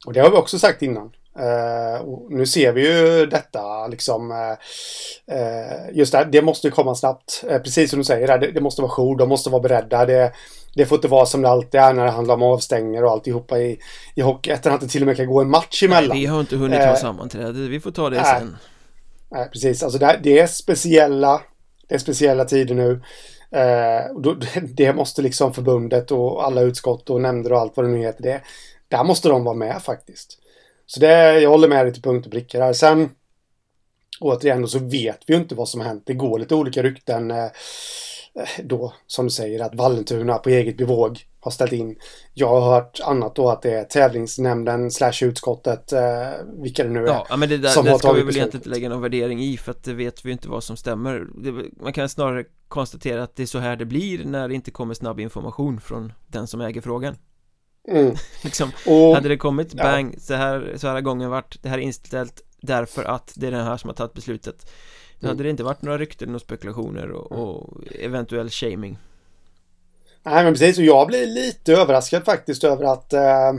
Och 0.06 0.12
det 0.12 0.20
har 0.20 0.30
vi 0.30 0.36
också 0.36 0.58
sagt 0.58 0.82
innan. 0.82 1.10
Uh, 1.38 2.00
och 2.00 2.32
Nu 2.32 2.46
ser 2.46 2.72
vi 2.72 2.88
ju 2.88 3.26
detta 3.26 3.86
liksom 3.86 4.30
uh, 4.30 5.96
Just 5.96 6.12
det, 6.12 6.28
det 6.32 6.42
måste 6.42 6.70
komma 6.70 6.94
snabbt. 6.94 7.44
Precis 7.64 7.90
som 7.90 7.98
du 7.98 8.04
säger, 8.04 8.38
det, 8.38 8.50
det 8.50 8.60
måste 8.60 8.82
vara 8.82 8.92
jour, 8.92 9.16
de 9.16 9.28
måste 9.28 9.50
vara 9.50 9.62
beredda. 9.62 10.06
Det, 10.06 10.32
det 10.74 10.86
får 10.86 10.96
inte 10.96 11.08
vara 11.08 11.26
som 11.26 11.42
det 11.42 11.48
alltid 11.48 11.80
är 11.80 11.92
när 11.92 12.04
det 12.04 12.10
handlar 12.10 12.34
om 12.34 12.42
avstängningar 12.42 13.02
och 13.02 13.10
alltihopa 13.10 13.58
i, 13.58 13.78
i 14.14 14.20
Hockeyettan 14.20 14.72
att 14.72 14.80
det 14.80 14.88
till 14.88 15.02
och 15.02 15.06
med 15.06 15.16
kan 15.16 15.26
gå 15.26 15.40
en 15.40 15.50
match 15.50 15.82
emellan. 15.82 16.08
Nej, 16.08 16.20
vi 16.20 16.26
har 16.26 16.40
inte 16.40 16.56
hunnit 16.56 16.84
ha 16.84 16.96
sammanträde, 16.96 17.68
vi 17.68 17.80
får 17.80 17.90
ta 17.90 18.10
det 18.10 18.24
sen. 18.24 18.56
Nej, 19.30 19.48
precis, 19.52 19.82
alltså 19.82 19.98
det, 19.98 20.20
det 20.22 20.38
är 20.38 20.46
speciella 20.46 21.42
Det 21.88 21.94
är 21.94 21.98
speciella 21.98 22.44
tider 22.44 22.74
nu 22.74 23.02
Eh, 23.52 24.32
det 24.62 24.92
måste 24.92 25.22
liksom 25.22 25.54
förbundet 25.54 26.10
och 26.10 26.44
alla 26.44 26.60
utskott 26.60 27.10
och 27.10 27.20
nämnder 27.20 27.52
och 27.52 27.58
allt 27.58 27.76
vad 27.76 27.86
det 27.86 27.90
nu 27.90 27.98
heter. 27.98 28.22
Det, 28.22 28.40
där 28.88 29.04
måste 29.04 29.28
de 29.28 29.44
vara 29.44 29.54
med 29.54 29.82
faktiskt. 29.82 30.38
Så 30.86 31.00
det, 31.00 31.40
jag 31.40 31.50
håller 31.50 31.68
med 31.68 31.86
dig 31.86 31.92
till 31.92 32.02
punkt 32.02 32.26
och 32.26 32.32
pricka 32.32 32.58
där. 32.58 32.72
Sen 32.72 33.10
återigen 34.20 34.68
så 34.68 34.78
vet 34.78 35.18
vi 35.26 35.34
ju 35.34 35.40
inte 35.40 35.54
vad 35.54 35.68
som 35.68 35.80
har 35.80 35.88
hänt. 35.88 36.02
Det 36.06 36.14
går 36.14 36.38
lite 36.38 36.54
olika 36.54 36.82
rykten 36.82 37.30
eh, 37.30 37.44
eh 37.44 37.50
då, 38.64 38.92
som 39.06 39.24
du 39.24 39.30
säger, 39.30 39.60
att 39.60 39.74
Vallentuna 39.74 40.38
på 40.38 40.50
eget 40.50 40.76
bevåg 40.76 41.26
har 41.42 41.50
ställt 41.50 41.72
in. 41.72 41.96
Jag 42.34 42.48
har 42.48 42.74
hört 42.74 43.00
annat 43.04 43.34
då 43.34 43.50
att 43.50 43.62
det 43.62 43.74
är 43.74 43.84
tävlingsnämnden 43.84 44.90
slash 44.90 45.12
utskottet, 45.22 45.92
eh, 45.92 46.00
vilka 46.62 46.84
det 46.84 46.90
nu 46.90 47.00
är. 47.00 47.22
Ja, 47.28 47.36
men 47.36 47.48
det, 47.48 47.58
där, 47.58 47.82
det 47.82 47.98
ska 47.98 48.12
vi 48.12 48.22
väl 48.22 48.36
egentligen 48.36 48.62
inte 48.62 48.68
lägga 48.68 48.88
någon 48.88 49.02
värdering 49.02 49.42
i 49.42 49.56
för 49.56 49.70
att 49.70 49.84
det 49.84 49.94
vet 49.94 50.24
vi 50.24 50.32
inte 50.32 50.48
vad 50.48 50.64
som 50.64 50.76
stämmer. 50.76 51.26
Man 51.82 51.92
kan 51.92 52.08
snarare 52.08 52.44
konstatera 52.68 53.22
att 53.22 53.36
det 53.36 53.42
är 53.42 53.46
så 53.46 53.58
här 53.58 53.76
det 53.76 53.84
blir 53.84 54.24
när 54.24 54.48
det 54.48 54.54
inte 54.54 54.70
kommer 54.70 54.94
snabb 54.94 55.20
information 55.20 55.80
från 55.80 56.12
den 56.26 56.46
som 56.46 56.60
äger 56.60 56.80
frågan. 56.80 57.16
Mm. 57.88 58.14
liksom, 58.44 58.70
och, 58.86 59.14
hade 59.14 59.28
det 59.28 59.36
kommit 59.36 59.74
bang, 59.74 60.14
ja. 60.14 60.20
så, 60.20 60.34
här, 60.34 60.74
så 60.76 60.86
här 60.86 60.94
har 60.94 61.00
gången 61.00 61.30
varit, 61.30 61.62
det 61.62 61.68
här 61.68 61.78
är 61.78 61.82
inställt 61.82 62.42
därför 62.60 63.04
att 63.04 63.32
det 63.36 63.46
är 63.46 63.50
den 63.50 63.64
här 63.64 63.76
som 63.76 63.88
har 63.88 63.94
tagit 63.94 64.14
beslutet 64.14 64.70
Då 65.20 65.26
mm. 65.26 65.36
hade 65.36 65.42
det 65.42 65.50
inte 65.50 65.64
varit 65.64 65.82
några 65.82 65.98
rykten 65.98 66.34
och 66.34 66.40
spekulationer 66.40 67.10
och, 67.10 67.32
och 67.32 67.84
eventuell 68.00 68.50
shaming 68.50 68.98
Nej 70.22 70.44
men 70.44 70.52
precis 70.52 70.78
och 70.78 70.84
jag 70.84 71.06
blir 71.06 71.26
lite 71.26 71.72
överraskad 71.72 72.24
faktiskt 72.24 72.64
över 72.64 72.84
att 72.84 73.12
eh, 73.12 73.52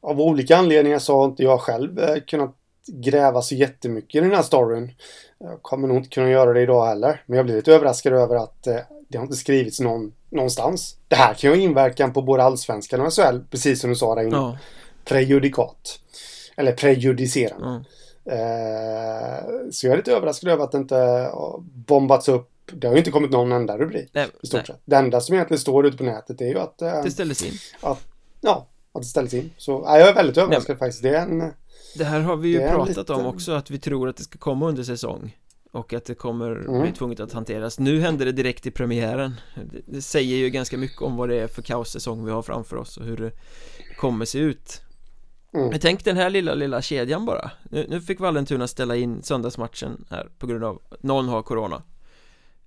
av 0.00 0.20
olika 0.20 0.56
anledningar 0.56 0.98
så 0.98 1.16
har 1.16 1.24
inte 1.24 1.42
jag 1.42 1.60
själv 1.60 1.98
eh, 1.98 2.16
kunnat 2.26 2.54
gräva 2.86 3.42
så 3.42 3.54
jättemycket 3.54 4.14
i 4.14 4.20
den 4.20 4.34
här 4.34 4.42
storyn. 4.42 4.92
Jag 5.38 5.62
kommer 5.62 5.88
nog 5.88 5.96
inte 5.96 6.08
kunna 6.08 6.30
göra 6.30 6.52
det 6.52 6.60
idag 6.60 6.86
heller. 6.86 7.22
Men 7.26 7.36
jag 7.36 7.46
blir 7.46 7.56
lite 7.56 7.74
överraskad 7.74 8.12
över 8.12 8.36
att 8.36 8.66
eh, 8.66 8.76
det 9.08 9.18
har 9.18 9.24
inte 9.24 9.36
skrivits 9.36 9.80
någon, 9.80 10.12
någonstans. 10.30 10.96
Det 11.08 11.16
här 11.16 11.34
kan 11.34 11.50
ju 11.50 11.56
ha 11.56 11.62
inverkan 11.62 12.12
på 12.12 12.22
både 12.22 12.42
allsvenskan 12.42 13.00
och 13.00 13.12
SHL, 13.12 13.38
precis 13.50 13.80
som 13.80 13.90
du 13.90 13.96
sa 13.96 14.14
där 14.14 14.22
inne. 14.22 14.36
Ja. 14.36 14.58
Prejudikat. 15.04 15.98
Eller 16.56 16.72
prejudicerande. 16.72 17.66
Mm. 17.66 17.82
Eh, 18.30 19.44
så 19.70 19.86
jag 19.86 19.92
är 19.92 19.96
lite 19.96 20.12
överraskad 20.12 20.50
över 20.50 20.64
att 20.64 20.72
det 20.72 20.78
inte 20.78 20.96
har 20.96 21.60
bombats 21.60 22.28
upp. 22.28 22.50
Det 22.72 22.86
har 22.86 22.94
ju 22.94 22.98
inte 22.98 23.10
kommit 23.10 23.30
någon 23.30 23.52
enda 23.52 23.78
rubrik. 23.78 24.10
Nej, 24.12 24.28
i 24.42 24.46
stort 24.46 24.66
sett. 24.66 24.80
Det 24.84 24.96
enda 24.96 25.20
som 25.20 25.34
egentligen 25.34 25.60
står 25.60 25.86
ute 25.86 25.96
på 25.96 26.04
nätet 26.04 26.40
är 26.40 26.46
ju 26.46 26.58
att... 26.58 26.82
Eh, 26.82 27.02
det 27.02 27.10
ställdes 27.10 27.42
in. 27.42 27.52
Att, 27.80 28.06
ja, 28.40 28.68
att 28.92 29.02
det 29.02 29.08
ställdes 29.08 29.34
in. 29.34 29.50
Så 29.56 29.82
ja, 29.86 29.98
jag 29.98 30.08
är 30.08 30.14
väldigt 30.14 30.36
överraskad 30.36 30.74
Nej, 30.74 30.78
faktiskt. 30.78 31.02
Det 31.02 31.16
är 31.16 31.22
en... 31.22 31.52
Det 31.96 32.04
här 32.04 32.20
har 32.20 32.36
vi 32.36 32.48
ju 32.48 32.68
pratat 32.68 32.96
liten... 32.96 33.16
om 33.16 33.26
också, 33.26 33.52
att 33.52 33.70
vi 33.70 33.78
tror 33.78 34.08
att 34.08 34.16
det 34.16 34.22
ska 34.22 34.38
komma 34.38 34.68
under 34.68 34.82
säsong 34.82 35.36
och 35.72 35.92
att 35.92 36.04
det 36.04 36.14
kommer 36.14 36.50
mm. 36.50 36.82
bli 36.82 36.92
tvunget 36.92 37.20
att 37.20 37.32
hanteras 37.32 37.78
Nu 37.78 38.00
hände 38.00 38.24
det 38.24 38.32
direkt 38.32 38.66
i 38.66 38.70
premiären 38.70 39.34
det, 39.54 39.80
det 39.86 40.02
säger 40.02 40.36
ju 40.36 40.50
ganska 40.50 40.76
mycket 40.76 41.02
om 41.02 41.16
vad 41.16 41.28
det 41.28 41.40
är 41.40 41.46
för 41.46 41.62
kaossäsong 41.62 42.24
vi 42.24 42.30
har 42.30 42.42
framför 42.42 42.76
oss 42.76 42.96
och 42.96 43.04
hur 43.04 43.16
det 43.16 43.32
kommer 43.96 44.24
se 44.24 44.38
ut 44.38 44.82
Mm. 45.56 45.68
Men 45.68 45.80
tänk 45.80 46.04
den 46.04 46.16
här 46.16 46.30
lilla, 46.30 46.54
lilla 46.54 46.82
kedjan 46.82 47.26
bara 47.26 47.50
nu, 47.62 47.86
nu 47.88 48.00
fick 48.00 48.20
Vallentuna 48.20 48.68
ställa 48.68 48.96
in 48.96 49.22
söndagsmatchen 49.22 50.04
här 50.10 50.28
på 50.38 50.46
grund 50.46 50.64
av 50.64 50.82
någon 51.00 51.28
har 51.28 51.42
corona 51.42 51.82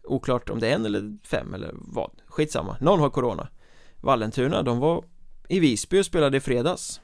Oklart 0.04 0.50
om 0.50 0.60
det 0.60 0.68
är 0.68 0.76
en 0.76 0.86
eller 0.86 1.18
fem 1.24 1.54
eller 1.54 1.74
vad. 1.76 2.12
Skitsamma, 2.26 2.78
någon 2.82 3.00
har 3.00 3.10
corona. 3.10 3.48
Vallentuna, 4.02 4.62
de 4.62 4.80
var 4.80 5.04
i 5.50 5.60
Visby 5.60 6.00
och 6.00 6.06
spelade 6.06 6.38
i 6.38 6.40
fredags. 6.40 7.02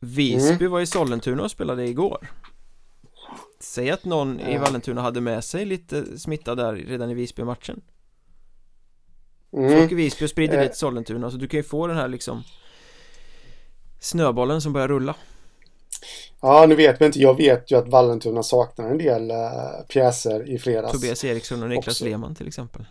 Visby 0.00 0.64
mm. 0.64 0.70
var 0.72 0.80
i 0.80 0.86
Sollentuna 0.86 1.42
och 1.42 1.50
spelade 1.50 1.88
igår. 1.88 2.30
Säg 3.60 3.90
att 3.90 4.04
någon 4.04 4.40
i 4.40 4.58
Vallentuna 4.58 5.02
hade 5.02 5.20
med 5.20 5.44
sig 5.44 5.64
lite 5.64 6.18
smitta 6.18 6.54
där 6.54 6.74
redan 6.74 7.10
i 7.10 7.14
Visby-matchen. 7.14 7.80
Mm. 9.52 9.70
Så 9.70 9.84
åker 9.84 9.96
Visby 9.96 10.26
och 10.26 10.30
sprider 10.30 10.58
det 10.58 10.68
till 10.68 10.78
Sollentuna 10.78 11.30
så 11.30 11.36
du 11.36 11.48
kan 11.48 11.58
ju 11.58 11.64
få 11.64 11.86
den 11.86 11.96
här 11.96 12.08
liksom 12.08 12.42
snöbollen 14.00 14.60
som 14.60 14.72
börjar 14.72 14.88
rulla 14.88 15.16
Ja, 16.42 16.66
nu 16.68 16.74
vet 16.74 17.00
vi 17.00 17.06
inte. 17.06 17.20
Jag 17.20 17.36
vet 17.36 17.70
ju 17.70 17.78
att 17.78 17.88
Vallentuna 17.88 18.42
saknar 18.42 18.90
en 18.90 18.98
del 18.98 19.30
äh, 19.30 19.36
pjäser 19.88 20.50
i 20.50 20.58
fredags. 20.58 20.92
Tobias 20.92 21.24
Eriksson 21.24 21.62
och 21.62 21.68
Niklas 21.68 21.88
också. 21.88 22.04
Lehmann 22.04 22.34
till 22.34 22.46
exempel. 22.46 22.86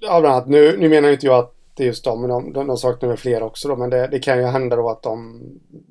Ja, 0.00 0.20
bland 0.20 0.34
annat. 0.34 0.48
Nu, 0.48 0.76
nu 0.78 0.88
menar 0.88 1.08
inte 1.08 1.26
jag 1.26 1.38
att 1.38 1.54
det 1.74 1.82
är 1.82 1.86
just 1.86 2.04
dem, 2.04 2.20
men 2.20 2.30
de, 2.30 2.52
de, 2.52 2.66
de 2.66 2.76
saknar 2.76 3.08
väl 3.08 3.18
fler 3.18 3.42
också 3.42 3.68
då. 3.68 3.76
Men 3.76 3.90
det, 3.90 4.06
det, 4.06 4.18
kan 4.18 4.38
ju 4.38 4.44
hända 4.44 4.76
då 4.76 4.90
att 4.90 5.02
de 5.02 5.42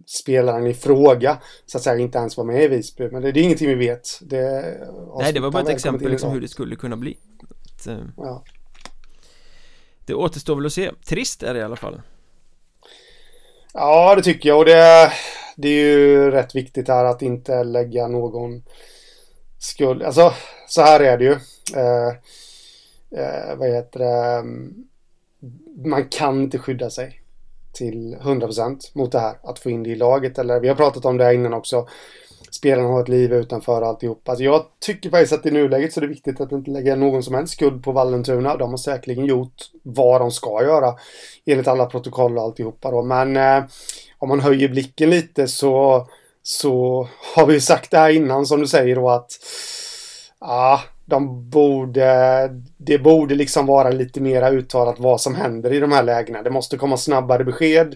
spelaren 0.06 0.68
i 0.68 0.74
fråga 0.74 1.38
så 1.66 1.78
att 1.78 1.84
säga 1.84 1.98
inte 1.98 2.18
ens 2.18 2.38
var 2.38 2.44
med 2.44 2.64
i 2.64 2.68
Visby. 2.68 3.10
Men 3.12 3.22
det, 3.22 3.32
det 3.32 3.40
är 3.40 3.44
ingenting 3.44 3.68
vi 3.68 3.76
vet. 3.76 4.20
Det, 4.22 4.78
Nej, 5.18 5.34
det 5.34 5.40
var 5.40 5.52
bara 5.52 5.64
ett 5.64 5.70
exempel 5.70 6.12
liksom 6.12 6.32
hur 6.32 6.42
det 6.42 6.48
skulle 6.48 6.76
kunna 6.76 6.98
bli. 6.98 7.18
Att, 7.76 7.88
eh, 7.88 7.98
ja. 8.18 8.44
Det 10.06 10.14
återstår 10.14 10.56
väl 10.56 10.66
att 10.66 10.74
se. 10.74 10.92
Trist 11.06 11.44
är 11.44 11.54
det 11.54 11.60
i 11.60 11.64
alla 11.64 11.76
fall. 11.76 12.02
Ja, 13.74 14.16
det 14.16 14.22
tycker 14.22 14.50
jag. 14.50 14.60
Och 14.60 14.66
det, 14.66 15.12
det 15.56 15.68
är 15.68 15.98
ju 15.98 16.32
rätt 16.32 16.56
viktigt 16.56 16.88
här 16.88 17.06
att 17.06 17.22
inte 17.22 17.64
lägga 17.64 18.08
någon 18.08 18.64
skuld. 19.60 20.04
Alltså, 20.04 20.34
så 20.68 20.82
här 20.82 21.00
är 21.00 21.18
det 21.18 21.24
ju. 21.24 21.38
Eh, 21.76 22.08
eh, 23.22 23.56
vad 23.56 23.70
heter 23.70 24.00
det? 24.00 24.40
Mm, 24.40 24.74
man 25.86 26.10
kan 26.10 26.42
inte 26.42 26.58
skydda 26.58 26.90
sig 26.90 27.20
till 27.74 28.16
100% 28.22 28.80
mot 28.94 29.12
det 29.12 29.20
här. 29.20 29.36
Att 29.44 29.60
få 29.60 29.70
in 29.70 29.84
det 29.84 29.90
i 29.90 29.96
laget. 29.96 30.38
Eller 30.38 30.60
vi 30.60 30.68
har 30.68 30.76
pratat 30.76 31.06
om 31.06 31.18
det 31.18 31.24
här 31.24 31.34
innan 31.34 31.54
också 31.54 31.88
spelarna 32.56 32.90
har 32.90 33.02
ett 33.02 33.10
liv 33.10 33.34
utanför 33.34 33.82
alltihop. 33.82 34.30
Alltså 34.30 34.44
jag 34.44 34.66
tycker 34.80 35.10
faktiskt 35.10 35.34
att 35.34 35.46
i 35.46 35.52
nuläget 35.52 35.94
så 35.94 36.00
är 36.00 36.02
det 36.02 36.08
viktigt 36.08 36.42
att 36.42 36.52
inte 36.52 36.72
lägga 36.72 36.96
någon 36.96 37.24
som 37.24 37.36
helst 37.36 37.54
skuld 37.54 37.84
på 37.84 37.92
Vallentuna. 37.92 38.58
De 38.58 38.70
har 38.70 38.78
säkerligen 38.78 39.26
gjort 39.26 39.56
vad 39.84 40.22
de 40.22 40.32
ska 40.32 40.64
göra 40.64 40.96
enligt 41.46 41.68
alla 41.68 41.86
protokoll 41.86 42.38
och 42.38 42.44
alltihopa 42.44 42.92
då. 42.92 43.04
Men 43.04 43.38
eh, 43.38 43.64
om 44.24 44.30
man 44.30 44.40
höjer 44.40 44.70
blicken 44.70 45.10
lite 45.10 45.48
så, 45.48 46.08
så 46.44 47.08
har 47.36 47.46
vi 47.46 47.62
sagt 47.62 47.92
det 47.92 47.98
här 47.98 48.10
innan 48.10 48.46
som 48.46 48.60
du 48.60 48.68
säger 48.68 48.96
då 48.96 49.10
att 49.10 49.32
ja, 50.40 50.82
de 51.06 51.50
borde, 51.50 52.50
det 52.78 52.98
borde 52.98 53.36
liksom 53.36 53.66
vara 53.66 53.90
lite 53.90 54.22
mera 54.22 54.50
uttalat 54.50 55.00
vad 55.00 55.22
som 55.22 55.36
händer 55.36 55.74
i 55.74 55.80
de 55.80 55.92
här 55.92 56.04
lägena. 56.04 56.42
Det 56.42 56.50
måste 56.50 56.78
komma 56.78 56.98
snabbare 56.98 57.44
besked. 57.44 57.96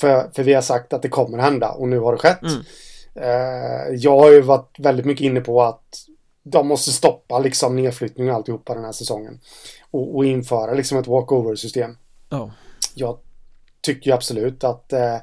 För, 0.00 0.30
för 0.34 0.42
vi 0.42 0.54
har 0.54 0.62
sagt 0.62 0.92
att 0.92 1.02
det 1.02 1.08
kommer 1.08 1.38
hända 1.38 1.70
och 1.70 1.88
nu 1.88 1.98
har 1.98 2.12
det 2.12 2.18
skett. 2.18 2.42
Mm. 2.42 2.60
Eh, 3.14 3.94
jag 3.94 4.18
har 4.18 4.30
ju 4.30 4.40
varit 4.40 4.76
väldigt 4.78 5.06
mycket 5.06 5.24
inne 5.24 5.40
på 5.40 5.62
att 5.62 6.04
de 6.42 6.68
måste 6.68 6.90
stoppa 6.90 7.38
liksom 7.38 7.76
nedflyttning 7.76 8.30
och 8.30 8.34
alltihopa 8.34 8.74
den 8.74 8.84
här 8.84 8.92
säsongen. 8.92 9.40
Och, 9.90 10.16
och 10.16 10.24
införa 10.24 10.74
liksom 10.74 10.98
ett 10.98 11.06
walkover-system. 11.06 11.96
Oh. 12.30 12.50
Jag 12.94 13.18
tycker 13.82 14.10
ju 14.10 14.14
absolut 14.14 14.64
att, 14.64 14.92
eh, 14.92 15.14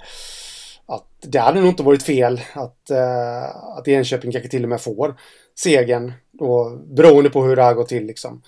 att 0.85 1.07
det 1.21 1.39
hade 1.39 1.59
nog 1.59 1.69
inte 1.69 1.83
varit 1.83 2.03
fel 2.03 2.41
att, 2.53 2.89
eh, 2.89 3.45
att 3.77 3.87
Enköping 3.87 4.31
kanske 4.31 4.49
till 4.49 4.63
och 4.63 4.69
med 4.69 4.81
får 4.81 5.15
segern. 5.59 6.13
Då, 6.31 6.81
beroende 6.95 7.29
på 7.29 7.43
hur 7.43 7.55
det 7.55 7.63
här 7.63 7.73
går 7.73 7.83
till 7.83 8.05
liksom. 8.05 8.41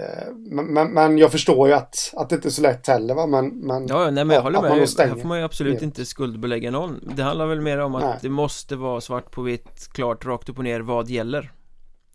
Eh, 0.00 0.34
men, 0.36 0.92
men, 0.92 1.18
jag 1.18 1.32
förstår 1.32 1.68
ju 1.68 1.74
att, 1.74 2.12
att 2.16 2.28
det 2.28 2.34
inte 2.34 2.48
är 2.48 2.50
så 2.50 2.62
lätt 2.62 2.86
heller 2.86 3.14
va 3.14 3.26
men, 3.26 3.48
men 3.48 3.86
Ja, 3.86 4.10
nej 4.10 4.24
men 4.24 4.34
jag 4.34 4.42
håller 4.42 4.62
med, 4.62 4.70
här 4.70 5.20
får 5.20 5.28
man 5.28 5.38
ju 5.38 5.44
absolut 5.44 5.82
inte 5.82 6.04
skuldbelägga 6.04 6.70
någon 6.70 7.12
Det 7.16 7.22
handlar 7.22 7.46
väl 7.46 7.60
mer 7.60 7.78
om 7.78 7.94
att 7.94 8.04
nej. 8.04 8.18
det 8.22 8.28
måste 8.28 8.76
vara 8.76 9.00
svart 9.00 9.30
på 9.30 9.42
vitt, 9.42 9.88
klart, 9.92 10.26
rakt 10.26 10.48
upp 10.48 10.58
och 10.58 10.64
ner 10.64 10.80
vad 10.80 11.10
gäller 11.10 11.52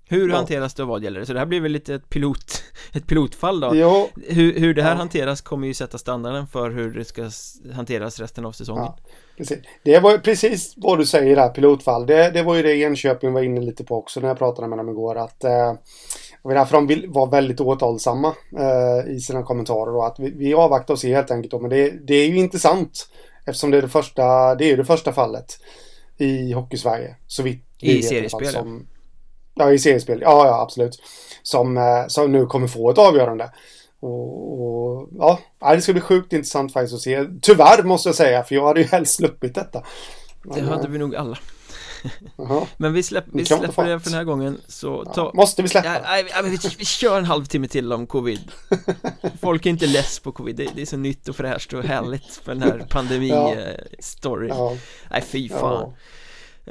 Hur 0.08 0.30
ja. 0.30 0.36
hanteras 0.36 0.74
det 0.74 0.84
och 0.84 0.90
vad 0.90 1.04
gäller 1.04 1.20
det? 1.20 1.26
Så 1.26 1.34
det 1.34 1.40
här 1.40 1.46
blir 1.46 1.62
väl 1.62 1.72
lite 1.72 1.96
ett 1.96 2.10
pilot, 2.10 2.64
ett 2.94 3.08
pilotfall 3.08 3.60
då 3.60 3.72
jo. 3.76 4.10
Hur, 4.28 4.60
hur 4.60 4.74
det 4.74 4.84
här 4.84 4.92
ja. 4.92 4.98
hanteras 4.98 5.42
kommer 5.42 5.68
ju 5.68 5.74
sätta 5.74 5.98
standarden 5.98 6.48
för 6.48 6.70
hur 6.70 6.94
det 6.94 7.06
ska 7.06 7.30
hanteras 7.74 8.20
resten 8.20 8.46
av 8.46 8.52
säsongen 8.52 8.84
ja, 8.84 8.98
precis. 9.38 9.58
Det 9.84 10.00
var 10.00 10.18
precis 10.18 10.74
vad 10.78 10.98
du 10.98 11.06
säger 11.06 11.36
där, 11.36 11.50
pilotfall 11.50 12.06
det, 12.06 12.32
det 12.32 12.44
var 12.44 12.56
ju 12.56 12.62
det 12.62 12.76
Enköping 12.76 13.34
var 13.34 13.42
inne 13.42 13.62
lite 13.62 13.84
på 13.84 13.96
också 13.96 14.20
när 14.20 14.28
jag 14.28 14.38
pratade 14.38 14.68
med 14.68 14.78
dem 14.78 14.90
igår 14.90 15.16
att 15.16 15.44
eh, 15.44 15.74
var 16.46 16.56
därför 16.56 16.82
de 16.82 17.12
var 17.12 17.28
väldigt 17.28 17.62
återhållsamma 17.62 18.36
eh, 18.58 19.12
i 19.16 19.20
sina 19.20 19.44
kommentarer. 19.44 19.92
Då, 19.92 20.04
att 20.04 20.20
vi, 20.20 20.30
vi 20.30 20.54
avvaktar 20.54 20.94
och 20.94 21.00
ser 21.00 21.16
helt 21.16 21.32
enkelt. 21.32 21.52
Då, 21.52 21.60
men 21.60 21.70
det, 21.70 21.90
det, 21.90 22.16
är 22.16 22.28
ju 22.28 22.38
intressant. 22.38 23.10
Eftersom 23.46 23.72
det 23.72 23.78
är 23.78 23.82
det 23.82 23.90
första, 23.90 24.56
det 24.56 24.72
är 24.72 24.78
det 24.78 24.86
första 24.86 25.14
fallet 25.14 25.60
i 26.18 26.52
Hockeysverige. 26.52 27.16
Så 27.28 27.44
vitt 27.44 27.66
I 27.80 28.04
seriespel? 28.04 28.56
Ja, 29.56 29.72
i 29.72 29.80
seriespel. 29.80 30.22
Ja, 30.22 30.48
ja, 30.48 30.62
absolut. 30.62 31.02
Som, 31.44 31.78
eh, 31.78 32.08
som 32.08 32.32
nu 32.32 32.46
kommer 32.46 32.68
få 32.68 32.92
ett 32.92 32.98
avgörande. 32.98 33.52
Och, 34.00 34.62
och, 34.62 35.10
ja, 35.18 35.40
det 35.60 35.82
ska 35.82 35.94
bli 35.94 36.02
sjukt 36.02 36.34
intressant 36.34 36.74
faktiskt 36.74 36.94
att 36.94 37.02
se. 37.02 37.26
Tyvärr 37.42 37.84
måste 37.84 38.10
jag 38.10 38.16
säga, 38.16 38.44
för 38.44 38.56
jag 38.56 38.68
hade 38.68 38.82
ju 38.82 38.88
helst 38.88 39.16
sluppit 39.16 39.56
detta. 39.56 39.84
Men, 40.44 40.60
det 40.60 40.70
hade 40.70 40.84
eh, 40.84 40.90
vi 40.90 40.98
nog 40.98 41.16
alla. 41.16 41.38
Men 42.78 42.94
vi, 42.94 43.04
släpp, 43.04 43.26
vi 43.34 43.46
släpper 43.46 43.84
det 43.84 44.00
för 44.00 44.10
den 44.10 44.18
här 44.18 44.24
gången 44.24 44.62
så 44.68 45.06
ta... 45.06 45.32
Måste 45.34 45.62
vi 45.62 45.70
släppa? 45.70 45.88
Ja, 45.88 46.18
ja, 46.18 46.42
vi, 46.44 46.58
vi 46.78 46.86
kör 46.86 47.18
en 47.18 47.26
halvtimme 47.26 47.68
till 47.68 47.94
om 47.94 48.08
covid 48.08 48.52
Folk 49.42 49.66
är 49.66 49.70
inte 49.70 49.88
less 49.88 50.20
på 50.20 50.32
covid, 50.32 50.56
det, 50.56 50.70
det 50.76 50.82
är 50.82 50.86
så 50.86 50.98
nytt 50.98 51.28
och 51.28 51.36
fräscht 51.36 51.74
och 51.74 51.84
härligt 51.84 52.36
för 52.44 52.54
den 52.56 52.62
här 52.62 52.86
pandemi-storyn 52.90 54.50
ja. 54.50 54.72
ja. 54.72 54.78
Nej 55.10 55.22
fy 55.22 55.50
fan 55.50 55.94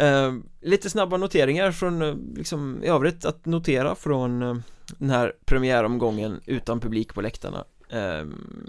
uh, 0.03 0.39
Lite 0.61 0.91
snabba 0.91 1.17
noteringar 1.17 1.73
från 1.73 2.03
uh, 2.03 2.17
liksom 2.37 2.81
i 2.85 2.87
övrigt 2.87 3.25
att 3.25 3.47
notera 3.47 3.95
från 3.95 4.43
uh, 4.43 4.57
den 4.99 5.11
här 5.11 5.33
premiäromgången 5.45 6.41
utan 6.47 6.81
publik 6.81 7.15
på 7.15 7.21
läktarna. 7.21 7.65
Ehm, 7.91 8.67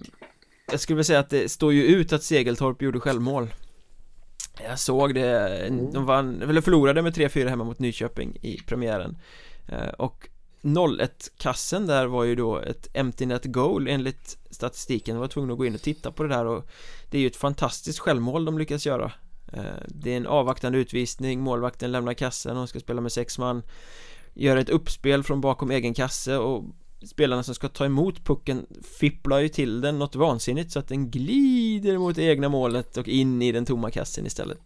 Jag 0.72 0.80
skulle 0.80 0.96
vilja 0.96 1.04
säga 1.04 1.20
att 1.20 1.30
det 1.30 1.52
står 1.52 1.74
ju 1.74 1.84
ut 1.84 2.14
att 2.14 2.24
Segeltorp 2.24 2.82
gjorde 2.82 3.00
självmål. 3.00 3.48
Jag 4.68 4.80
såg 4.80 5.14
det, 5.16 5.58
Mm. 5.68 5.92
de 5.94 6.06
vann, 6.06 6.42
eller 6.42 6.62
förlorade 6.62 7.02
med 7.02 7.14
3-4 7.14 7.48
hemma 7.50 7.64
mot 7.64 7.80
Nyköping 7.80 8.38
i 8.42 8.58
premiären. 8.68 9.18
Eh, 9.68 9.88
Och 9.98 10.30
0-1-kassen 10.62 11.88
där 11.88 12.06
var 12.06 12.24
ju 12.24 12.36
då 12.36 12.58
ett 12.60 12.88
empty 12.94 13.26
net 13.26 13.46
goal 13.46 13.88
enligt 13.88 14.38
statistiken. 14.50 15.16
Jag 15.16 15.22
var 15.22 15.28
tvungen 15.28 15.52
att 15.52 15.58
gå 15.58 15.66
in 15.66 15.76
och 15.76 15.82
titta 15.82 16.12
på 16.12 16.24
det 16.24 16.30
där 16.30 16.46
och 16.46 16.66
Det 17.12 17.18
är 17.18 17.22
ju 17.22 17.28
ett 17.28 17.36
fantastiskt 17.36 18.00
självmål 18.00 18.46
de 18.46 18.58
lyckas 18.60 18.86
göra. 18.86 19.06
Eh, 19.06 19.12
Det 19.88 20.14
är 20.14 20.18
en 20.18 20.28
avvaktande 20.28 20.78
utvisning, 20.78 21.40
målvakten 21.40 21.92
lämnar 21.92 22.14
kassen 22.14 22.58
och 22.58 22.70
ska 22.70 22.80
spela 22.80 23.02
med 23.02 23.12
sex 23.12 23.38
man 23.38 23.64
Gör 24.34 24.58
ett 24.58 24.70
uppspel 24.70 25.24
från 25.24 25.42
bakom 25.42 25.72
egen 25.72 25.94
kasse 25.94 26.38
och 26.38 26.64
Spelarna 27.06 27.44
som 27.44 27.56
ska 27.56 27.68
ta 27.68 27.86
emot 27.86 28.26
pucken 28.26 28.66
fipplar 29.00 29.40
ju 29.40 29.50
till 29.50 29.82
den 29.82 30.00
något 30.00 30.16
vansinnigt 30.16 30.72
så 30.72 30.80
att 30.80 30.88
den 30.88 31.12
glider 31.12 31.98
mot 31.98 32.16
det 32.16 32.24
egna 32.24 32.50
målet 32.50 32.98
och 32.98 33.08
in 33.08 33.42
i 33.42 33.52
den 33.52 33.66
tomma 33.66 33.92
kassen 33.92 34.26
istället 34.26 34.58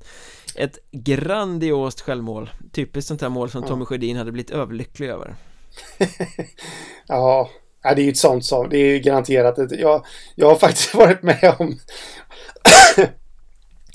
Ett 0.56 0.78
grandiost 0.92 2.02
självmål 2.02 2.50
Typiskt 2.72 3.08
sånt 3.08 3.22
här 3.22 3.30
mål 3.30 3.50
som 3.50 3.62
Ja. 3.62 3.68
Tommy 3.68 3.86
Sjödin 3.86 4.18
hade 4.18 4.32
blivit 4.32 4.52
överlycklig 4.52 5.08
över 5.08 5.36
Ja, 7.08 7.50
det 7.82 7.90
är 8.02 8.06
ju 8.06 8.10
ett 8.10 8.18
sånt 8.18 8.46
som, 8.46 8.70
det 8.70 8.78
är 8.78 8.94
ju 8.94 9.00
garanterat. 9.00 9.72
Jag, 9.72 10.06
jag 10.36 10.48
har 10.48 10.56
faktiskt 10.56 10.94
varit 10.96 11.24
med 11.24 11.56
om... 11.60 11.80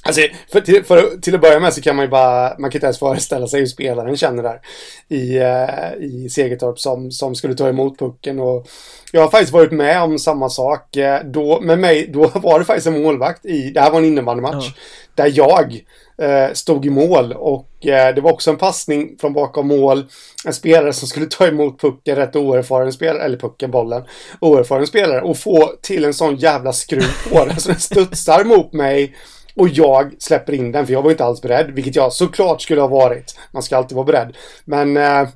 Alltså, 0.07 0.23
för, 0.53 0.61
till, 0.61 0.85
för, 0.85 1.21
till 1.21 1.35
att 1.35 1.41
börja 1.41 1.61
med 1.61 1.75
så 1.75 1.81
kan 1.83 1.97
man 1.97 2.05
ju 2.05 2.11
bara, 2.11 2.59
man 2.59 2.71
kan 2.71 2.79
inte 2.79 2.87
ens 2.87 2.99
föreställa 2.99 3.47
sig 3.47 3.61
hur 3.61 3.67
spelaren 3.67 4.17
känner 4.17 4.43
där 4.43 4.61
i, 5.09 5.39
eh, 5.39 6.05
i 6.05 6.29
Segertorp 6.31 6.79
som, 6.79 7.11
som 7.11 7.35
skulle 7.35 7.55
ta 7.55 7.69
emot 7.69 7.99
pucken 7.99 8.41
och 8.41 8.67
jag 9.13 9.21
har 9.21 9.31
faktiskt 9.31 9.53
varit 9.53 9.73
med 9.73 10.03
om 10.03 10.19
samma 10.19 10.49
sak. 10.49 10.97
Eh, 10.97 11.21
Då, 11.25 11.61
med 11.61 11.79
mig, 11.79 12.11
då 12.13 12.31
var 12.35 12.59
det 12.59 12.65
faktiskt 12.65 12.87
en 12.87 13.03
målvakt 13.03 13.47
i, 13.47 13.71
det 13.71 13.81
här 13.81 13.91
var 13.91 13.99
en 13.99 14.05
innebandymatch, 14.05 14.67
där 15.15 15.33
jag 15.35 15.85
eh, 16.19 16.53
stod 16.53 16.87
i 16.87 16.91
mål 16.91 17.33
och 17.33 17.87
eh, 17.87 18.15
det 18.15 18.21
var 18.21 18.33
också 18.33 18.51
en 18.51 18.57
passning 18.57 19.17
från 19.21 19.33
bakom 19.33 19.69
mål. 19.69 20.05
En 20.45 20.53
spelare 20.53 20.93
som 20.93 21.09
skulle 21.09 21.27
ta 21.27 21.47
emot 21.47 21.81
pucken, 21.81 22.17
rätt 22.17 22.37
oerfaren 22.37 22.93
spelare, 22.93 23.23
eller 23.23 23.39
pucken, 23.39 23.71
bollen, 23.71 24.03
oerfaren 24.41 24.87
spelare 24.87 25.21
och 25.23 25.39
få 25.39 25.73
till 25.83 26.05
en 26.05 26.15
sån 26.15 26.37
jävla 26.37 26.73
skruv 26.73 27.05
på 27.31 27.45
den 27.45 27.61
så 27.61 27.69
den 27.69 27.81
studsar 27.81 28.45
mot 28.45 28.73
mig 28.73 29.15
och 29.57 29.69
jag 29.69 30.15
släpper 30.19 30.53
in 30.53 30.73
den 30.73 30.87
för 30.87 30.93
jag 30.93 31.03
var 31.03 31.11
inte 31.11 31.25
alls 31.25 31.43
beredd, 31.43 31.71
vilket 31.71 31.97
jag 31.97 32.13
såklart 32.13 32.63
skulle 32.63 32.81
ha 32.81 32.89
varit. 32.89 33.37
Man 33.53 33.63
ska 33.63 33.77
alltid 33.77 33.97
vara 33.97 34.07
beredd. 34.07 34.37
Men 34.65 34.97
eh, 34.97 35.29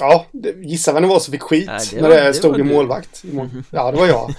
Ja, 0.00 0.24
gissa 0.62 0.92
vem 0.92 1.02
det 1.02 1.08
var 1.08 1.18
som 1.18 1.32
fick 1.32 1.42
skit 1.42 1.66
Nej, 1.66 1.78
det 1.92 2.00
när 2.00 2.08
var- 2.08 2.16
det, 2.16 2.22
det 2.24 2.34
stod 2.34 2.56
du. 2.56 2.62
målvakt. 2.64 3.24
Mål. 3.24 3.48
Ja, 3.70 3.90
det 3.90 3.96
var 3.98 4.06
jag. 4.06 4.30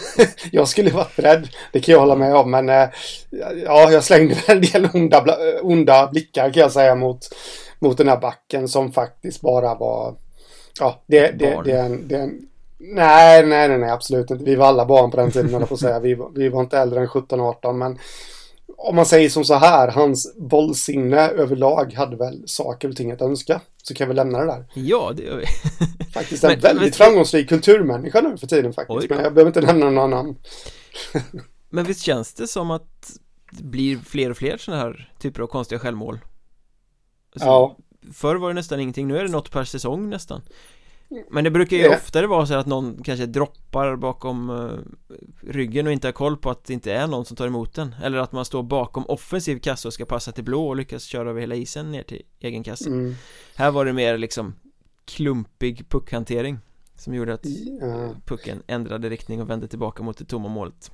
jag 0.52 0.68
skulle 0.68 0.90
varit 0.90 1.16
beredd, 1.16 1.48
det 1.72 1.80
kan 1.80 1.92
jag 1.92 2.00
hålla 2.00 2.14
med 2.16 2.34
om, 2.36 2.50
men 2.50 2.68
eh, 2.68 2.88
ja, 3.64 3.90
jag 3.92 4.04
slängde 4.04 4.36
en 4.46 4.60
del 4.60 4.88
onda, 4.94 5.36
onda 5.62 6.06
blickar 6.12 6.50
kan 6.50 6.60
jag 6.60 6.72
säga 6.72 6.94
mot, 6.94 7.18
mot 7.78 7.98
den 7.98 8.08
här 8.08 8.16
backen 8.16 8.68
som 8.68 8.92
faktiskt 8.92 9.40
bara 9.40 9.74
var, 9.74 10.14
ja, 10.80 11.02
det, 11.06 11.20
det, 11.30 11.60
det, 11.64 11.72
är 11.72 11.84
en, 11.84 12.08
det 12.08 12.14
är 12.16 12.20
en 12.22 12.46
Nej, 12.78 13.46
nej, 13.46 13.68
nej, 13.68 13.78
nej, 13.78 13.90
absolut 13.90 14.30
inte. 14.30 14.44
Vi 14.44 14.54
var 14.54 14.66
alla 14.66 14.86
barn 14.86 15.10
på 15.10 15.16
den 15.16 15.30
tiden, 15.30 15.66
på 15.66 15.74
att 15.74 15.80
säga. 15.80 16.00
Vi, 16.00 16.14
var- 16.14 16.30
vi 16.34 16.48
var 16.48 16.60
inte 16.60 16.78
äldre 16.78 17.00
än 17.00 17.06
17-18, 17.08 17.72
men 17.72 17.98
om 18.82 18.96
man 18.96 19.06
säger 19.06 19.28
som 19.30 19.44
så 19.44 19.54
här, 19.54 19.88
hans 19.88 20.34
bollsinne 20.36 21.20
överlag 21.28 21.92
hade 21.92 22.16
väl 22.16 22.42
saker 22.46 22.88
och 22.88 22.96
ting 22.96 23.10
att 23.12 23.20
önska. 23.22 23.60
Så 23.82 23.94
kan 23.94 24.08
vi 24.08 24.14
lämna 24.14 24.38
det 24.38 24.46
där. 24.46 24.66
Ja, 24.74 25.12
det 25.16 25.22
gör 25.22 25.36
vi 25.36 25.46
Faktiskt 26.12 26.44
en 26.44 26.50
Men- 26.50 26.60
väldigt 26.60 26.82
men- 26.82 26.92
framgångsrik 26.92 27.48
kulturmänniska 27.48 28.20
nu 28.20 28.36
för 28.36 28.46
tiden 28.46 28.72
faktiskt. 28.72 29.10
Men 29.10 29.18
jag 29.24 29.34
behöver 29.34 29.46
inte 29.46 29.60
nämna 29.72 29.90
några 29.90 30.06
namn. 30.08 30.36
Men 31.70 31.84
visst 31.84 32.00
känns 32.02 32.34
det 32.34 32.46
som 32.48 32.70
att 32.70 33.10
det 33.52 33.62
blir 33.64 33.98
fler 33.98 34.30
och 34.30 34.36
fler 34.36 34.56
sådana 34.56 34.82
här 34.82 35.12
typer 35.20 35.42
av 35.42 35.46
konstiga 35.46 35.78
självmål? 35.78 36.18
Alltså, 37.34 37.48
Ja. 37.48 37.76
Förr 38.12 38.36
var 38.36 38.48
det 38.48 38.54
nästan 38.54 38.80
ingenting, 38.80 39.08
nu 39.08 39.18
är 39.18 39.22
det 39.24 39.30
något 39.30 39.50
per 39.50 39.64
säsong 39.64 40.10
nästan 40.10 40.42
Men 41.30 41.44
det 41.44 41.50
brukar 41.50 41.76
ju 41.76 41.82
Ja. 41.82 41.94
oftare 41.96 42.26
vara 42.26 42.46
så 42.46 42.54
att 42.54 42.66
någon 42.66 43.02
kanske 43.02 43.26
droppar 43.26 43.96
bakom 43.96 44.50
eh, 44.50 44.70
ryggen 45.50 45.86
och 45.86 45.92
inte 45.92 46.06
har 46.08 46.12
koll 46.12 46.36
på 46.36 46.50
att 46.50 46.64
det 46.64 46.72
inte 46.72 46.92
är 46.92 47.06
någon 47.06 47.24
som 47.24 47.36
tar 47.36 47.46
emot 47.46 47.74
den 47.74 47.94
Eller 48.02 48.18
att 48.18 48.32
man 48.32 48.44
står 48.44 48.62
bakom 48.62 49.04
offensiv 49.06 49.58
kassa 49.58 49.88
och 49.88 49.94
ska 49.94 50.04
passa 50.04 50.32
till 50.32 50.44
blå 50.44 50.68
och 50.68 50.76
lyckas 50.76 51.02
köra 51.04 51.30
över 51.30 51.40
hela 51.40 51.54
isen 51.54 51.90
ner 51.92 52.02
till 52.02 52.22
egen 52.40 52.62
kassa 52.62 52.88
Mm. 52.90 53.14
Här 53.56 53.70
var 53.70 53.84
det 53.84 53.92
mer 53.92 54.18
liksom 54.18 54.54
klumpig 55.04 55.88
puckhantering 55.88 56.58
Som 56.96 57.14
gjorde 57.14 57.34
att 57.34 57.40
Ja. 57.80 58.14
pucken 58.26 58.62
ändrade 58.66 59.08
riktning 59.08 59.42
och 59.42 59.50
vände 59.50 59.68
tillbaka 59.68 60.02
mot 60.02 60.18
det 60.18 60.24
tomma 60.24 60.48
målet 60.48 60.90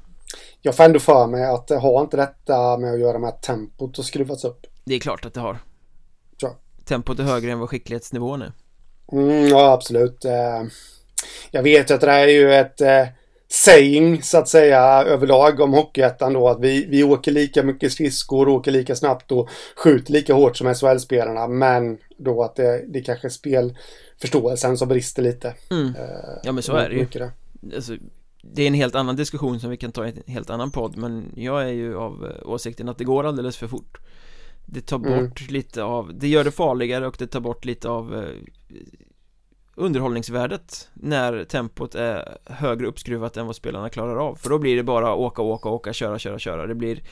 Jag 0.63 0.77
får 0.77 0.85
ändå 0.85 0.99
för 0.99 1.27
mig 1.27 1.45
att 1.45 1.67
det 1.67 1.79
har 1.79 2.01
inte 2.03 2.17
detta 2.17 2.79
med 2.79 2.93
att 2.93 3.01
göra 3.01 3.19
med 3.19 3.29
att 3.29 3.43
tempot 3.43 3.97
har 3.97 4.05
skruvats 4.05 4.45
upp. 4.45 4.67
Det 4.85 4.95
är 4.95 5.01
klart 5.01 5.25
att 5.25 5.35
det 5.35 5.41
har 5.41 5.59
Ja. 6.39 6.57
Tempot 6.85 7.19
är 7.19 7.25
högre 7.25 7.53
än 7.53 7.59
vad 7.59 7.71
skicklighetsnivån 7.71 8.43
är 8.43 8.53
Mm, 9.13 9.49
ja, 9.49 9.73
absolut. 9.73 10.25
Eh, 10.25 10.63
Jag 11.51 11.63
vet 11.63 11.91
att 11.91 12.01
det 12.01 12.11
här 12.11 12.29
är 12.29 12.33
ju 12.33 12.53
ett 12.55 12.81
eh, 12.81 13.07
saying 13.49 14.23
så 14.23 14.39
att 14.39 14.49
säga 14.49 14.81
överlag 15.05 15.61
om 15.61 15.73
Hockeyettan 15.75 16.33
då 16.33 16.49
att 16.49 16.61
vi, 16.61 16.87
vi 16.89 17.05
åker 17.05 17.33
lika 17.33 17.63
mycket 17.63 17.93
skridskor, 17.93 18.49
åker 18.49 18.71
lika 18.71 18.97
snabbt 18.97 19.33
och 19.33 19.49
skjuter 19.77 20.13
lika 20.13 20.35
hårt 20.35 20.57
som 20.57 20.75
SHL-spelarna 20.75 21.49
men 21.49 21.99
då 22.19 22.43
att 22.43 22.57
det, 22.57 22.85
det 22.89 23.01
kanske 23.01 23.27
är 23.27 23.31
spelförståelsen 23.31 24.79
som 24.79 24.89
brister 24.89 25.23
lite. 25.23 25.55
mm. 25.71 25.87
Eh, 25.89 26.41
Ja 26.43 26.53
men 26.53 26.63
så 26.63 26.77
är 26.77 26.89
det 26.89 26.95
ju 26.95 27.07
det. 27.13 27.31
alltså, 27.77 27.93
Det 28.43 28.63
är 28.63 28.67
en 28.67 28.75
helt 28.75 28.95
annan 28.95 29.17
diskussion 29.17 29.61
som 29.61 29.71
vi 29.71 29.77
kan 29.77 29.93
ta 29.93 30.07
i 30.07 30.09
en 30.09 30.33
helt 30.33 30.51
annan 30.51 30.71
podd 30.71 30.97
Men 30.97 31.33
jag 31.37 31.63
är 31.63 31.73
ju 31.73 31.97
av 31.97 32.33
åsikten 32.45 32.89
att 32.89 32.99
det 32.99 33.05
går 33.05 33.27
alldeles 33.27 33.57
för 33.57 33.69
fort 33.69 33.99
Det 34.67 34.81
tar 34.81 34.97
Mm. 34.99 35.25
bort 35.29 35.51
lite 35.51 35.83
av, 35.83 36.15
det 36.19 36.29
gör 36.29 36.45
det 36.45 36.51
farligare 36.51 37.07
och 37.07 37.17
det 37.19 37.27
tar 37.27 37.41
bort 37.41 37.65
lite 37.65 37.89
av 37.89 38.15
eh, 38.15 38.31
Underhållningsvärdet 39.75 40.89
när 40.95 41.45
tempot 41.45 41.95
är 41.95 42.39
högre 42.45 42.87
uppskruvat 42.87 43.37
än 43.37 43.47
vad 43.47 43.57
spelarna 43.57 43.89
klarar 43.89 44.17
av. 44.17 44.35
För 44.35 44.51
då 44.51 44.59
blir 44.59 44.77
det 44.77 44.83
bara 44.83 45.15
åka, 45.15 45.43
åka, 45.43 45.69
åka, 45.69 45.93
köra, 45.93 46.19
köra, 46.19 46.39
köra. 46.39 46.67
Det 46.67 46.75
blir 46.75 47.03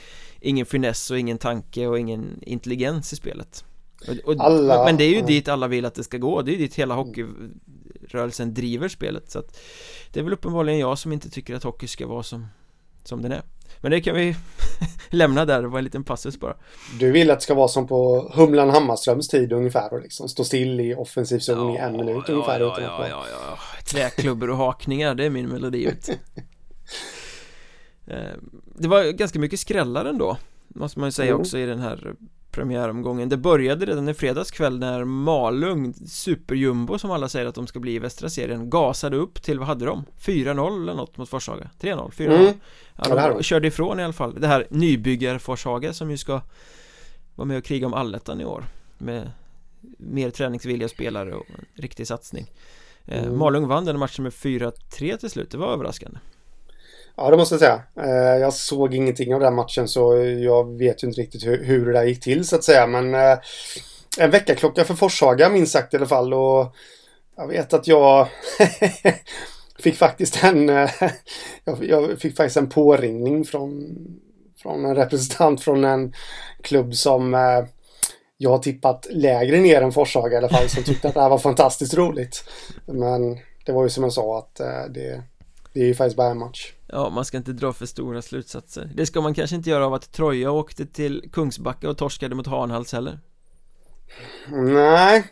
ingen 0.40 0.66
finess 0.66 1.10
och 1.10 1.18
ingen 1.18 1.38
tanke 1.38 1.86
och 1.86 1.98
ingen 1.98 2.38
intelligens 2.42 3.12
i 3.12 3.16
spelet. 3.16 3.64
Och, 4.08 4.28
och, 4.34 4.40
Alla- 4.44 4.84
Men 4.84 4.96
det 4.96 5.04
är 5.04 5.08
ju 5.10 5.18
ja. 5.18 5.26
dit 5.26 5.48
alla 5.48 5.68
vill 5.68 5.84
att 5.84 5.94
det 5.94 6.04
ska 6.04 6.18
gå, 6.18 6.42
det 6.42 6.50
är 6.50 6.52
ju 6.52 6.58
dit 6.58 6.74
hela 6.74 6.94
hockeyrörelsen 6.94 8.54
driver. 8.54 8.88
Spelet 8.88 9.30
så 9.30 9.38
att 9.38 9.60
Det 10.12 10.20
är 10.20 10.24
väl 10.24 10.32
uppenbarligen 10.32 10.78
jag 10.80 10.98
som 10.98 11.12
inte 11.12 11.30
tycker 11.30 11.54
att 11.54 11.62
hockey 11.62 11.86
ska 11.86 12.06
vara 12.06 12.22
som, 12.22 12.46
som 13.04 13.22
den 13.22 13.32
är 13.32 13.42
Men 13.84 13.90
det 13.90 14.00
kan 14.00 14.16
vi 14.16 14.36
lämna 15.10 15.44
där, 15.44 15.62
det 15.62 15.68
var 15.68 15.78
en 15.78 15.84
liten 15.84 16.04
passus 16.04 16.40
bara 16.40 16.54
Du 17.00 17.12
vill 17.12 17.30
att 17.30 17.38
det 17.38 17.42
ska 17.42 17.54
vara 17.54 17.68
som 17.68 17.86
på 17.86 18.30
Humlan 18.34 18.70
Hammarströms 18.70 19.28
tid 19.28 19.52
ungefär 19.52 19.92
och 19.92 20.00
liksom 20.00 20.28
stå 20.28 20.44
still 20.44 20.80
i 20.80 20.94
offensiv 20.94 21.38
zon 21.38 21.74
i 21.74 21.76
en 21.76 21.92
minut 21.92 22.28
ungefär 22.28 22.60
ja, 22.60 22.72
att 22.76 22.82
ja, 22.82 22.96
vara- 22.98 23.08
ja, 23.08 23.24
ja. 23.30 23.58
Träklubbor 23.86 24.50
och 24.50 24.56
hakningar, 24.56 25.14
det 25.14 25.24
är 25.24 25.30
min 25.30 25.48
melodi 25.48 25.84
ut 25.84 26.10
Eh, 28.06 28.32
Det 28.78 28.88
var 28.88 29.12
ganska 29.12 29.38
mycket 29.38 29.60
skrällar 29.60 30.04
ändå 30.04 30.36
Måste 30.68 30.98
man 30.98 31.06
ju 31.08 31.12
säga 31.12 31.30
Jo. 31.30 31.36
också 31.36 31.58
i 31.58 31.66
den 31.66 31.78
här 31.80 32.14
premiäromgången 32.54 33.28
Det 33.28 33.36
började 33.36 33.86
redan 33.86 34.08
i 34.08 34.14
fredags 34.14 34.50
kväll 34.50 34.78
när 34.78 35.04
Malung, 35.04 35.94
superjumbo 35.94 36.98
som 36.98 37.10
alla 37.10 37.28
säger 37.28 37.46
att 37.46 37.54
de 37.54 37.66
ska 37.66 37.80
bli 37.80 37.94
i 37.94 37.98
västra 37.98 38.28
serien 38.28 38.70
Gasade 38.70 39.16
upp 39.16 39.42
till, 39.42 39.58
vad 39.58 39.68
hade 39.68 39.84
de? 39.84 40.04
4-0 40.20 40.82
eller 40.82 40.94
något 40.94 41.16
mot 41.16 41.28
Forshaga? 41.28 41.70
3-0? 41.80 42.10
4-0? 42.10 42.34
Mm. 42.34 42.54
Ja, 42.96 43.04
Ja, 43.08 43.42
körde 43.42 43.68
ifrån 43.68 44.00
i 44.00 44.04
alla 44.04 44.12
fall 44.12 44.40
Det 44.40 44.46
här 44.46 44.66
nybyggar-Forshaga 44.70 45.92
som 45.92 46.10
ju 46.10 46.18
ska 46.18 46.40
vara 47.34 47.46
med 47.46 47.58
och 47.58 47.64
kriga 47.64 47.86
om 47.86 47.94
allettan 47.94 48.40
i 48.40 48.44
år 48.44 48.64
Med 48.98 49.30
mer 49.98 50.30
träningsvilliga 50.30 50.88
spelare 50.88 51.34
och 51.34 51.46
en 51.48 51.82
riktig 51.82 52.06
satsning 52.06 52.46
eh, 53.04 53.24
Mm. 53.24 53.38
Malung 53.38 53.68
vann 53.68 53.84
den 53.84 53.98
matchen 53.98 54.22
med 54.22 54.32
4-3 54.32 55.16
till 55.16 55.30
slut, 55.30 55.50
det 55.50 55.58
var 55.58 55.72
överraskande 55.72 56.18
Ja, 57.16 57.30
det 57.30 57.36
måste 57.36 57.54
jag 57.54 57.60
säga. 57.60 57.82
Eh, 58.00 58.40
jag 58.40 58.52
såg 58.52 58.94
ingenting 58.94 59.34
av 59.34 59.40
den 59.40 59.54
matchen 59.54 59.88
så 59.88 60.16
jag 60.24 60.78
vet 60.78 61.02
ju 61.02 61.08
inte 61.08 61.20
riktigt 61.20 61.46
hur, 61.46 61.64
hur 61.64 61.86
det 61.86 61.92
där 61.92 62.04
gick 62.04 62.22
till 62.22 62.44
så 62.44 62.56
att 62.56 62.64
säga. 62.64 62.86
Men 62.86 63.14
eh, 63.14 63.38
en 64.18 64.30
veckaklocka 64.30 64.84
för 64.84 64.94
Forshaga 64.94 65.48
minst 65.48 65.72
sagt 65.72 65.94
i 65.94 65.96
alla 65.96 66.06
fall. 66.06 66.34
Och 66.34 66.74
jag 67.36 67.48
vet 67.48 67.72
att 67.72 67.86
jag 67.86 68.28
fick 69.78 69.96
faktiskt 69.96 70.44
en 70.44 70.68
eh, 70.68 70.90
jag, 71.80 72.18
fick 72.18 72.36
faktiskt 72.36 72.56
en 72.56 72.68
påringning 72.68 73.44
från, 73.44 73.96
från 74.62 74.84
en 74.84 74.94
representant 74.94 75.60
från 75.60 75.84
en 75.84 76.14
klubb 76.62 76.94
som 76.94 77.32
jag 78.36 78.50
har 78.50 78.58
tippat 78.58 79.06
lägre 79.10 79.60
ner 79.60 79.82
än 79.82 79.92
Forshaga 79.92 80.34
i 80.34 80.36
alla 80.36 80.48
fall. 80.48 80.68
Som 80.68 80.82
tyckte 80.82 81.08
att 81.08 81.14
det 81.14 81.20
här 81.20 81.28
var 81.28 81.38
fantastiskt 81.38 81.94
roligt. 81.94 82.44
Men 82.86 83.38
det 83.66 83.72
var 83.72 83.82
ju 83.82 83.88
som 83.88 84.04
jag 84.04 84.12
sa 84.12 84.38
att 84.38 84.54
det, 84.94 85.22
det 85.72 85.80
är 85.80 85.84
ju 85.84 85.94
faktiskt 85.94 86.16
bara 86.16 86.30
en 86.30 86.38
match. 86.38 86.72
Ja, 86.94 87.10
man 87.10 87.24
ska 87.24 87.36
inte 87.36 87.52
dra 87.52 87.72
för 87.72 87.86
stora 87.86 88.22
slutsatser 88.22 88.90
Det 88.94 89.06
ska 89.06 89.20
man 89.20 89.34
kanske 89.34 89.56
inte 89.56 89.70
göra 89.70 89.86
av 89.86 89.94
att 89.94 90.12
Troja 90.12 90.50
åkte 90.50 90.86
till 90.86 91.30
Kungsbacka 91.32 91.90
och 91.90 91.98
torskade 91.98 92.34
mot 92.34 92.46
Hanhals 92.46 92.92
heller 92.92 93.20
Nej, 94.48 95.24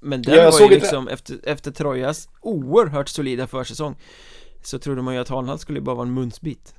Men 0.00 0.22
den 0.22 0.34
jag 0.34 0.44
var 0.44 0.50
såg 0.50 0.72
ju 0.72 0.78
liksom 0.78 1.08
efter, 1.08 1.40
efter 1.44 1.70
Trojas 1.70 2.28
oerhört 2.40 3.08
solida 3.08 3.46
försäsong 3.46 3.96
Så 4.62 4.78
trodde 4.78 5.02
man 5.02 5.14
ju 5.14 5.20
att 5.20 5.28
Hanhals 5.28 5.60
skulle 5.60 5.80
bara 5.80 5.96
vara 5.96 6.06
en 6.06 6.14
munsbit 6.14 6.74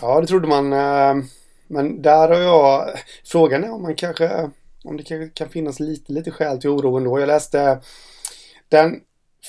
ja 0.00 0.20
det 0.20 0.26
trodde 0.26 0.48
man. 0.48 0.72
eh, 0.72 1.24
men 1.66 2.02
där 2.02 2.28
har 2.28 2.40
jag... 2.40 2.98
Frågan 3.24 3.64
är 3.64 3.72
om 3.72 3.82
man 3.82 3.94
kanske... 3.94 4.50
Om 4.84 4.96
det 4.96 5.34
kan 5.34 5.48
finnas 5.48 5.80
lite, 5.80 6.12
lite 6.12 6.30
skäl 6.30 6.60
till 6.60 6.70
oro 6.70 6.96
ändå. 6.96 7.20
Jag 7.20 7.26
läste 7.26 7.80
den 8.68 9.00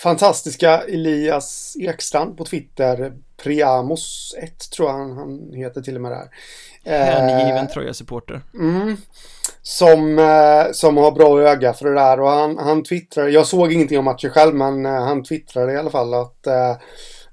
fantastiska 0.03 0.81
Elias 0.81 1.75
Ekstrand 1.79 2.37
på 2.37 2.45
Twitter. 2.45 3.13
Priamos 3.43 4.35
1 4.37 4.71
tror 4.71 4.89
jag 4.89 4.97
han, 4.97 5.17
han 5.17 5.53
heter 5.53 5.81
till 5.81 5.95
och 5.95 6.01
med 6.01 6.11
där. 6.11 6.29
Hängiven 6.85 7.65
eh, 7.65 7.71
Troja-supporter. 7.71 8.41
Mm, 8.53 8.97
som, 9.61 10.19
eh, 10.19 10.71
som 10.71 10.97
har 10.97 11.11
bra 11.11 11.41
öga 11.41 11.73
för 11.73 11.85
det 11.85 11.93
där 11.93 12.19
och 12.19 12.29
han, 12.29 12.57
han 12.57 12.83
twittrade, 12.83 13.29
jag 13.29 13.47
såg 13.47 13.73
ingenting 13.73 13.99
om 13.99 14.05
matchen 14.05 14.29
själv 14.29 14.55
men 14.55 14.85
eh, 14.85 14.91
han 14.91 15.23
twittrade 15.23 15.73
i 15.73 15.77
alla 15.77 15.89
fall 15.89 16.13
att 16.13 16.47
eh, 16.47 16.77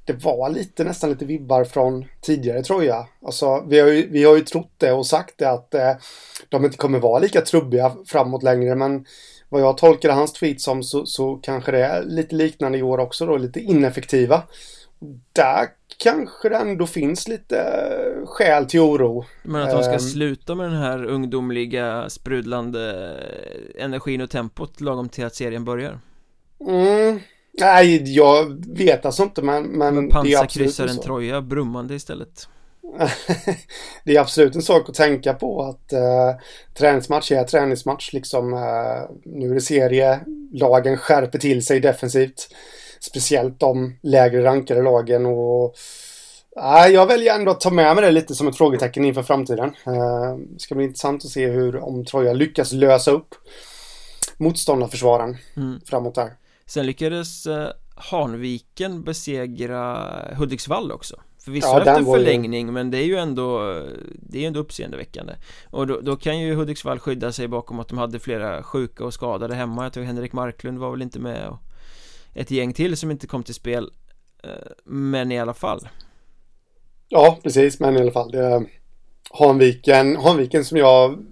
det 0.04 0.24
var 0.24 0.50
lite, 0.50 0.84
nästan 0.84 1.10
lite 1.10 1.24
vibbar 1.24 1.64
från 1.64 2.04
tidigare 2.20 2.62
Troja. 2.62 3.06
Alltså, 3.26 3.64
vi 3.68 3.80
har 3.80 3.88
ju, 3.88 4.08
vi 4.10 4.24
har 4.24 4.36
ju 4.36 4.44
trott 4.44 4.72
det 4.78 4.92
och 4.92 5.06
sagt 5.06 5.34
det 5.38 5.50
att 5.50 5.74
eh, 5.74 5.92
de 6.48 6.64
inte 6.64 6.76
kommer 6.76 6.98
vara 6.98 7.18
lika 7.18 7.40
trubbiga 7.40 7.92
framåt 8.06 8.42
längre, 8.42 8.74
men 8.74 9.04
vad 9.48 9.60
jag 9.60 9.78
tolkade 9.78 10.14
hans 10.14 10.32
tweet 10.32 10.60
som 10.60 10.82
så, 10.82 11.06
så 11.06 11.36
kanske 11.36 11.72
det 11.72 11.84
är 11.84 12.02
lite 12.04 12.34
liknande 12.34 12.78
i 12.78 12.82
år 12.82 12.98
också 12.98 13.26
då, 13.26 13.36
lite 13.36 13.60
ineffektiva. 13.60 14.42
Där 15.32 15.68
kanske 15.98 16.48
det 16.48 16.56
ändå 16.56 16.86
finns 16.86 17.28
lite 17.28 17.56
skäl 18.26 18.66
till 18.66 18.80
oro. 18.80 19.24
Men 19.42 19.62
att 19.62 19.70
de 19.70 19.82
ska 19.82 19.92
um, 19.92 20.00
sluta 20.00 20.54
med 20.54 20.70
den 20.70 20.80
här 20.80 21.04
ungdomliga 21.04 22.10
sprudlande 22.10 23.12
energin 23.78 24.20
och 24.20 24.30
tempot 24.30 24.80
lagom 24.80 25.08
till 25.08 25.24
att 25.24 25.34
serien 25.34 25.64
börjar? 25.64 25.98
Mm, 26.66 27.20
Nej, 27.60 28.14
jag 28.16 28.64
vet 28.76 29.06
alltså 29.06 29.22
inte 29.22 29.42
men, 29.42 29.62
men, 29.64 29.94
men 29.94 30.08
pansarkryssaren 30.08 31.00
Troja 31.00 31.40
brummande 31.40 31.94
istället 31.94 32.48
Det 34.04 34.16
är 34.16 34.20
absolut 34.20 34.54
en 34.54 34.62
sak 34.62 34.88
att 34.88 34.94
tänka 34.94 35.34
på 35.34 35.62
att 35.62 35.92
uh, 35.92 36.40
träningsmatch 36.74 37.32
är 37.32 37.44
träningsmatch 37.44 38.12
liksom 38.12 38.52
uh, 38.52 39.10
Nu 39.24 39.50
är 39.50 39.54
det 39.54 39.60
serie 39.60 40.20
Lagen 40.52 40.96
skärper 40.96 41.38
till 41.38 41.66
sig 41.66 41.80
defensivt. 41.80 42.54
Speciellt 43.00 43.60
de 43.60 43.98
lägre 44.02 44.44
rankade 44.44 44.82
lagen 44.82 45.26
och 45.26 45.74
uh, 46.56 46.92
Jag 46.92 47.06
väljer 47.06 47.34
ändå 47.34 47.50
att 47.50 47.60
ta 47.60 47.70
med 47.70 47.94
mig 47.94 48.04
det 48.04 48.10
lite 48.10 48.34
som 48.34 48.48
ett 48.48 48.56
frågetecken 48.56 49.04
inför 49.04 49.22
framtiden. 49.22 49.68
Uh, 49.68 50.36
Det 50.48 50.60
ska 50.60 50.74
bli 50.74 50.84
intressant 50.84 51.24
att 51.24 51.30
se 51.30 51.46
hur 51.46 51.76
om 51.76 52.04
Troja 52.04 52.32
lyckas 52.32 52.72
lösa 52.72 53.10
upp 53.10 53.34
Motståndarförsvaren 54.36 55.36
mm. 55.56 55.80
framåt 55.86 56.14
där 56.14 56.32
Sen 56.66 56.86
lyckades 56.86 57.46
eh, 57.46 57.68
Hanviken 57.96 59.04
besegra 59.04 60.10
Hudiksvall 60.36 60.92
också 60.92 61.16
Förvisso 61.44 61.68
ja, 61.68 61.78
efter 61.78 62.04
förlängning 62.04 62.66
ju... 62.66 62.72
men 62.72 62.90
det 62.90 62.98
är 62.98 63.04
ju 63.04 63.16
ändå 63.16 63.58
Det 64.12 64.38
är 64.38 64.40
ju 64.40 64.46
ändå 64.46 64.60
uppseendeväckande 64.60 65.32
Och 65.70 65.86
då, 65.86 66.00
då, 66.00 66.16
kan 66.16 66.40
ju 66.40 66.54
Hudiksvall 66.54 66.98
skydda 66.98 67.32
sig 67.32 67.48
bakom 67.48 67.80
att 67.80 67.88
de 67.88 67.98
hade 67.98 68.18
flera 68.18 68.62
sjuka 68.62 69.04
och 69.04 69.14
skadade 69.14 69.54
hemma 69.54 69.84
Jag 69.84 69.92
tror 69.92 70.04
Henrik 70.04 70.32
Marklund 70.32 70.78
var 70.78 70.90
väl 70.90 71.02
inte 71.02 71.18
med 71.18 71.48
och 71.48 71.58
Ett 72.34 72.50
gäng 72.50 72.72
till 72.72 72.96
som 72.96 73.10
inte 73.10 73.26
kom 73.26 73.42
till 73.42 73.54
spel 73.54 73.90
eh, 74.44 74.50
Men 74.84 75.32
i 75.32 75.40
alla 75.40 75.54
fall 75.54 75.88
Ja 77.08 77.38
precis 77.42 77.80
men 77.80 77.96
i 77.96 78.00
alla 78.00 78.12
fall 78.12 78.30
det, 78.30 78.64
Hanviken, 79.30 80.16
Hanviken 80.16 80.64
som 80.64 80.78
jag 80.78 81.24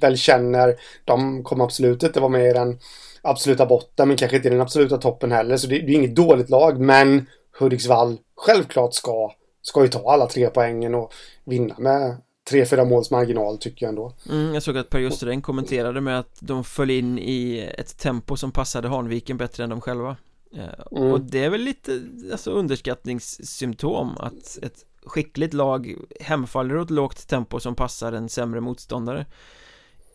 väl 0.00 0.16
känner 0.16 0.74
De 1.04 1.44
kommer 1.44 1.64
absolut 1.64 2.02
inte 2.02 2.20
vara 2.20 2.30
med 2.30 2.50
i 2.50 2.52
den 2.52 2.78
absoluta 3.22 3.66
botten, 3.66 4.08
men 4.08 4.16
kanske 4.16 4.36
inte 4.36 4.48
i 4.48 4.52
den 4.52 4.60
absoluta 4.60 4.98
toppen 4.98 5.32
heller. 5.32 5.56
Så 5.56 5.66
det, 5.66 5.78
det 5.78 5.92
är 5.92 5.96
inget 5.96 6.16
dåligt 6.16 6.50
lag, 6.50 6.80
men 6.80 7.26
Hudiksvall 7.58 8.18
självklart 8.36 8.94
ska, 8.94 9.32
ska 9.70 9.82
ju 9.82 9.88
ta 9.88 10.12
alla 10.12 10.26
tre 10.26 10.50
poängen 10.50 10.94
och 10.94 11.12
vinna 11.44 11.74
med 11.78 12.16
tre, 12.50 12.66
fyra 12.66 12.84
måls 12.84 13.10
marginal 13.10 13.58
tycker 13.58 13.86
jag 13.86 13.88
ändå. 13.88 14.12
Mm, 14.28 14.54
jag 14.54 14.62
såg 14.62 14.78
att 14.78 14.90
Per 14.90 14.98
Justereng 14.98 15.42
kommenterade 15.42 16.00
med 16.00 16.18
att 16.18 16.36
de 16.40 16.64
föll 16.64 16.90
in 16.90 17.18
i 17.18 17.70
ett 17.78 17.98
tempo 17.98 18.36
som 18.36 18.52
passade 18.52 18.88
Hanviken 18.88 19.36
bättre 19.36 19.64
än 19.64 19.70
de 19.70 19.80
själva. 19.80 20.16
Mm. 20.52 21.12
Och 21.12 21.20
det 21.20 21.44
är 21.44 21.50
väl 21.50 21.60
lite 21.60 22.02
alltså, 22.32 22.50
underskattningssymptom 22.50 24.16
att 24.18 24.58
ett 24.62 24.84
skickligt 25.06 25.54
lag 25.54 25.94
hemfaller 26.20 26.76
åt 26.76 26.90
lågt 26.90 27.28
tempo 27.28 27.60
som 27.60 27.74
passar 27.74 28.12
en 28.12 28.28
sämre 28.28 28.60
motståndare 28.60 29.26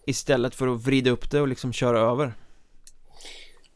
istället 0.06 0.56
för 0.56 0.68
att 0.68 0.82
vrida 0.82 1.12
upp 1.12 1.32
det 1.32 1.42
och 1.42 1.48
liksom 1.48 1.74
köra 1.74 2.00
över. 2.00 2.34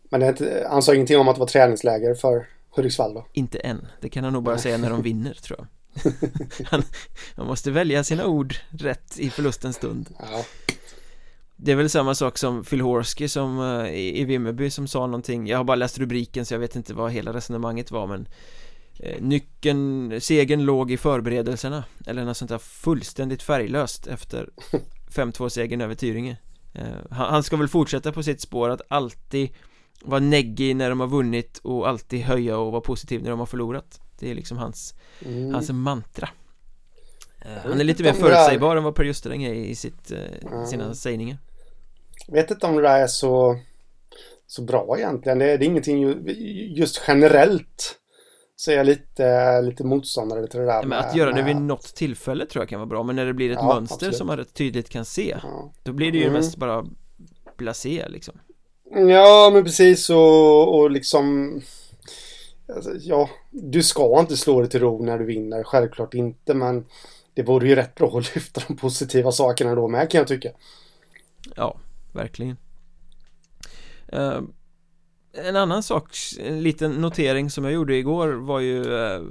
Men 0.10 0.20
det, 0.20 0.68
han 0.70 0.82
sa 0.82 0.94
ingenting 0.94 1.18
om 1.18 1.28
att 1.28 1.36
det 1.36 1.40
var 1.40 1.48
träningsläger 1.48 2.14
för 2.14 2.48
Hudiksvall 2.70 3.14
då? 3.14 3.28
Inte 3.34 3.60
än, 3.60 3.88
det 4.02 4.10
kan 4.10 4.24
han 4.24 4.34
nog 4.34 4.44
bara 4.44 4.58
säga 4.58 4.78
när 4.78 4.90
de 4.90 5.02
vinner 5.02 5.34
tror 5.34 5.60
jag. 5.60 5.68
Han, 6.66 6.84
Man 7.36 7.48
måste 7.48 7.72
välja 7.72 8.04
sina 8.04 8.26
ord 8.26 8.56
rätt 8.70 9.20
i 9.20 9.30
förlustens 9.30 9.76
stund. 9.76 10.10
Ja. 10.20 10.46
Det 11.56 11.72
är 11.72 11.76
väl 11.76 11.90
samma 11.90 12.16
sak 12.16 12.38
som 12.38 12.64
Phil 12.64 12.82
Horsky 12.82 13.28
som 13.28 13.60
uh, 13.60 13.90
i, 13.90 14.22
i 14.22 14.26
Vimmerby 14.26 14.70
som 14.70 14.88
sa 14.88 15.06
någonting. 15.06 15.48
Jag 15.48 15.58
har 15.58 15.64
bara 15.64 15.76
läst 15.76 15.98
rubriken 15.98 16.46
så 16.46 16.54
jag 16.54 16.60
vet 16.60 16.76
inte 16.76 16.94
vad 16.94 17.12
hela 17.12 17.34
resonemanget 17.34 17.92
var 17.92 18.08
men 18.08 18.28
uh, 19.04 19.22
Nyckeln, 19.22 20.22
segern 20.22 20.66
låg 20.66 20.92
i 20.92 20.98
förberedelserna. 20.98 21.84
Eller 22.06 22.26
något 22.26 22.38
sånt 22.38 22.50
där 22.50 22.58
fullständigt 22.58 23.44
färglöst 23.44 24.08
efter 24.08 24.50
5-2 25.12 25.50
segern 25.50 25.82
över 25.82 25.96
Tyringe. 25.96 26.38
Han, 27.10 27.34
han 27.34 27.44
ska 27.44 27.58
väl 27.58 27.68
fortsätta 27.68 28.12
på 28.12 28.24
sitt 28.24 28.42
spår 28.42 28.70
att 28.70 28.82
alltid 28.88 29.50
vara 30.04 30.20
neggig 30.20 30.76
när 30.76 30.90
de 30.90 31.00
har 31.00 31.08
vunnit 31.08 31.60
och 31.64 31.88
alltid 31.88 32.22
höja 32.22 32.58
och 32.58 32.72
vara 32.72 32.82
positiv 32.82 33.24
när 33.24 33.30
de 33.30 33.40
har 33.40 33.46
förlorat 33.46 34.02
Det 34.20 34.32
är 34.32 34.36
liksom 34.36 34.58
hans, 34.58 34.96
mm. 35.26 35.54
hans 35.54 35.70
mantra 35.70 36.30
uh, 37.46 37.70
Han 37.70 37.80
är 37.80 37.84
lite 37.84 38.04
mer 38.04 38.14
förutsägbar 38.14 38.76
än 38.76 38.84
vad 38.84 38.96
Per 38.96 39.04
Justereng 39.04 39.44
är 39.44 39.54
i 39.54 39.76
sitt, 39.76 40.12
uh, 40.12 40.66
sina 40.66 40.84
mm. 40.84 40.96
sägningar 40.96 41.38
Jag 42.28 42.34
vet 42.34 42.52
inte 42.52 42.66
om 42.66 42.76
det 42.76 42.82
där 42.82 43.00
är 43.00 43.08
så 43.08 43.60
så 44.50 44.62
bra 44.62 44.96
egentligen. 44.98 45.40
Det 45.40 45.46
är, 45.46 45.58
det 45.58 45.66
är 45.66 45.68
ingenting 45.68 46.28
just 46.76 47.04
generellt 47.08 48.00
så 48.56 48.72
är 48.72 48.76
jag 48.76 48.86
lite, 48.86 49.62
lite 49.62 49.84
motståndare 49.84 50.48
till 50.48 50.60
det 50.60 50.66
där 50.66 50.74
ja, 50.74 50.86
men 50.86 51.00
Att 51.00 51.16
göra 51.16 51.32
det 51.32 51.42
vid 51.42 51.56
något 51.56 51.96
tillfälle 51.96 52.46
tror 52.46 52.62
jag 52.62 52.70
kan 52.70 52.80
vara 52.80 52.88
bra 52.88 53.04
Men 53.04 53.16
när 53.16 53.26
det 53.26 53.34
blir 53.34 53.52
ett 53.52 53.58
ja, 53.62 53.74
mönster 53.74 53.96
absolut. 53.96 54.16
som 54.16 54.28
man 54.28 54.38
rätt 54.38 54.54
tydligt 54.54 54.90
kan 54.90 55.06
se 55.06 55.38
ja. 55.44 55.74
Då 55.84 55.94
blir 55.94 56.12
det 56.12 56.18
ju 56.18 56.24
mm. 56.24 56.34
mest 56.34 56.58
bara 56.58 56.86
blasé 57.58 58.06
liksom 58.10 58.40
Ja, 58.92 59.50
men 59.54 59.64
precis 59.64 60.10
och, 60.10 60.80
och 60.80 60.92
liksom... 60.92 61.62
Alltså, 62.76 62.92
ja, 63.00 63.30
du 63.50 63.84
ska 63.84 64.20
inte 64.20 64.38
slå 64.38 64.62
dig 64.62 64.70
till 64.70 64.80
ro 64.80 65.06
när 65.06 65.20
du 65.20 65.26
vinner, 65.26 65.64
självklart 65.64 66.14
inte, 66.14 66.54
men 66.54 66.86
det 67.34 67.44
vore 67.44 67.68
ju 67.68 67.76
rätt 67.76 67.96
bra 67.96 68.18
att 68.18 68.36
lyfta 68.36 68.62
de 68.68 68.78
positiva 68.78 69.32
sakerna 69.32 69.76
då 69.76 69.88
med 69.88 70.10
kan 70.10 70.20
jag 70.20 70.28
tycka. 70.28 70.50
Ja, 71.56 71.78
verkligen. 72.14 72.58
Uh, 74.14 74.42
en 75.34 75.56
annan 75.56 75.84
sak, 75.84 76.12
en 76.40 76.62
liten 76.64 76.92
notering 76.92 77.50
som 77.50 77.64
jag 77.64 77.74
gjorde 77.74 77.96
igår 77.96 78.28
var 78.28 78.60
ju 78.60 78.84
uh, 78.84 79.22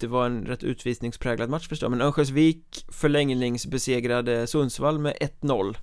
Det 0.00 0.06
var 0.06 0.26
en 0.26 0.46
rätt 0.46 0.64
utvisningspräglad 0.64 1.50
match 1.50 1.68
förstås, 1.68 1.90
men 1.90 2.00
Örnsköldsvik 2.00 2.86
förlängningsbesegrade 2.88 4.46
Sundsvall 4.46 4.98
med 4.98 5.16
1-0 5.40 5.76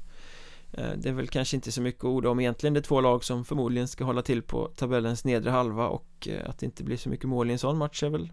det 0.77 1.09
är 1.09 1.13
väl 1.13 1.27
kanske 1.27 1.55
inte 1.55 1.71
så 1.71 1.81
mycket 1.81 2.03
orda 2.03 2.29
om 2.29 2.39
egentligen 2.39 2.73
Det 2.73 2.79
är 2.79 2.81
två 2.81 3.01
lag 3.01 3.23
som 3.23 3.45
förmodligen 3.45 3.87
ska 3.87 4.03
hålla 4.03 4.21
till 4.21 4.41
på 4.41 4.67
tabellens 4.67 5.25
nedre 5.25 5.49
halva 5.49 5.87
och 5.87 6.27
eh, 6.27 6.49
att 6.49 6.59
det 6.59 6.65
inte 6.65 6.83
blir 6.83 6.97
så 6.97 7.09
mycket 7.09 7.29
mål 7.29 7.49
i 7.49 7.53
en 7.53 7.59
sån 7.59 7.77
match 7.77 8.03
är 8.03 8.09
väl 8.09 8.31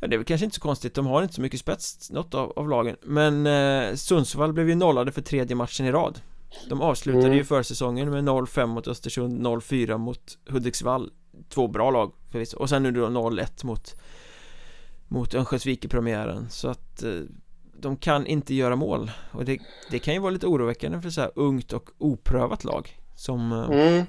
Ja 0.00 0.06
det 0.06 0.14
är 0.16 0.18
väl 0.18 0.24
kanske 0.26 0.44
inte 0.44 0.54
så 0.54 0.60
konstigt, 0.60 0.94
de 0.94 1.06
har 1.06 1.22
inte 1.22 1.34
så 1.34 1.40
mycket 1.40 1.60
spets 1.60 2.10
något 2.10 2.34
av, 2.34 2.52
av 2.56 2.68
lagen. 2.68 2.96
Men 3.02 3.46
eh, 3.46 3.94
Sundsvall 3.94 4.52
blev 4.52 4.68
ju 4.68 4.74
nollade 4.74 5.12
för 5.12 5.22
tredje 5.22 5.56
matchen 5.56 5.86
i 5.86 5.92
rad. 5.92 6.20
De 6.68 6.80
avslutade 6.80 7.26
mm. 7.26 7.36
ju 7.36 7.44
försäsongen 7.44 8.10
med 8.10 8.24
0-5 8.24 8.66
mot 8.66 8.88
Östersund, 8.88 9.46
0-4 9.46 9.98
mot 9.98 10.38
Hudiksvall. 10.48 11.10
Två 11.48 11.68
bra 11.68 11.90
lag 11.90 12.12
förvisso, 12.30 12.56
och 12.56 12.68
sen 12.68 12.82
nu 12.82 12.92
då 12.92 13.06
0-1 13.06 13.66
mot 13.66 13.94
Mot 15.08 15.34
Örnsköldsvik 15.34 15.84
i 15.84 15.88
premiären. 15.88 16.50
Så 16.50 16.68
att 16.68 17.02
eh, 17.02 17.10
de 17.80 17.96
kan 17.96 18.26
inte 18.26 18.54
göra 18.54 18.76
mål 18.76 19.10
och 19.32 19.44
det, 19.44 19.58
det 19.90 19.98
kan 19.98 20.14
ju 20.14 20.20
vara 20.20 20.30
lite 20.30 20.46
oroväckande 20.46 21.00
för 21.00 21.10
så 21.10 21.20
här 21.20 21.30
ungt 21.34 21.72
och 21.72 21.90
oprövat 21.98 22.64
lag 22.64 23.00
som 23.14 23.52
eh, 23.52 23.80
mm. 23.80 24.04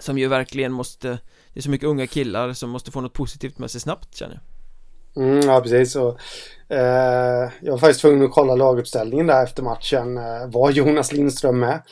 som 0.00 0.18
ju 0.18 0.28
verkligen 0.28 0.72
måste 0.72 1.08
det 1.52 1.60
är 1.60 1.62
så 1.62 1.70
mycket 1.70 1.88
unga 1.88 2.06
killar 2.06 2.52
som 2.52 2.70
måste 2.70 2.90
få 2.90 3.00
något 3.00 3.12
positivt 3.12 3.58
med 3.58 3.70
sig 3.70 3.80
snabbt 3.80 4.16
känner 4.16 4.34
jag 4.34 4.42
Mm, 5.16 5.40
ja, 5.40 5.60
precis. 5.60 5.96
Och, 5.96 6.18
eh, 6.68 7.50
jag 7.60 7.72
var 7.72 7.78
faktiskt 7.78 8.00
tvungen 8.00 8.24
att 8.24 8.32
kolla 8.32 8.54
laguppställningen 8.54 9.26
där 9.26 9.44
efter 9.44 9.62
matchen. 9.62 10.18
Eh, 10.18 10.46
var 10.46 10.70
Jonas 10.70 11.12
Lindström 11.12 11.58
med? 11.58 11.82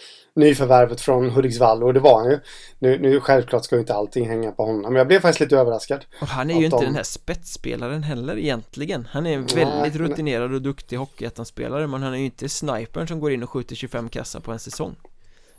Nyförvärvet 0.41 1.01
från 1.01 1.31
Hudiksvall 1.31 1.83
och 1.83 1.95
det 1.95 2.01
var 2.01 2.21
han 2.21 2.31
ju. 2.31 2.41
Nu, 2.79 2.99
nu 2.99 3.21
självklart 3.21 3.65
ska 3.65 3.77
ju 3.77 3.81
inte 3.81 3.95
allting 3.95 4.29
hänga 4.29 4.53
på 4.53 4.65
honom 4.65 4.83
men 4.83 4.95
jag 4.95 5.07
blev 5.07 5.21
faktiskt 5.21 5.41
lite 5.41 5.57
överraskad. 5.57 6.05
Och 6.21 6.27
han 6.27 6.51
är 6.51 6.59
ju 6.59 6.65
inte 6.65 6.77
de... 6.77 6.85
den 6.85 6.95
här 6.95 7.03
spetsspelaren 7.03 8.03
heller 8.03 8.39
egentligen. 8.39 9.09
Han 9.11 9.27
är 9.27 9.35
en 9.35 9.47
väldigt 9.47 9.95
nej, 9.95 10.09
rutinerad 10.09 10.55
och 10.55 10.63
duktig 10.63 10.97
hockeyettan-spelare 10.97 11.87
men 11.87 12.03
han 12.03 12.15
är 12.15 12.19
ju 12.19 12.25
inte 12.25 12.49
snipern 12.49 13.09
som 13.09 13.21
går 13.21 13.33
in 13.33 13.43
och 13.43 13.51
skjuter 13.51 13.77
25 13.77 14.09
kassa 14.09 14.41
på 14.41 14.53
en 14.53 14.59
säsong. 14.59 14.97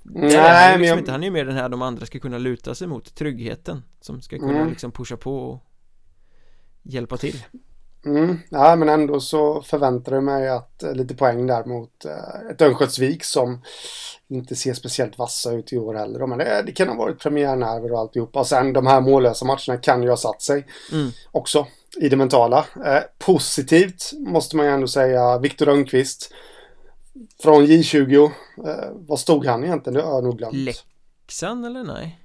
Nej, 0.03 0.37
han, 0.37 0.71
liksom 0.71 0.87
jag... 0.87 0.99
inte. 0.99 1.11
han 1.11 1.21
är 1.21 1.25
ju 1.25 1.31
mer 1.31 1.45
den 1.45 1.55
här 1.55 1.69
de 1.69 1.81
andra 1.81 2.05
ska 2.05 2.19
kunna 2.19 2.37
luta 2.37 2.75
sig 2.75 2.87
mot, 2.87 3.15
tryggheten 3.15 3.83
som 4.01 4.21
ska 4.21 4.37
kunna 4.39 4.57
mm. 4.57 4.69
liksom 4.69 4.91
pusha 4.91 5.17
på 5.17 5.35
och 5.35 5.63
hjälpa 6.83 7.17
till. 7.17 7.43
Mm, 8.05 8.39
ja, 8.49 8.75
men 8.75 8.89
ändå 8.89 9.19
så 9.19 9.61
förväntade 9.61 10.17
jag 10.17 10.23
mig 10.23 10.49
att 10.49 10.83
eh, 10.83 10.93
lite 10.93 11.15
poäng 11.15 11.47
där 11.47 11.65
mot 11.65 12.05
uh, 12.05 12.51
ett 12.51 12.61
Örnsköldsvik 12.61 13.23
som 13.23 13.61
inte 14.27 14.55
ser 14.55 14.73
speciellt 14.73 15.17
vassa 15.17 15.51
ut 15.51 15.73
i 15.73 15.77
år 15.77 15.93
heller. 15.93 16.27
Men 16.27 16.37
det, 16.37 16.63
det 16.65 16.71
kan 16.71 16.87
ha 16.87 16.95
varit 16.95 17.19
premiärnerver 17.19 17.91
och 17.91 17.99
alltihopa. 17.99 18.39
Och 18.39 18.47
sen 18.47 18.73
de 18.73 18.87
här 18.87 19.01
mållösa 19.01 19.45
matcherna 19.45 19.77
kan 19.81 20.03
ju 20.03 20.09
ha 20.09 20.17
satt 20.17 20.41
sig 20.41 20.67
mm. 20.91 21.11
också 21.31 21.67
i 21.97 22.09
det 22.09 22.15
mentala. 22.15 22.65
Eh, 22.85 23.01
positivt 23.17 24.11
måste 24.13 24.55
man 24.55 24.65
ju 24.65 24.71
ändå 24.71 24.87
säga 24.87 25.39
Viktor 25.39 25.65
Rönnqvist 25.65 26.33
från 27.41 27.65
J20. 27.65 28.31
Eh, 28.65 28.89
vad 28.93 29.19
stod 29.19 29.45
han 29.45 29.63
egentligen? 29.63 29.97
Det 29.97 30.05
har 30.05 30.13
jag 30.13 30.23
nog 30.23 30.37
glömt. 30.37 30.53
Leksand 30.53 31.65
eller 31.65 31.83
nej? 31.83 32.20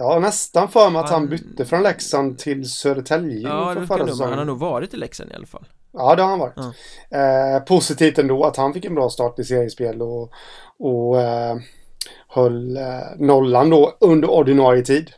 Ja, 0.00 0.18
nästan 0.18 0.68
för 0.68 0.90
mig 0.90 1.00
att 1.00 1.10
han, 1.10 1.20
han 1.20 1.28
bytte 1.28 1.64
från 1.64 1.82
Leksand 1.82 2.38
till 2.38 2.70
Södertälje. 2.70 3.48
Ja, 3.48 3.74
det 3.74 3.86
förra 3.86 4.06
säsongen. 4.06 4.30
han 4.30 4.38
har 4.38 4.44
nog 4.46 4.58
varit 4.58 4.94
i 4.94 4.96
Leksand 4.96 5.30
i 5.32 5.34
alla 5.34 5.46
fall. 5.46 5.64
Ja, 5.92 6.16
det 6.16 6.22
har 6.22 6.30
han 6.30 6.38
varit. 6.38 6.54
Ja. 7.10 7.56
Eh, 7.56 7.62
positivt 7.62 8.18
ändå 8.18 8.44
att 8.44 8.56
han 8.56 8.74
fick 8.74 8.84
en 8.84 8.94
bra 8.94 9.10
start 9.10 9.38
i 9.38 9.44
seriespel 9.44 10.02
och, 10.02 10.32
och 10.78 11.20
eh, 11.20 11.56
höll 12.28 12.76
eh, 12.76 12.82
nollan 13.16 13.70
då 13.70 13.96
under 14.00 14.30
ordinarie 14.30 14.82
tid. 14.82 15.10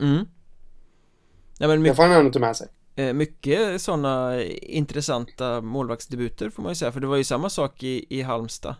Mm. 0.00 0.26
Ja, 1.58 1.68
men 1.68 1.82
mycket, 1.82 1.92
det 1.92 1.96
får 1.96 2.02
han 2.02 2.12
ändå 2.12 2.32
ta 2.32 2.38
med 2.38 2.56
sig. 2.56 2.68
Eh, 2.96 3.12
mycket 3.12 3.82
sådana 3.82 4.42
intressanta 4.52 5.60
målvaktsdebuter 5.60 6.50
får 6.50 6.62
man 6.62 6.70
ju 6.70 6.76
säga, 6.76 6.92
för 6.92 7.00
det 7.00 7.06
var 7.06 7.16
ju 7.16 7.24
samma 7.24 7.50
sak 7.50 7.82
i, 7.82 8.06
i 8.18 8.22
Halmstad. 8.22 8.74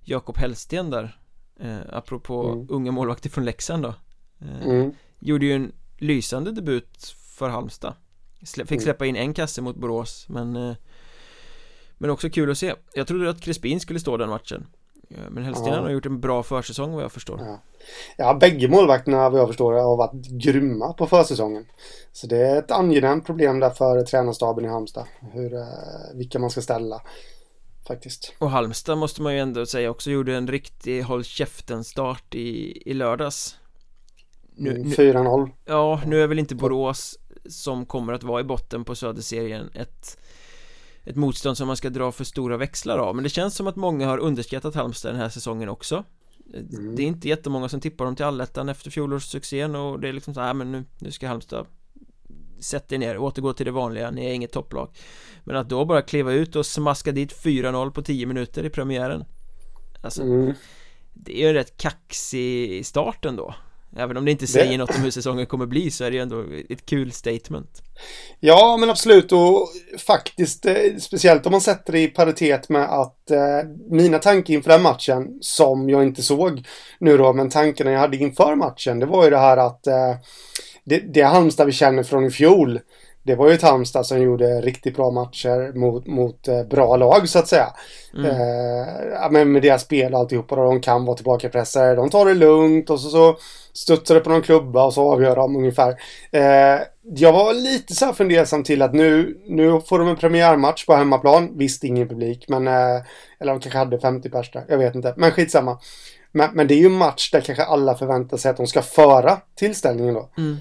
Jakob 0.00 0.36
Hellsten 0.36 0.90
där, 0.90 1.20
eh, 1.60 1.78
apropå 1.92 2.48
mm. 2.48 2.66
unga 2.70 2.92
målvakter 2.92 3.30
från 3.30 3.44
Leksand 3.44 3.82
då. 3.82 3.94
Eh, 4.40 4.66
mm. 4.66 4.92
Gjorde 5.18 5.46
ju 5.46 5.52
en 5.52 5.72
lysande 5.98 6.52
debut 6.52 7.14
för 7.38 7.48
Halmstad. 7.48 7.94
Fick 8.40 8.70
mm. 8.70 8.80
släppa 8.80 9.06
in 9.06 9.16
en 9.16 9.34
kasse 9.34 9.62
mot 9.62 9.76
Borås, 9.76 10.26
men 10.28 10.56
eh, 10.56 10.76
men 11.98 12.10
också 12.10 12.30
kul 12.30 12.50
att 12.50 12.58
se 12.58 12.74
Jag 12.94 13.06
trodde 13.06 13.30
att 13.30 13.40
Crespin 13.40 13.80
skulle 13.80 14.00
stå 14.00 14.16
den 14.16 14.28
matchen 14.28 14.66
Men 15.28 15.44
Hellsten 15.44 15.72
ja. 15.72 15.80
har 15.80 15.90
gjort 15.90 16.06
en 16.06 16.20
bra 16.20 16.42
försäsong 16.42 16.92
vad 16.92 17.04
jag 17.04 17.12
förstår 17.12 17.40
ja. 17.40 17.60
ja, 18.16 18.34
bägge 18.34 18.68
målvakterna 18.68 19.30
vad 19.30 19.40
jag 19.40 19.48
förstår 19.48 19.72
har 19.72 19.96
varit 19.96 20.26
grymma 20.26 20.92
på 20.92 21.06
försäsongen 21.06 21.66
Så 22.12 22.26
det 22.26 22.36
är 22.36 22.58
ett 22.58 22.70
angenämt 22.70 23.26
problem 23.26 23.60
där 23.60 23.70
för 23.70 24.02
tränarstaben 24.02 24.64
i 24.64 24.68
Halmstad 24.68 25.06
Hur, 25.32 25.54
eh, 25.54 25.64
vilka 26.14 26.38
man 26.38 26.50
ska 26.50 26.60
ställa 26.60 27.02
Faktiskt. 27.86 28.34
Och 28.38 28.50
Halmstad 28.50 28.98
måste 28.98 29.22
man 29.22 29.34
ju 29.34 29.40
ändå 29.40 29.66
säga 29.66 29.90
också 29.90 30.10
gjorde 30.10 30.36
en 30.36 30.48
riktig 30.48 31.02
håll 31.02 31.24
käften 31.24 31.84
start 31.84 32.34
i, 32.34 32.82
i 32.90 32.94
lördags. 32.94 33.56
Nu, 34.54 34.78
nu 34.78 34.94
4-0 34.94 35.50
Ja, 35.64 36.00
nu 36.06 36.22
är 36.22 36.26
väl 36.26 36.38
inte 36.38 36.54
Borås 36.54 37.18
som 37.48 37.86
kommer 37.86 38.12
att 38.12 38.22
vara 38.22 38.40
i 38.40 38.44
botten 38.44 38.84
på 38.84 38.94
Söderserien 38.94 39.70
ett 39.74 40.18
ett 41.06 41.16
motstånd 41.16 41.56
som 41.56 41.66
man 41.66 41.76
ska 41.76 41.90
dra 41.90 42.12
för 42.12 42.24
stora 42.24 42.56
växlar 42.56 42.98
av. 42.98 43.14
Men 43.14 43.24
det 43.24 43.30
känns 43.30 43.54
som 43.54 43.66
att 43.66 43.76
många 43.76 44.06
har 44.06 44.18
underskattat 44.18 44.74
Halmstad 44.74 45.12
den 45.12 45.20
här 45.20 45.28
säsongen 45.28 45.68
också. 45.68 46.04
Mm. 46.54 46.96
Det 46.96 47.02
är 47.02 47.06
inte 47.06 47.28
jättemånga 47.28 47.68
som 47.68 47.80
tippar 47.80 48.04
dem 48.04 48.16
till 48.16 48.24
allettan 48.24 48.68
efter 48.68 48.90
fjolårssuccén 48.90 49.74
och 49.74 50.00
det 50.00 50.08
är 50.08 50.12
liksom 50.12 50.34
så 50.34 50.40
här, 50.40 50.54
men 50.54 50.72
nu, 50.72 50.84
nu 50.98 51.10
ska 51.10 51.28
Halmstad 51.28 51.66
Sätt 52.60 52.92
er 52.92 52.98
ner, 52.98 53.18
återgå 53.18 53.52
till 53.52 53.66
det 53.66 53.72
vanliga, 53.72 54.10
ni 54.10 54.26
är 54.26 54.32
inget 54.32 54.52
topplag. 54.52 54.88
Men 55.44 55.56
att 55.56 55.68
då 55.68 55.84
bara 55.84 56.02
kliva 56.02 56.32
ut 56.32 56.56
och 56.56 56.66
smaska 56.66 57.12
dit 57.12 57.42
4-0 57.42 57.90
på 57.90 58.02
10 58.02 58.26
minuter 58.26 58.64
i 58.64 58.70
premiären. 58.70 59.24
Alltså 60.00 60.22
mm. 60.22 60.54
Det 61.14 61.36
är 61.36 61.42
ju 61.42 61.48
en 61.48 61.54
rätt 61.54 61.76
kaxig 61.76 62.86
start 62.86 63.24
ändå. 63.24 63.54
Även 63.96 64.16
om 64.16 64.24
det 64.24 64.30
inte 64.30 64.46
säger 64.46 64.70
det... 64.70 64.78
något 64.78 64.96
om 64.96 65.02
hur 65.02 65.10
säsongen 65.10 65.46
kommer 65.46 65.66
bli 65.66 65.90
så 65.90 66.04
är 66.04 66.10
det 66.10 66.16
ju 66.16 66.22
ändå 66.22 66.44
ett 66.68 66.86
kul 66.86 67.12
statement. 67.12 67.82
Ja, 68.40 68.76
men 68.80 68.90
absolut. 68.90 69.32
Och 69.32 69.68
faktiskt 70.06 70.66
eh, 70.66 70.74
speciellt 71.00 71.46
om 71.46 71.52
man 71.52 71.60
sätter 71.60 71.92
det 71.92 72.00
i 72.00 72.08
paritet 72.08 72.68
med 72.68 72.82
att 72.82 73.30
eh, 73.30 73.68
mina 73.90 74.18
tankar 74.18 74.54
inför 74.54 74.70
den 74.70 74.82
matchen 74.82 75.38
som 75.40 75.88
jag 75.90 76.02
inte 76.02 76.22
såg 76.22 76.66
nu 76.98 77.16
då, 77.16 77.32
men 77.32 77.50
tankarna 77.50 77.90
jag 77.90 78.00
hade 78.00 78.16
inför 78.16 78.54
matchen 78.54 79.00
det 79.00 79.06
var 79.06 79.24
ju 79.24 79.30
det 79.30 79.38
här 79.38 79.56
att 79.56 79.86
eh, 79.86 80.14
det, 80.86 80.98
det 80.98 81.22
Halmstad 81.22 81.66
vi 81.66 81.72
känner 81.72 82.02
från 82.02 82.24
i 82.24 82.30
fjol 82.30 82.80
det 83.26 83.34
var 83.34 83.48
ju 83.48 83.54
ett 83.54 83.62
Halmstad 83.62 84.06
som 84.06 84.22
gjorde 84.22 84.60
riktigt 84.60 84.96
bra 84.96 85.10
matcher 85.10 85.78
mot, 85.78 86.06
mot 86.06 86.48
eh, 86.48 86.62
bra 86.62 86.96
lag 86.96 87.28
så 87.28 87.38
att 87.38 87.48
säga. 87.48 87.66
Mm. 88.14 88.30
Eh, 88.30 89.30
men 89.30 89.52
med 89.52 89.62
deras 89.62 89.82
spel 89.82 90.14
och 90.14 90.20
alltihopa 90.20 90.56
de 90.56 90.80
kan 90.80 91.04
vara 91.04 91.16
tillbakapressare, 91.16 91.94
de 91.94 92.10
tar 92.10 92.26
det 92.26 92.34
lugnt 92.34 92.90
och 92.90 93.00
så, 93.00 93.08
så 93.08 93.36
studsar 93.72 94.14
det 94.14 94.20
på 94.20 94.30
någon 94.30 94.42
klubba 94.42 94.84
och 94.84 94.94
så 94.94 95.12
avgör 95.12 95.36
de 95.36 95.56
ungefär. 95.56 95.90
Eh, 96.30 96.80
jag 97.02 97.32
var 97.32 97.54
lite 97.54 97.94
så 97.94 98.06
här 98.06 98.12
fundersam 98.12 98.62
till 98.62 98.82
att 98.82 98.94
nu, 98.94 99.38
nu 99.46 99.80
får 99.80 99.98
de 99.98 100.08
en 100.08 100.16
premiärmatch 100.16 100.86
på 100.86 100.94
hemmaplan. 100.94 101.58
Visst, 101.58 101.84
ingen 101.84 102.08
publik, 102.08 102.44
men... 102.48 102.68
Eh, 102.68 103.02
eller 103.40 103.52
de 103.52 103.60
kanske 103.60 103.78
hade 103.78 103.98
50 103.98 104.30
pers 104.30 104.50
där, 104.50 104.64
jag 104.68 104.78
vet 104.78 104.94
inte. 104.94 105.14
Men 105.16 105.30
skitsamma. 105.30 105.78
Men, 106.32 106.50
men 106.52 106.66
det 106.66 106.74
är 106.74 106.78
ju 106.78 106.86
en 106.86 106.92
match 106.92 107.30
där 107.30 107.40
kanske 107.40 107.64
alla 107.64 107.94
förväntar 107.94 108.36
sig 108.36 108.50
att 108.50 108.56
de 108.56 108.66
ska 108.66 108.82
föra 108.82 109.38
tillställningen 109.54 110.14
då. 110.14 110.30
Mm. 110.38 110.56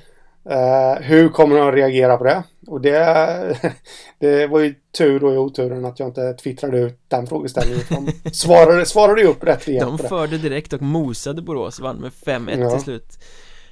Uh, 0.49 1.01
hur 1.01 1.29
kommer 1.29 1.55
de 1.55 1.67
att 1.67 1.73
reagera 1.73 2.17
på 2.17 2.23
det? 2.23 2.43
Och 2.67 2.81
det, 2.81 3.73
det 4.19 4.47
var 4.47 4.59
ju 4.59 4.75
tur 4.97 5.19
då 5.19 5.33
i 5.33 5.37
oturen 5.37 5.85
att 5.85 5.99
jag 5.99 6.09
inte 6.09 6.33
twittrade 6.33 6.79
ut 6.79 6.99
den 7.07 7.27
frågeställningen. 7.27 7.83
De 7.89 8.29
svarade, 8.31 8.85
svarade 8.85 9.21
ju 9.21 9.27
upp 9.27 9.43
rätt 9.43 9.67
rejält 9.67 9.97
De 9.97 10.07
förde 10.07 10.37
direkt 10.37 10.73
och 10.73 10.81
mosade 10.81 11.41
Borås, 11.41 11.79
vann 11.79 11.97
med 11.97 12.11
5-1 12.11 12.61
ja. 12.61 12.71
till 12.71 12.83
slut. 12.83 13.19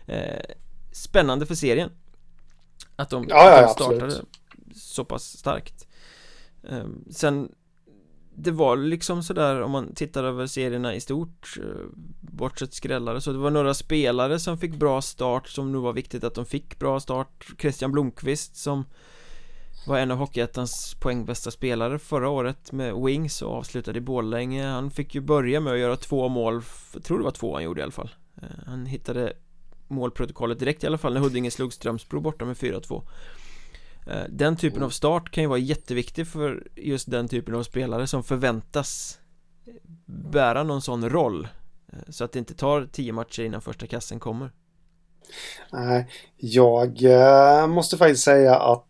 Uh, 0.09 0.15
spännande 0.91 1.45
för 1.45 1.55
serien. 1.55 1.89
Att 2.95 3.09
de, 3.09 3.25
ja, 3.29 3.49
ja, 3.49 3.61
de 3.61 3.73
startade 3.73 4.05
absolut. 4.05 4.27
så 4.75 5.05
pass 5.05 5.37
starkt. 5.37 5.87
Uh, 6.71 6.85
sen 7.11 7.49
det 8.35 8.51
var 8.51 8.75
liksom 8.75 9.23
sådär 9.23 9.61
om 9.61 9.71
man 9.71 9.95
tittar 9.95 10.23
över 10.23 10.47
serierna 10.47 10.95
i 10.95 10.99
stort 10.99 11.57
eh, 11.59 11.85
Bortsett 12.21 12.73
skrällare 12.73 13.21
så 13.21 13.31
det 13.31 13.37
var 13.37 13.51
några 13.51 13.73
spelare 13.73 14.39
som 14.39 14.57
fick 14.57 14.75
bra 14.75 15.01
start 15.01 15.47
som 15.47 15.71
nu 15.71 15.77
var 15.77 15.93
viktigt 15.93 16.23
att 16.23 16.35
de 16.35 16.45
fick 16.45 16.79
bra 16.79 16.99
start. 16.99 17.47
Christian 17.59 17.91
Blomqvist 17.91 18.55
som 18.55 18.85
var 19.87 19.97
en 19.97 20.11
av 20.11 20.17
Hockeyettans 20.17 20.95
poängbästa 20.99 21.51
spelare 21.51 21.99
förra 21.99 22.29
året 22.29 22.71
med 22.71 22.95
Wings 22.95 23.41
och 23.41 23.53
avslutade 23.53 23.97
i 23.97 24.01
Borlänge. 24.01 24.67
Han 24.67 24.91
fick 24.91 25.15
ju 25.15 25.21
börja 25.21 25.59
med 25.59 25.73
att 25.73 25.79
göra 25.79 25.95
två 25.95 26.29
mål, 26.29 26.61
jag 26.93 27.03
tror 27.03 27.17
det 27.17 27.23
var 27.23 27.31
två 27.31 27.53
han 27.53 27.63
gjorde 27.63 27.79
i 27.79 27.83
alla 27.83 27.91
fall. 27.91 28.09
Eh, 28.41 28.47
han 28.65 28.85
hittade 28.85 29.33
målprotokollet 29.87 30.59
direkt 30.59 30.83
i 30.83 30.87
alla 30.87 30.97
fall 30.97 31.13
när 31.13 31.21
Huddinge 31.21 31.51
slog 31.51 31.73
Strömsbro 31.73 32.19
borta 32.19 32.45
med 32.45 32.57
4-2 32.57 33.03
den 34.29 34.55
typen 34.55 34.83
av 34.83 34.89
start 34.89 35.31
kan 35.31 35.43
ju 35.43 35.47
vara 35.47 35.59
jätteviktig 35.59 36.27
för 36.27 36.67
just 36.75 37.11
den 37.11 37.27
typen 37.27 37.55
av 37.55 37.63
spelare 37.63 38.07
som 38.07 38.23
förväntas 38.23 39.19
bära 40.05 40.63
någon 40.63 40.81
sån 40.81 41.09
roll 41.09 41.47
eh, 41.93 41.99
Så 42.09 42.23
att 42.23 42.31
det 42.31 42.39
inte 42.39 42.53
tar 42.53 42.89
tio 42.91 43.13
matcher 43.13 43.43
innan 43.43 43.61
första 43.61 43.87
kassen 43.87 44.19
kommer 44.19 44.51
Nej, 45.71 46.07
jag 46.37 47.03
eh, 47.03 47.67
måste 47.67 47.97
faktiskt 47.97 48.23
säga 48.23 48.55
att 48.55 48.87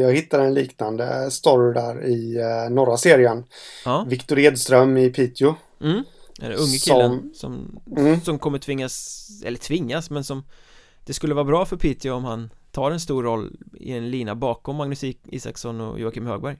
jag 0.00 0.12
hittade 0.12 0.44
en 0.44 0.54
liknande 0.54 1.30
story 1.30 1.74
där 1.74 2.06
i 2.06 2.36
norra 2.70 2.96
serien 2.96 3.44
ja. 3.84 4.06
Viktor 4.08 4.38
Edström 4.38 4.96
i 4.96 5.10
Piteå 5.10 5.54
mm. 5.80 6.04
Den 6.38 6.52
unge 6.52 6.78
killen 6.78 7.30
som, 7.34 7.34
som, 7.34 7.80
mm. 7.96 8.20
som 8.20 8.38
kommer 8.38 8.58
tvingas, 8.58 9.28
eller 9.44 9.58
tvingas 9.58 10.10
men 10.10 10.24
som 10.24 10.44
Det 11.04 11.12
skulle 11.12 11.34
vara 11.34 11.44
bra 11.44 11.66
för 11.66 11.76
Piteå 11.76 12.14
om 12.14 12.24
han 12.24 12.50
tar 12.78 12.90
en 12.90 13.00
stor 13.00 13.22
roll 13.22 13.56
i 13.80 13.92
en 13.92 14.10
lina 14.10 14.34
bakom 14.34 14.76
Magnus 14.76 15.04
Isaksson 15.24 15.80
och 15.80 16.00
Joakim 16.00 16.26
Högberg 16.26 16.56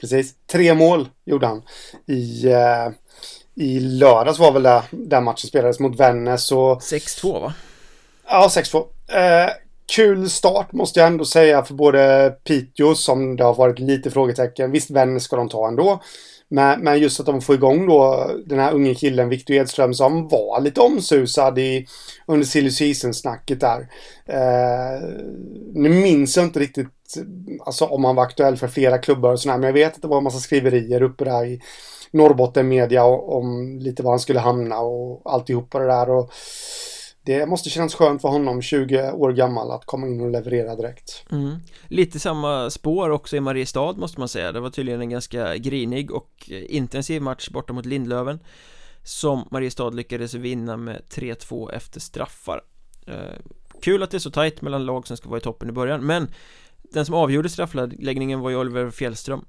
Precis, 0.00 0.34
tre 0.46 0.74
mål 0.74 1.08
gjorde 1.24 1.46
han 1.46 1.62
i, 2.06 2.46
eh, 2.46 2.88
i 3.54 3.80
lördags 3.80 4.38
var 4.38 4.52
väl 4.52 4.62
det 4.62 4.82
där 4.90 5.20
matchen 5.20 5.48
spelades 5.48 5.80
mot 5.80 6.00
Vännäs 6.00 6.52
och 6.52 6.80
6-2 6.80 7.40
va? 7.40 7.54
Ja, 8.26 8.48
6-2 8.50 8.86
eh, 9.08 9.50
Kul 9.96 10.30
start 10.30 10.72
måste 10.72 11.00
jag 11.00 11.06
ändå 11.06 11.24
säga 11.24 11.64
för 11.64 11.74
både 11.74 12.34
Piteå 12.44 12.94
som 12.94 13.36
det 13.36 13.44
har 13.44 13.54
varit 13.54 13.78
lite 13.78 14.10
frågetecken. 14.10 14.70
Visst, 14.70 14.90
Vännäs 14.90 15.22
ska 15.22 15.36
de 15.36 15.48
ta 15.48 15.68
ändå. 15.68 16.02
Men, 16.48 16.80
men 16.80 16.98
just 16.98 17.20
att 17.20 17.26
de 17.26 17.40
får 17.40 17.54
igång 17.54 17.86
då 17.86 18.30
den 18.46 18.58
här 18.58 18.72
unge 18.72 18.94
killen 18.94 19.28
Victor 19.28 19.54
Edström 19.54 19.94
som 19.94 20.28
var 20.28 20.60
lite 20.60 20.80
omsusad 20.80 21.58
i, 21.58 21.86
under 22.26 22.46
silly 22.46 22.70
season-snacket 22.70 23.60
där. 23.60 23.88
Eh, 24.26 25.08
nu 25.74 25.88
minns 25.88 26.36
jag 26.36 26.46
inte 26.46 26.60
riktigt 26.60 26.88
alltså, 27.66 27.84
om 27.84 28.04
han 28.04 28.16
var 28.16 28.22
aktuell 28.22 28.56
för 28.56 28.68
flera 28.68 28.98
klubbar 28.98 29.32
och 29.32 29.40
sådär, 29.40 29.58
men 29.58 29.66
jag 29.66 29.72
vet 29.72 29.94
att 29.94 30.02
det 30.02 30.08
var 30.08 30.18
en 30.18 30.24
massa 30.24 30.38
skriverier 30.38 31.02
uppe 31.02 31.24
där 31.24 31.44
i 31.44 31.60
Norrbotten 32.10 32.68
media 32.68 33.04
om 33.04 33.78
lite 33.78 34.02
var 34.02 34.10
han 34.10 34.20
skulle 34.20 34.40
hamna 34.40 34.80
och 34.80 35.22
alltihopa 35.24 35.78
det 35.78 35.86
där. 35.86 36.10
Och, 36.10 36.32
det 37.26 37.46
måste 37.46 37.70
kännas 37.70 37.94
skönt 37.94 38.22
för 38.22 38.28
honom, 38.28 38.62
20 38.62 39.12
år 39.12 39.32
gammal, 39.32 39.70
att 39.70 39.84
komma 39.84 40.06
in 40.06 40.20
och 40.20 40.30
leverera 40.30 40.76
direkt 40.76 41.24
mm. 41.30 41.56
Lite 41.88 42.18
samma 42.18 42.70
spår 42.70 43.10
också 43.10 43.36
i 43.36 43.40
Mariestad 43.40 43.92
måste 43.92 44.20
man 44.20 44.28
säga 44.28 44.52
Det 44.52 44.60
var 44.60 44.70
tydligen 44.70 45.00
en 45.00 45.10
ganska 45.10 45.56
grinig 45.56 46.10
och 46.10 46.50
intensiv 46.68 47.22
match 47.22 47.48
borta 47.48 47.72
mot 47.72 47.86
Lindlöven 47.86 48.38
Som 49.02 49.48
Mariestad 49.50 49.90
lyckades 49.90 50.34
vinna 50.34 50.76
med 50.76 51.02
3-2 51.10 51.72
efter 51.72 52.00
straffar 52.00 52.60
eh, 53.06 53.14
Kul 53.82 54.02
att 54.02 54.10
det 54.10 54.16
är 54.16 54.18
så 54.18 54.30
tajt 54.30 54.62
mellan 54.62 54.86
lag 54.86 55.06
som 55.06 55.16
ska 55.16 55.28
vara 55.28 55.38
i 55.38 55.42
toppen 55.42 55.68
i 55.68 55.72
början 55.72 56.06
Men 56.06 56.28
Den 56.82 57.06
som 57.06 57.14
avgjorde 57.14 57.48
straffläggningen 57.48 58.40
var 58.40 58.50
ju 58.50 58.56
Oliver 58.56 58.90
Fjällström 58.90 59.44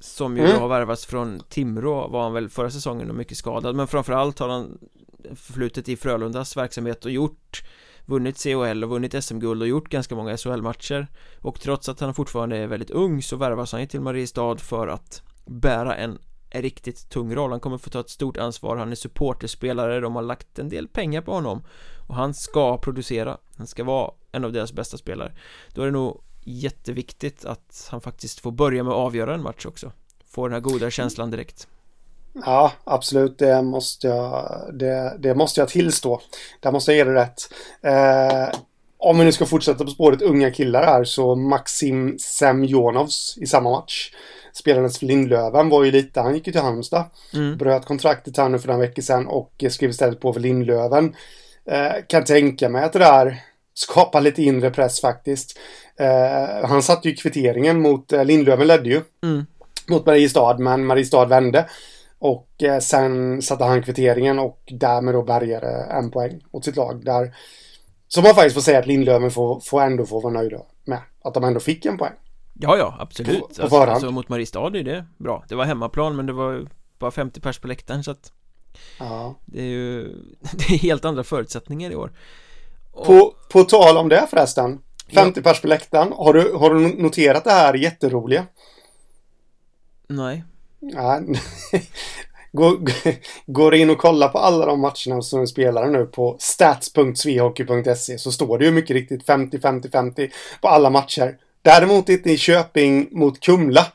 Som 0.00 0.36
ju 0.36 0.44
Mm. 0.44 0.60
har 0.60 0.68
värvats 0.68 1.06
från 1.06 1.40
Timrå 1.48 2.08
var 2.08 2.22
han 2.22 2.32
väl 2.32 2.48
förra 2.48 2.70
säsongen 2.70 3.10
och 3.10 3.16
mycket 3.16 3.36
skadad 3.36 3.76
Men 3.76 3.86
framförallt 3.86 4.38
har 4.38 4.48
han 4.48 4.78
förflutet 5.34 5.88
i 5.88 5.96
Frölundas 5.96 6.56
verksamhet 6.56 7.04
och 7.04 7.10
gjort 7.10 7.62
Vunnit 8.06 8.38
CHL 8.38 8.84
och 8.84 8.90
vunnit 8.90 9.24
SM-guld 9.24 9.62
och 9.62 9.68
gjort 9.68 9.88
ganska 9.88 10.14
många 10.14 10.36
SHL-matcher 10.36 11.06
Och 11.40 11.60
trots 11.60 11.88
att 11.88 12.00
han 12.00 12.14
fortfarande 12.14 12.56
är 12.56 12.66
väldigt 12.66 12.90
ung 12.90 13.22
så 13.22 13.36
värvas 13.36 13.72
han 13.72 13.80
ju 13.80 13.86
till 13.86 14.00
Mariestad 14.00 14.56
för 14.56 14.88
att 14.88 15.22
bära 15.46 15.96
en 15.96 16.18
riktigt 16.50 17.10
tung 17.10 17.34
roll, 17.34 17.50
han 17.50 17.60
kommer 17.60 17.78
få 17.78 17.90
ta 17.90 18.00
ett 18.00 18.10
stort 18.10 18.36
ansvar, 18.36 18.76
han 18.76 18.90
är 18.90 18.94
supporterspelare, 18.94 20.00
de 20.00 20.14
har 20.14 20.22
lagt 20.22 20.58
en 20.58 20.68
del 20.68 20.88
pengar 20.88 21.22
på 21.22 21.32
honom. 21.32 21.62
Och 22.08 22.14
han 22.14 22.34
ska 22.34 22.78
producera, 22.78 23.38
han 23.56 23.66
ska 23.66 23.84
vara 23.84 24.10
en 24.32 24.44
av 24.44 24.52
deras 24.52 24.72
bästa 24.72 24.98
spelare. 24.98 25.32
Då 25.74 25.82
är 25.82 25.86
det 25.86 25.92
nog 25.92 26.22
jätteviktigt 26.40 27.44
att 27.44 27.88
han 27.90 28.00
faktiskt 28.00 28.40
får 28.40 28.52
börja 28.52 28.82
med 28.82 28.90
att 28.90 28.98
avgöra 28.98 29.34
en 29.34 29.42
match 29.42 29.66
också. 29.66 29.92
Får 30.24 30.48
den 30.48 30.54
här 30.54 30.60
goda 30.60 30.90
känslan 30.90 31.30
direkt. 31.30 31.68
Ja, 32.44 32.72
absolut. 32.84 33.38
Det 33.38 33.62
måste 33.62 34.06
jag, 34.06 34.60
det, 34.72 35.16
det 35.18 35.34
måste 35.34 35.60
jag 35.60 35.68
tillstå. 35.68 36.20
Där 36.60 36.72
måste 36.72 36.92
jag 36.92 36.96
ge 36.96 37.04
det 37.12 37.20
rätt. 37.20 37.42
Eh, 37.82 38.58
om 38.98 39.18
vi 39.18 39.24
nu 39.24 39.32
ska 39.32 39.46
fortsätta 39.46 39.84
på 39.84 39.90
spåret 39.90 40.22
unga 40.22 40.50
killar 40.50 40.82
här 40.86 41.04
så 41.04 41.34
Maxim 41.34 42.18
Semjonovs 42.18 43.38
i 43.40 43.46
samma 43.46 43.70
match. 43.70 44.10
Spelandes 44.52 44.98
för 44.98 45.06
Lindlöven 45.06 45.68
var 45.68 45.84
ju 45.84 45.90
lite, 45.90 46.20
han 46.20 46.34
gick 46.34 46.46
ju 46.46 46.52
till 46.52 46.62
Halmstad. 46.62 47.04
mm. 47.34 47.56
Bröt 47.56 47.84
kontraktet 47.84 48.36
här 48.36 48.48
nu 48.48 48.58
för 48.58 48.68
några 48.68 48.80
veckor 48.80 49.02
sedan 49.02 49.26
och 49.26 49.64
skrev 49.70 49.90
istället 49.90 50.20
på 50.20 50.32
för 50.32 50.40
Lindlöven. 50.40 51.14
Eh, 51.70 51.92
kan 52.06 52.24
tänka 52.24 52.68
mig 52.68 52.84
att 52.84 52.92
det 52.92 52.98
där 52.98 53.36
skapar 53.74 54.20
lite 54.20 54.42
inre 54.42 54.70
press 54.70 55.00
faktiskt. 55.00 55.58
Eh, 56.00 56.68
han 56.68 56.82
satte 56.82 57.08
ju 57.08 57.14
kvitteringen 57.14 57.80
mot, 57.80 58.12
eh, 58.12 58.24
Lindlöven 58.24 58.66
ledde 58.66 58.88
ju 58.88 59.00
Mm. 59.22 59.46
mot 59.88 60.06
Mariestad, 60.06 60.58
men 60.58 60.86
Mariestad 60.86 61.24
vände. 61.24 61.68
Och 62.18 62.62
eh, 62.62 62.78
sen 62.78 63.42
satte 63.42 63.64
han 63.64 63.82
kvitteringen 63.82 64.38
och 64.38 64.60
därmed 64.70 65.14
då 65.14 65.22
bärgade 65.22 65.66
en 65.90 66.10
poäng 66.10 66.40
åt 66.50 66.64
sitt 66.64 66.76
lag. 66.76 67.04
Där, 67.04 67.36
som 68.08 68.22
man 68.22 68.34
faktiskt 68.34 68.54
får 68.54 68.60
säga 68.62 68.78
att 68.78 68.86
Lindlöven 68.86 69.30
får, 69.30 69.60
får 69.60 69.82
ändå 69.82 70.06
få 70.06 70.20
vara 70.20 70.32
nöjda 70.32 70.58
med. 70.84 70.98
Att 71.24 71.34
de 71.34 71.44
ändå 71.44 71.60
fick 71.60 71.86
en 71.86 71.98
poäng. 71.98 72.12
Ja, 72.60 72.76
ja, 72.76 72.96
absolut 73.00 73.32
På- 73.32 73.38
på 73.40 73.46
alltså, 73.46 73.68
förhand. 73.68 73.90
alltså 73.90 74.10
mot 74.10 74.28
Mariestad 74.28 74.66
är 74.78 74.82
det 74.84 75.04
bra 75.18 75.44
Det 75.48 75.54
var 75.54 75.64
hemmaplan 75.64 76.16
men 76.16 76.26
det 76.26 76.32
var 76.32 76.66
bara 76.98 77.10
50 77.10 77.40
pers 77.40 77.58
på 77.58 77.68
läktaren 77.68 78.04
så 78.04 78.10
att 78.10 78.32
Ja. 78.98 79.34
det 79.46 79.60
är 79.60 79.64
ju 79.64 80.02
Det 80.40 80.74
är 80.74 80.78
helt 80.78 81.04
andra 81.04 81.24
förutsättningar 81.24 81.90
i 81.90 81.96
år 81.96 82.12
Och- 82.92 83.06
På, 83.06 83.34
på 83.52 83.62
tal 83.64 83.96
om 83.96 84.08
det 84.08 84.26
förresten. 84.30 84.78
50 85.14 85.42
pers 85.42 85.60
på 85.60 85.66
läktaren. 85.66 86.12
Har 86.12 86.32
du, 86.32 86.52
har 86.52 86.74
du 86.74 87.02
noterat 87.02 87.44
det 87.44 87.50
här 87.50 87.74
jätteroliga? 87.74 88.46
Nej 90.08 90.44
Ja. 90.80 91.20
Gå- 92.52 92.78
Går 93.46 93.74
in 93.74 93.90
och 93.90 93.98
kolla 93.98 94.28
på 94.28 94.38
alla 94.38 94.66
de 94.66 94.80
matcherna 94.80 95.22
som 95.22 95.40
är 95.42 95.46
spelare 95.46 95.90
nu 95.90 96.04
på 96.06 96.36
stats.svehockey.se 96.40 98.18
så 98.18 98.32
står 98.32 98.58
det 98.58 98.64
ju 98.64 98.70
mycket 98.70 98.94
riktigt 98.94 99.26
50-50-50 99.26 100.30
på 100.62 100.68
alla 100.68 100.90
matcher. 100.90 101.36
Däremot 101.62 102.08
inte 102.08 102.30
i 102.32 102.36
Köping 102.38 103.08
mot 103.12 103.40
Kumla. 103.40 103.86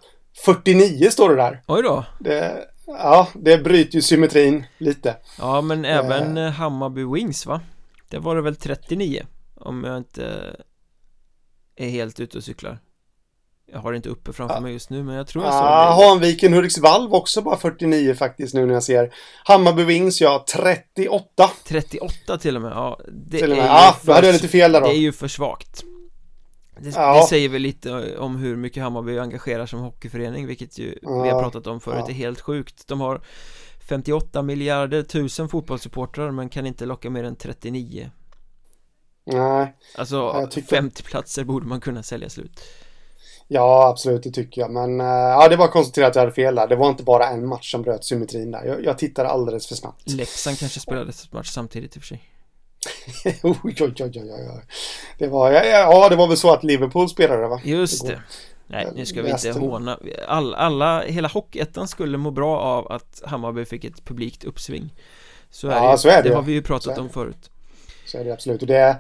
49 0.45 1.09
står 1.09 1.29
det 1.29 1.36
där. 1.36 1.61
Oj 1.67 1.84
då 1.84 2.05
Det, 2.19 2.67
ja, 2.88 3.27
det 3.34 3.57
bryter 3.57 3.95
ju 3.95 4.01
symmetrin 4.01 4.63
lite. 4.77 5.15
Ja 5.39 5.61
men 5.61 5.86
även 5.86 6.38
eh, 6.38 6.51
Hammarby 6.51 7.03
Wings 7.03 7.45
va? 7.45 7.61
Det 8.09 8.19
var 8.19 8.36
det 8.36 8.41
väl 8.41 8.55
39 8.55 9.25
Om 9.55 9.84
jag 9.84 9.97
inte 9.97 10.55
är 11.75 11.89
helt 11.89 12.19
ute 12.19 12.38
och 12.38 12.43
cyklar 12.43 12.79
Jag 13.74 13.80
har 13.80 13.91
det 13.91 13.95
inte 13.95 14.09
uppe 14.09 14.34
framför 14.34 14.55
Ja. 14.55 14.61
mig 14.61 14.74
just 14.74 14.89
nu 14.89 15.03
men 15.03 15.15
jag 15.15 15.28
tror 15.28 15.43
jag 15.43 15.53
såg 15.53 15.61
Ja, 15.63 15.95
det 15.99 16.07
Hanviken 16.07 16.53
Hudiksvall 16.53 17.13
också 17.13 17.41
bara 17.41 17.57
49 17.57 18.13
faktiskt 18.15 18.53
nu 18.53 18.65
när 18.65 18.74
jag 18.74 18.84
ser. 18.84 19.13
Hammarby 19.43 19.84
Wings, 19.84 20.21
ja, 20.21 20.45
38 20.53 21.49
38 21.65 22.38
till 22.38 22.55
och 22.55 22.61
med, 22.61 22.71
ja 22.71 22.99
det 23.11 23.38
till 23.38 23.51
och 23.51 23.57
med. 23.57 23.67
Ja, 23.67 23.95
för- 23.99 24.07
då 24.07 24.13
hade 24.13 24.28
jag 24.28 24.34
lite 24.34 24.47
fel 24.47 24.71
där 24.71 24.82
då. 24.82 24.88
Det 24.88 24.93
är 24.93 24.99
ju 24.99 25.11
för 25.11 25.28
svagt 25.28 25.84
det, 26.80 26.89
Ja. 26.95 27.17
det 27.21 27.28
säger 27.28 27.49
väl 27.49 27.61
lite 27.61 28.17
om 28.17 28.36
hur 28.36 28.55
mycket 28.55 28.84
Hammarby 28.84 29.19
engagerar 29.19 29.65
som 29.65 29.80
hockeyförening 29.80 30.47
vilket 30.47 30.78
ju 30.80 30.97
vi 31.01 31.07
har 31.07 31.28
Ja. 31.28 31.41
pratat 31.41 31.67
om 31.67 31.82
förut 31.82 31.99
Ja. 31.99 32.09
är 32.09 32.13
helt 32.13 32.41
sjukt 32.41 32.88
De 32.88 33.01
har 33.01 33.21
58 33.88 34.41
miljarder 34.41 35.03
tusen 35.03 35.49
fotbollssupportrar 35.49 36.32
men 36.32 36.49
kan 36.49 36.65
inte 36.65 36.86
locka 36.86 37.09
mer 37.09 37.24
än 37.24 37.36
39 37.36 38.11
Nej, 39.26 39.76
Alltså 39.97 40.47
tycker- 40.51 40.67
50 40.76 41.03
platser 41.03 41.43
borde 41.43 41.65
man 41.67 41.82
kunna 41.82 42.03
sälja 42.03 42.30
slut 42.30 42.61
ja 43.53 43.87
absolut 43.89 44.23
det 44.23 44.31
tycker 44.31 44.61
jag. 44.61 44.71
Men 44.71 45.01
eh, 45.01 45.07
ja, 45.07 45.47
det 45.49 45.55
var 45.55 45.67
konstaterat 45.67 46.09
att 46.09 46.15
jag 46.15 46.21
hade 46.21 46.33
fel 46.33 46.55
där. 46.55 46.67
Det 46.67 46.75
var 46.75 46.89
inte 46.89 47.03
bara 47.03 47.27
en 47.27 47.47
match 47.47 47.71
som 47.71 47.81
bröt 47.81 48.05
symmetrin 48.05 48.51
där. 48.51 48.65
Jag, 48.65 48.85
jag 48.85 48.97
tittade 48.97 49.29
alldeles 49.29 49.67
för 49.67 49.75
snabbt. 49.75 50.09
Leksand 50.11 50.59
kanske 50.59 50.79
spelade 50.79 51.11
match 51.31 51.49
samtidigt 51.49 51.95
i 51.95 51.99
och 51.99 52.03
för 52.03 52.07
sig 52.07 52.21
oj, 53.43 53.55
oj, 53.63 53.75
oj, 53.79 53.93
oj, 53.99 54.31
oj. 54.31 54.63
Det 55.17 55.27
var, 55.27 55.51
ja, 55.51 55.63
ja, 55.63 56.09
det 56.09 56.15
var 56.15 56.27
väl 56.27 56.37
så 56.37 56.53
att 56.53 56.63
Liverpool 56.63 57.09
spelade 57.09 57.47
va? 57.47 57.61
Just 57.63 58.07
Det 58.07 58.21
Nej, 58.67 58.87
nu 58.95 59.05
ska 59.05 59.21
vi 59.21 59.29
inte 59.29 59.51
håna 59.51 59.99
All, 60.27 60.55
Alla, 60.55 61.01
hela 61.01 61.27
Hockeyettan 61.27 61.87
skulle 61.87 62.17
må 62.17 62.31
bra 62.31 62.59
av 62.59 62.91
att 62.91 63.21
Hammarby 63.25 63.65
fick 63.65 63.83
ett 63.83 64.05
publikt 64.05 64.43
uppsving 64.43 64.93
Så 65.49 65.67
är 65.67 65.75
Ja, 65.75 65.91
det, 65.91 65.97
så 65.97 66.09
är 66.09 66.23
det 66.23 66.29
det 66.29 66.35
har 66.35 66.41
vi 66.41 66.53
ju 66.53 66.61
pratat 66.61 66.97
om 66.97 67.09
förut 67.09 67.49
Så 68.05 68.17
är 68.17 68.23
det 68.23 68.31
absolut. 68.31 68.61
Och 68.61 68.67
det, 68.67 68.97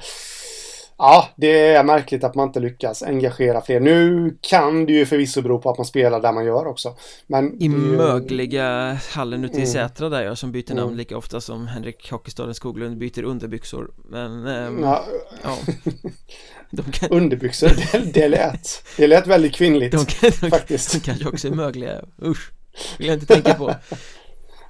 ja, 0.97 1.29
det 1.35 1.67
är 1.67 1.83
märkligt 1.83 2.23
att 2.23 2.35
man 2.35 2.47
inte 2.47 2.59
lyckas 2.59 3.03
engagera 3.03 3.61
fler. 3.61 3.79
Nu 3.79 4.37
kan 4.41 4.85
det 4.85 4.93
ju 4.93 5.05
förvisso 5.05 5.41
bero 5.41 5.59
på 5.59 5.69
att 5.69 5.77
man 5.77 5.85
spelar 5.85 6.19
där 6.21 6.31
man 6.31 6.45
gör 6.45 6.67
också. 6.67 6.95
Men 7.27 7.61
I 7.61 7.63
ju- 7.65 7.69
mögliga 7.69 8.97
hallen 9.11 9.45
ute 9.45 9.53
i 9.53 9.57
Mm. 9.57 9.67
Sätra 9.73 10.09
där 10.09 10.23
jag 10.23 10.37
som 10.37 10.51
byter 10.51 10.69
namn 10.73 10.79
Mm. 10.83 10.97
lika 10.97 11.17
ofta 11.17 11.41
som 11.41 11.67
Henrik 11.67 12.11
Hockeystaden 12.11 12.55
Skoglund 12.55 12.97
byter 12.97 13.23
underbyxor 13.23 13.91
Men, 14.09 14.47
ehm, 14.47 14.83
ja, 14.83 15.05
Ja, 15.43 15.57
De, 16.71 16.91
kan, 16.91 17.09
underbyxor, 17.09 17.67
det, 17.91 18.13
det 18.13 18.27
lät, 18.27 18.83
det 18.97 19.07
lät 19.07 19.27
väldigt 19.27 19.55
kvinnligt. 19.55 19.91
de, 19.97 20.05
kan, 20.05 20.31
de, 20.41 20.49
faktiskt. 20.49 20.91
de 20.93 20.99
kanske 20.99 21.27
också 21.29 21.47
är 21.47 21.51
mögliga 21.51 22.01
Usch, 22.25 22.51
vill 22.97 23.07
jag 23.07 23.13
inte 23.15 23.25
tänka 23.33 23.53
på 23.53 23.75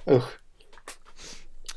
Usch. 0.10 0.24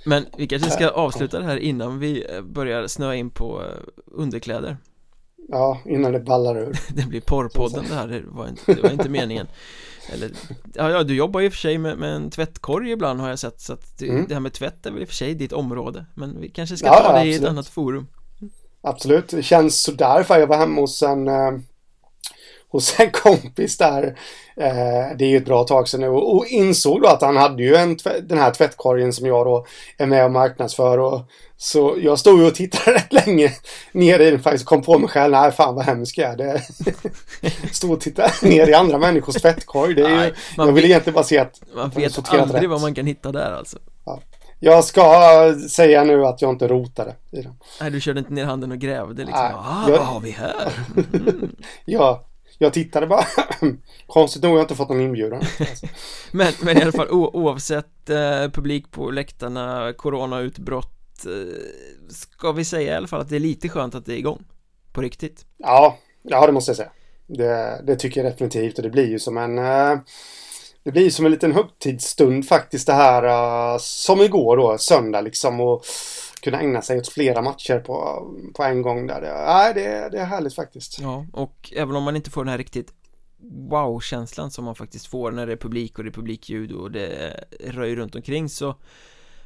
Men 0.07 0.25
vi 0.37 0.47
kanske 0.47 0.69
ska 0.69 0.89
avsluta 0.89 1.39
det 1.39 1.45
här 1.45 1.57
innan 1.57 1.99
vi 1.99 2.25
eh, 2.35 2.41
börjar 2.41 2.87
snöa 2.87 3.15
in 3.15 3.29
på 3.29 3.61
eh, 3.61 3.67
underkläder 4.05 4.77
Ja, 5.49 5.79
innan 5.85 6.11
det 6.11 6.19
ballar 6.19 6.57
ur. 6.57 6.79
Det 6.95 7.07
blir 7.07 7.21
porrpodden 7.21 7.85
det 7.89 7.95
här, 7.95 8.07
det 8.07 8.23
var 8.27 8.47
inte, 8.47 8.73
det 8.73 8.81
var 8.81 8.89
inte 8.91 9.09
meningen 9.09 9.47
Eller, 10.13 10.31
ja, 10.73 10.89
ja 10.91 11.03
du 11.03 11.15
jobbar 11.15 11.39
ju 11.39 11.45
i 11.45 11.49
och 11.49 11.53
för 11.53 11.59
sig 11.59 11.77
med, 11.77 11.97
med 11.97 12.15
en 12.15 12.29
tvättkorg 12.31 12.91
ibland 12.91 13.19
har 13.19 13.29
jag 13.29 13.39
sett 13.39 13.61
Så 13.61 13.73
att 13.73 13.97
det, 13.99 14.09
Mm. 14.09 14.25
det 14.27 14.33
här 14.33 14.41
med 14.41 14.53
tvätt 14.53 14.85
är 14.85 14.91
väl 14.91 15.01
i 15.01 15.03
och 15.03 15.07
för 15.07 15.15
sig 15.15 15.33
ditt 15.35 15.53
område 15.53 16.05
Men 16.15 16.41
vi 16.41 16.49
kanske 16.49 16.77
ska 16.77 16.87
Ja, 16.87 16.99
ta 17.03 17.19
det 17.19 17.25
i 17.25 17.29
ett 17.29 17.35
absolut. 17.35 17.49
annat 17.49 17.67
forum 17.67 18.07
Absolut, 18.81 19.27
det 19.29 19.43
känns 19.43 19.83
sådär 19.83 20.23
för 20.23 20.39
jag 20.39 20.47
var 20.47 20.57
hemma 20.57 20.81
hos 20.81 21.03
en 21.03 21.27
eh, 21.27 21.51
hos 22.69 22.99
en 22.99 23.11
kompis 23.11 23.77
där 23.77 24.03
eh, 24.57 25.17
det 25.17 25.25
är 25.25 25.29
ju 25.29 25.37
ett 25.37 25.45
bra 25.45 25.63
tag 25.63 25.87
sedan 25.87 26.01
nu 26.01 26.07
och, 26.09 26.35
och 26.35 26.45
insåg 26.47 27.01
då 27.01 27.07
att 27.07 27.21
han 27.21 27.37
hade 27.37 27.63
ju 27.63 27.75
en 27.75 27.97
den 28.23 28.37
här 28.37 28.51
tvättkorgen 28.51 29.13
som 29.13 29.25
jag 29.27 29.45
då 29.45 29.65
är 29.97 30.05
med 30.05 30.25
och 30.25 30.31
marknadsför 30.31 30.97
och 30.97 31.21
så 31.57 31.95
jag 32.01 32.19
stod 32.19 32.39
ju 32.39 32.47
och 32.47 32.55
tittade 32.55 32.91
rätt 32.97 33.13
länge 33.13 33.51
ner 33.91 34.19
i 34.19 34.31
den 34.31 34.39
faktiskt 34.39 34.65
kom 34.65 34.81
på 34.81 34.99
mig 34.99 35.09
själv, 35.09 35.31
nej 35.31 35.51
fan 35.51 35.75
vad 35.75 35.85
hemskt 35.85 36.17
jag 36.17 36.31
är 36.31 36.37
det 36.37 36.61
Stå 37.73 37.93
och 37.93 38.01
titta 38.01 38.31
ner 38.41 38.69
i 38.69 38.73
andra 38.73 38.97
människors 38.97 39.35
tvättkorg, 39.35 39.93
det 39.93 40.01
är 40.05 40.09
ju, 40.09 40.15
Nej, 40.15 40.33
man 40.57 40.67
jag 40.67 40.73
vill 40.73 40.83
vet- 40.83 40.89
egentligen 40.89 41.13
bara 41.15 41.23
se 41.23 41.37
att 41.37 41.61
Man 41.75 41.89
vet 41.89 42.29
aldrig 42.33 42.63
rätt. 42.63 42.69
vad 42.69 42.81
man 42.81 42.93
kan 42.95 43.05
hitta 43.05 43.31
där 43.31 43.51
alltså 43.51 43.77
jag 44.59 44.83
ska 44.83 45.03
säga 45.69 46.03
nu 46.03 46.25
att 46.25 46.41
jag 46.41 46.51
inte 46.51 46.67
rotade 46.67 47.15
i 47.31 47.41
den. 47.41 47.53
Nej 47.81 47.91
du 47.91 48.01
körde 48.01 48.19
inte 48.19 48.33
ner 48.33 48.45
handen 48.45 48.71
och 48.71 48.77
grävde 48.77 49.23
liksom 49.25 49.43
Nej, 49.43 49.53
ah, 49.55 49.85
jag- 49.89 49.97
vad 49.97 50.05
har 50.07 50.19
vi 50.19 50.31
här? 50.31 50.71
Mm. 51.13 51.55
Jag, 51.85 52.19
jag 52.57 52.73
tittade 52.73 53.07
bara, 53.07 53.25
konstigt 54.07 54.43
nog 54.43 54.51
har 54.51 54.57
jag 54.57 54.63
inte 54.63 54.75
fått 54.75 54.89
någon 54.89 55.01
inbjudan. 55.01 55.41
Men, 56.31 56.53
men 56.61 56.77
i 56.77 56.81
alla 56.81 56.91
fall 56.91 57.09
oavsett 57.09 58.09
eh, 58.09 58.49
publik 58.51 58.91
på 58.91 59.11
läktarna, 59.11 59.93
coronautbrott 59.93 61.25
eh, 61.25 62.09
Ska 62.09 62.51
vi 62.51 62.65
säga 62.65 62.93
i 62.93 62.95
alla 62.95 63.07
fall 63.07 63.21
att 63.21 63.29
det 63.29 63.35
är 63.35 63.39
lite 63.39 63.69
skönt 63.69 63.95
att 63.95 64.05
det 64.05 64.13
är 64.13 64.17
igång 64.17 64.43
På 64.93 65.01
riktigt 65.01 65.45
Ja, 65.57 65.97
ja 66.23 66.47
det 66.47 66.51
måste 66.51 66.69
jag 66.69 66.77
säga. 66.77 66.91
Det, 67.27 67.81
det 67.83 67.95
tycker 67.95 68.23
jag 68.23 68.31
definitivt 68.31 68.77
och 68.77 68.83
det 68.83 68.89
blir 68.89 69.07
ju 69.07 69.19
som 69.19 69.37
en 69.37 69.57
eh, 69.57 69.99
Det 70.83 70.91
blir 70.91 71.03
ju 71.03 71.11
som 71.11 71.25
en 71.25 71.31
liten 71.31 71.51
högtidsstund 71.51 72.47
faktiskt 72.47 72.87
det 72.87 72.93
här 72.93 73.23
eh, 73.23 73.77
som 73.79 74.21
igår 74.21 74.57
då, 74.57 74.77
söndag 74.77 75.21
liksom 75.21 75.61
och 75.61 75.85
kunna 76.41 76.61
ägna 76.61 76.81
sig 76.81 76.99
åt 76.99 77.07
flera 77.07 77.41
matcher 77.41 77.79
på, 77.79 78.27
på 78.55 78.63
en 78.63 78.81
gång 78.81 79.07
där. 79.07 79.21
Det, 79.21 79.33
nej, 79.33 79.73
det, 79.73 80.09
det 80.11 80.17
är 80.17 80.25
härligt 80.25 80.55
faktiskt. 80.55 80.99
Ja, 81.01 81.25
och 81.33 81.73
även 81.75 81.95
om 81.95 82.03
man 82.03 82.15
inte 82.15 82.31
får 82.31 82.43
den 82.43 82.51
här 82.51 82.57
riktigt 82.57 82.93
wow-känslan 83.69 84.51
som 84.51 84.65
man 84.65 84.75
faktiskt 84.75 85.07
får 85.07 85.31
när 85.31 85.47
det 85.47 85.51
är 85.51 85.57
publik 85.57 85.97
och 85.97 86.03
det 86.03 86.09
är 86.09 86.11
publikljud 86.11 86.71
och 86.71 86.91
det 86.91 87.33
röjer 87.63 87.95
runt 87.95 88.15
omkring 88.15 88.49
så 88.49 88.75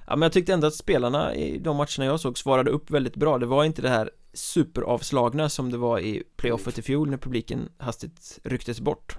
Ja 0.08 0.16
men 0.16 0.22
jag 0.22 0.32
tyckte 0.32 0.54
ändå 0.54 0.68
att 0.68 0.76
spelarna 0.76 1.36
i 1.36 1.58
de 1.58 1.78
matcherna 1.78 2.06
jag 2.06 2.20
såg 2.20 2.38
svarade 2.38 2.72
upp 2.72 2.92
väldigt 2.92 3.16
bra 3.16 3.38
Det 3.38 3.46
var 3.46 3.64
inte 3.64 3.82
det 3.82 3.89
här 3.89 4.12
superavslagna 4.34 5.50
som 5.50 5.72
det 5.72 5.78
var 5.78 6.00
i 6.00 6.24
playoffet 6.38 6.78
i 6.78 6.82
fjol 6.82 7.10
när 7.10 7.18
publiken 7.18 7.70
hastigt 7.78 8.39
rycktes 8.44 8.82
bort 8.82 9.18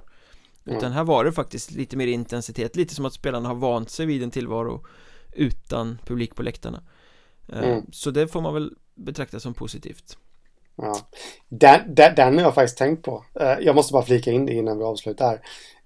Ja. 0.64 0.77
Utan 0.77 0.93
här 0.93 1.05
var 1.05 1.25
det 1.25 1.33
faktiskt 1.33 1.70
lite 1.70 1.97
mer 1.97 2.07
intensitet, 2.07 2.77
lite 2.77 2.95
som 2.95 3.05
att 3.05 3.12
spelarna 3.12 3.49
har 3.49 3.55
vant 3.55 3.91
sig 3.91 4.07
vid 4.07 4.23
en 4.23 4.31
tillvaro 4.31 4.87
utan 5.33 5.99
publik 6.07 6.35
på 6.35 6.43
läktarna 6.43 6.83
Mm. 7.53 7.86
Så 7.93 8.11
det 8.11 8.28
får 8.28 8.40
man 8.40 8.55
väl 8.55 8.74
betrakta 8.95 9.40
som 9.40 9.55
positivt 9.55 10.16
Ja. 10.76 10.97
Den, 11.49 11.95
den, 11.95 12.14
den 12.14 12.38
har 12.38 12.45
jag 12.45 12.55
faktiskt 12.55 12.78
tänkt 12.78 13.05
på. 13.05 13.24
Eh, 13.40 13.59
Jag 13.61 13.74
måste 13.76 13.93
bara 13.93 14.03
flika 14.03 14.30
in 14.30 14.47
det 14.47 14.53
innan 14.53 14.78
vi 14.78 14.84
avslutar. 14.84 15.34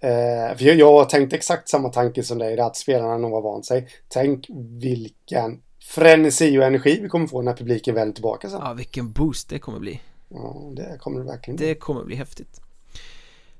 Eh, 0.00 0.56
För 0.56 0.62
jag, 0.64 0.92
har 0.92 1.04
tänkt 1.04 1.32
exakt 1.32 1.68
samma 1.68 1.88
tanke 1.88 2.22
som 2.22 2.38
dig, 2.38 2.60
att 2.60 2.76
spelarna 2.76 3.18
nog 3.18 3.32
har 3.32 3.42
vant 3.42 3.66
sig. 3.66 3.88
Tänk 4.08 4.46
vilken 4.80 5.62
frenesi 5.82 6.58
och 6.58 6.64
energi 6.64 6.98
vi 7.02 7.08
kommer 7.08 7.26
få 7.26 7.42
när 7.42 7.54
publiken 7.54 7.94
väl 7.94 8.08
är 8.08 8.12
tillbaka 8.12 8.48
sen. 8.50 8.60
Ja, 8.62 8.72
vilken 8.72 9.12
boost 9.12 9.48
det 9.48 9.58
kommer 9.58 9.78
bli 9.78 10.00
Ja, 10.28 10.72
det 10.76 10.98
kommer 11.00 11.20
det 11.20 11.26
verkligen 11.26 11.56
bli. 11.56 11.66
Det 11.66 11.74
kommer 11.74 12.04
bli 12.04 12.16
häftigt 12.16 12.60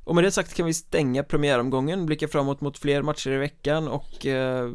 Och 0.04 0.14
med 0.14 0.24
det 0.24 0.30
sagt 0.30 0.54
kan 0.54 0.66
vi 0.66 0.74
stänga 0.74 1.22
premiäromgången, 1.22 2.06
blicka 2.06 2.28
framåt 2.28 2.60
mot 2.60 2.78
fler 2.78 3.02
matcher 3.02 3.30
i 3.30 3.36
veckan 3.36 3.88
och 3.88 4.26
eh, 4.26 4.70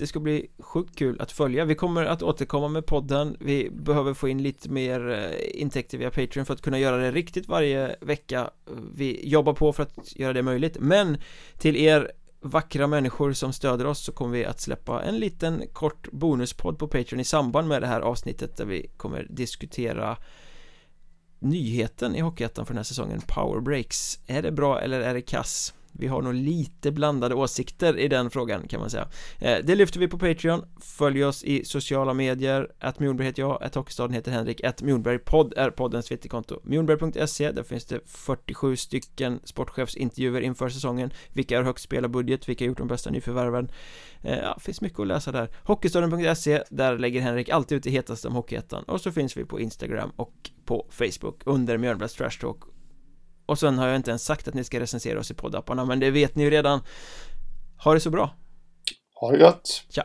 det 0.00 0.06
ska 0.06 0.20
bli 0.20 0.46
sjukt 0.58 0.96
kul 0.96 1.20
att 1.20 1.32
följa. 1.32 1.64
Vi 1.64 1.74
kommer 1.74 2.04
att 2.04 2.22
återkomma 2.22 2.68
med 2.68 2.86
podden. 2.86 3.36
Vi 3.40 3.70
behöver 3.70 4.14
få 4.14 4.28
in 4.28 4.42
lite 4.42 4.70
mer 4.70 5.10
eh, 5.10 5.60
intäkter 5.62 5.98
via 5.98 6.10
Patreon 6.10 6.46
för 6.46 6.54
att 6.54 6.62
kunna 6.62 6.78
göra 6.78 6.96
det 6.96 7.12
riktigt 7.12 7.48
varje 7.48 7.96
vecka. 8.00 8.50
Vi 8.94 9.28
jobbar 9.28 9.52
på 9.52 9.72
för 9.72 9.82
att 9.82 10.16
göra 10.16 10.32
det 10.32 10.42
möjligt. 10.42 10.76
Men 10.80 11.18
till 11.58 11.76
er 11.76 12.12
vackra 12.40 12.86
människor 12.86 13.32
som 13.32 13.52
stöder 13.52 13.86
oss 13.86 14.04
så 14.04 14.12
kommer 14.12 14.38
vi 14.38 14.44
att 14.44 14.60
släppa 14.60 15.02
en 15.02 15.16
liten 15.16 15.62
kort 15.72 16.12
bonuspodd 16.12 16.78
på 16.78 16.88
Patreon 16.88 17.20
i 17.20 17.24
samband 17.24 17.68
med 17.68 17.82
det 17.82 17.86
här 17.86 18.00
avsnittet 18.00 18.56
där 18.56 18.64
vi 18.64 18.90
kommer 18.96 19.26
diskutera 19.30 20.16
nyheten 21.38 22.16
i 22.16 22.20
Hockeyettan 22.20 22.66
för 22.66 22.74
den 22.74 22.78
här 22.78 22.84
säsongen. 22.84 23.20
Power 23.26 23.60
Breaks. 23.60 24.18
Är 24.26 24.42
det 24.42 24.52
bra 24.52 24.80
eller 24.80 25.00
är 25.00 25.14
det 25.14 25.22
kass? 25.22 25.74
Vi 26.00 26.06
har 26.06 26.22
nog 26.22 26.34
lite 26.34 26.90
blandade 26.90 27.34
åsikter 27.34 27.98
i 27.98 28.08
den 28.08 28.30
frågan 28.30 28.68
kan 28.68 28.80
man 28.80 28.90
säga. 28.90 29.08
Eh, 29.38 29.58
det 29.64 29.74
lyfter 29.74 30.00
vi 30.00 30.08
på 30.08 30.18
Patreon. 30.18 30.64
Följ 30.80 31.24
oss 31.24 31.44
i 31.44 31.64
sociala 31.64 32.14
medier. 32.14 32.70
Att 32.78 32.98
Mjolberg 32.98 33.26
heter 33.26 33.42
jag, 33.42 33.62
att 33.62 33.74
Hockeystaden 33.74 34.14
heter 34.14 34.32
Henrik 34.32 34.64
Att 34.64 34.82
Mjolbergpodd 34.82 35.54
är 35.56 35.70
poddens 35.70 36.06
twitterkonto. 36.06 36.60
Mjolberg.se, 36.64 37.52
där 37.52 37.62
finns 37.62 37.84
det 37.84 38.00
47 38.06 38.76
stycken 38.76 39.40
sportchefsintervjuer 39.44 40.40
inför 40.40 40.68
säsongen. 40.68 41.10
Vilka 41.32 41.56
har 41.56 41.64
högst 41.64 41.84
spelarbudget, 41.84 42.48
vilka 42.48 42.64
har 42.64 42.68
gjort 42.68 42.78
de 42.78 42.88
bästa 42.88 43.10
nyförvärven? 43.10 43.70
Eh, 44.22 44.38
ja, 44.38 44.58
finns 44.60 44.80
mycket 44.80 45.00
att 45.00 45.06
läsa 45.06 45.32
där. 45.32 45.50
Hockeystaden.se, 45.64 46.62
där 46.70 46.98
lägger 46.98 47.20
Henrik 47.20 47.48
alltid 47.48 47.78
ut 47.78 47.84
det 47.84 47.90
hetaste 47.90 48.28
om 48.28 48.34
Hockeyettan. 48.34 48.84
Och 48.84 49.00
så 49.00 49.12
finns 49.12 49.36
vi 49.36 49.44
på 49.44 49.60
Instagram 49.60 50.10
och 50.16 50.50
på 50.64 50.86
Facebook 50.90 51.42
under 51.44 51.78
Mjölnbergs 51.78 52.14
Trash 52.14 52.40
Talk 52.40 52.79
och 53.50 53.58
sen 53.58 53.78
har 53.78 53.86
jag 53.86 53.96
inte 53.96 54.10
ens 54.10 54.24
sagt 54.24 54.48
att 54.48 54.54
ni 54.54 54.64
ska 54.64 54.80
recensera 54.80 55.20
oss 55.20 55.30
i 55.30 55.34
poddapparna 55.34 55.84
men 55.84 56.00
det 56.00 56.10
vet 56.10 56.34
ni 56.34 56.42
ju 56.42 56.50
redan 56.50 56.80
Ha 57.84 57.94
det 57.94 58.00
så 58.00 58.10
bra 58.10 58.34
Ha 59.14 59.30
det 59.30 59.38
gött! 59.38 59.84
Tja! 59.90 60.02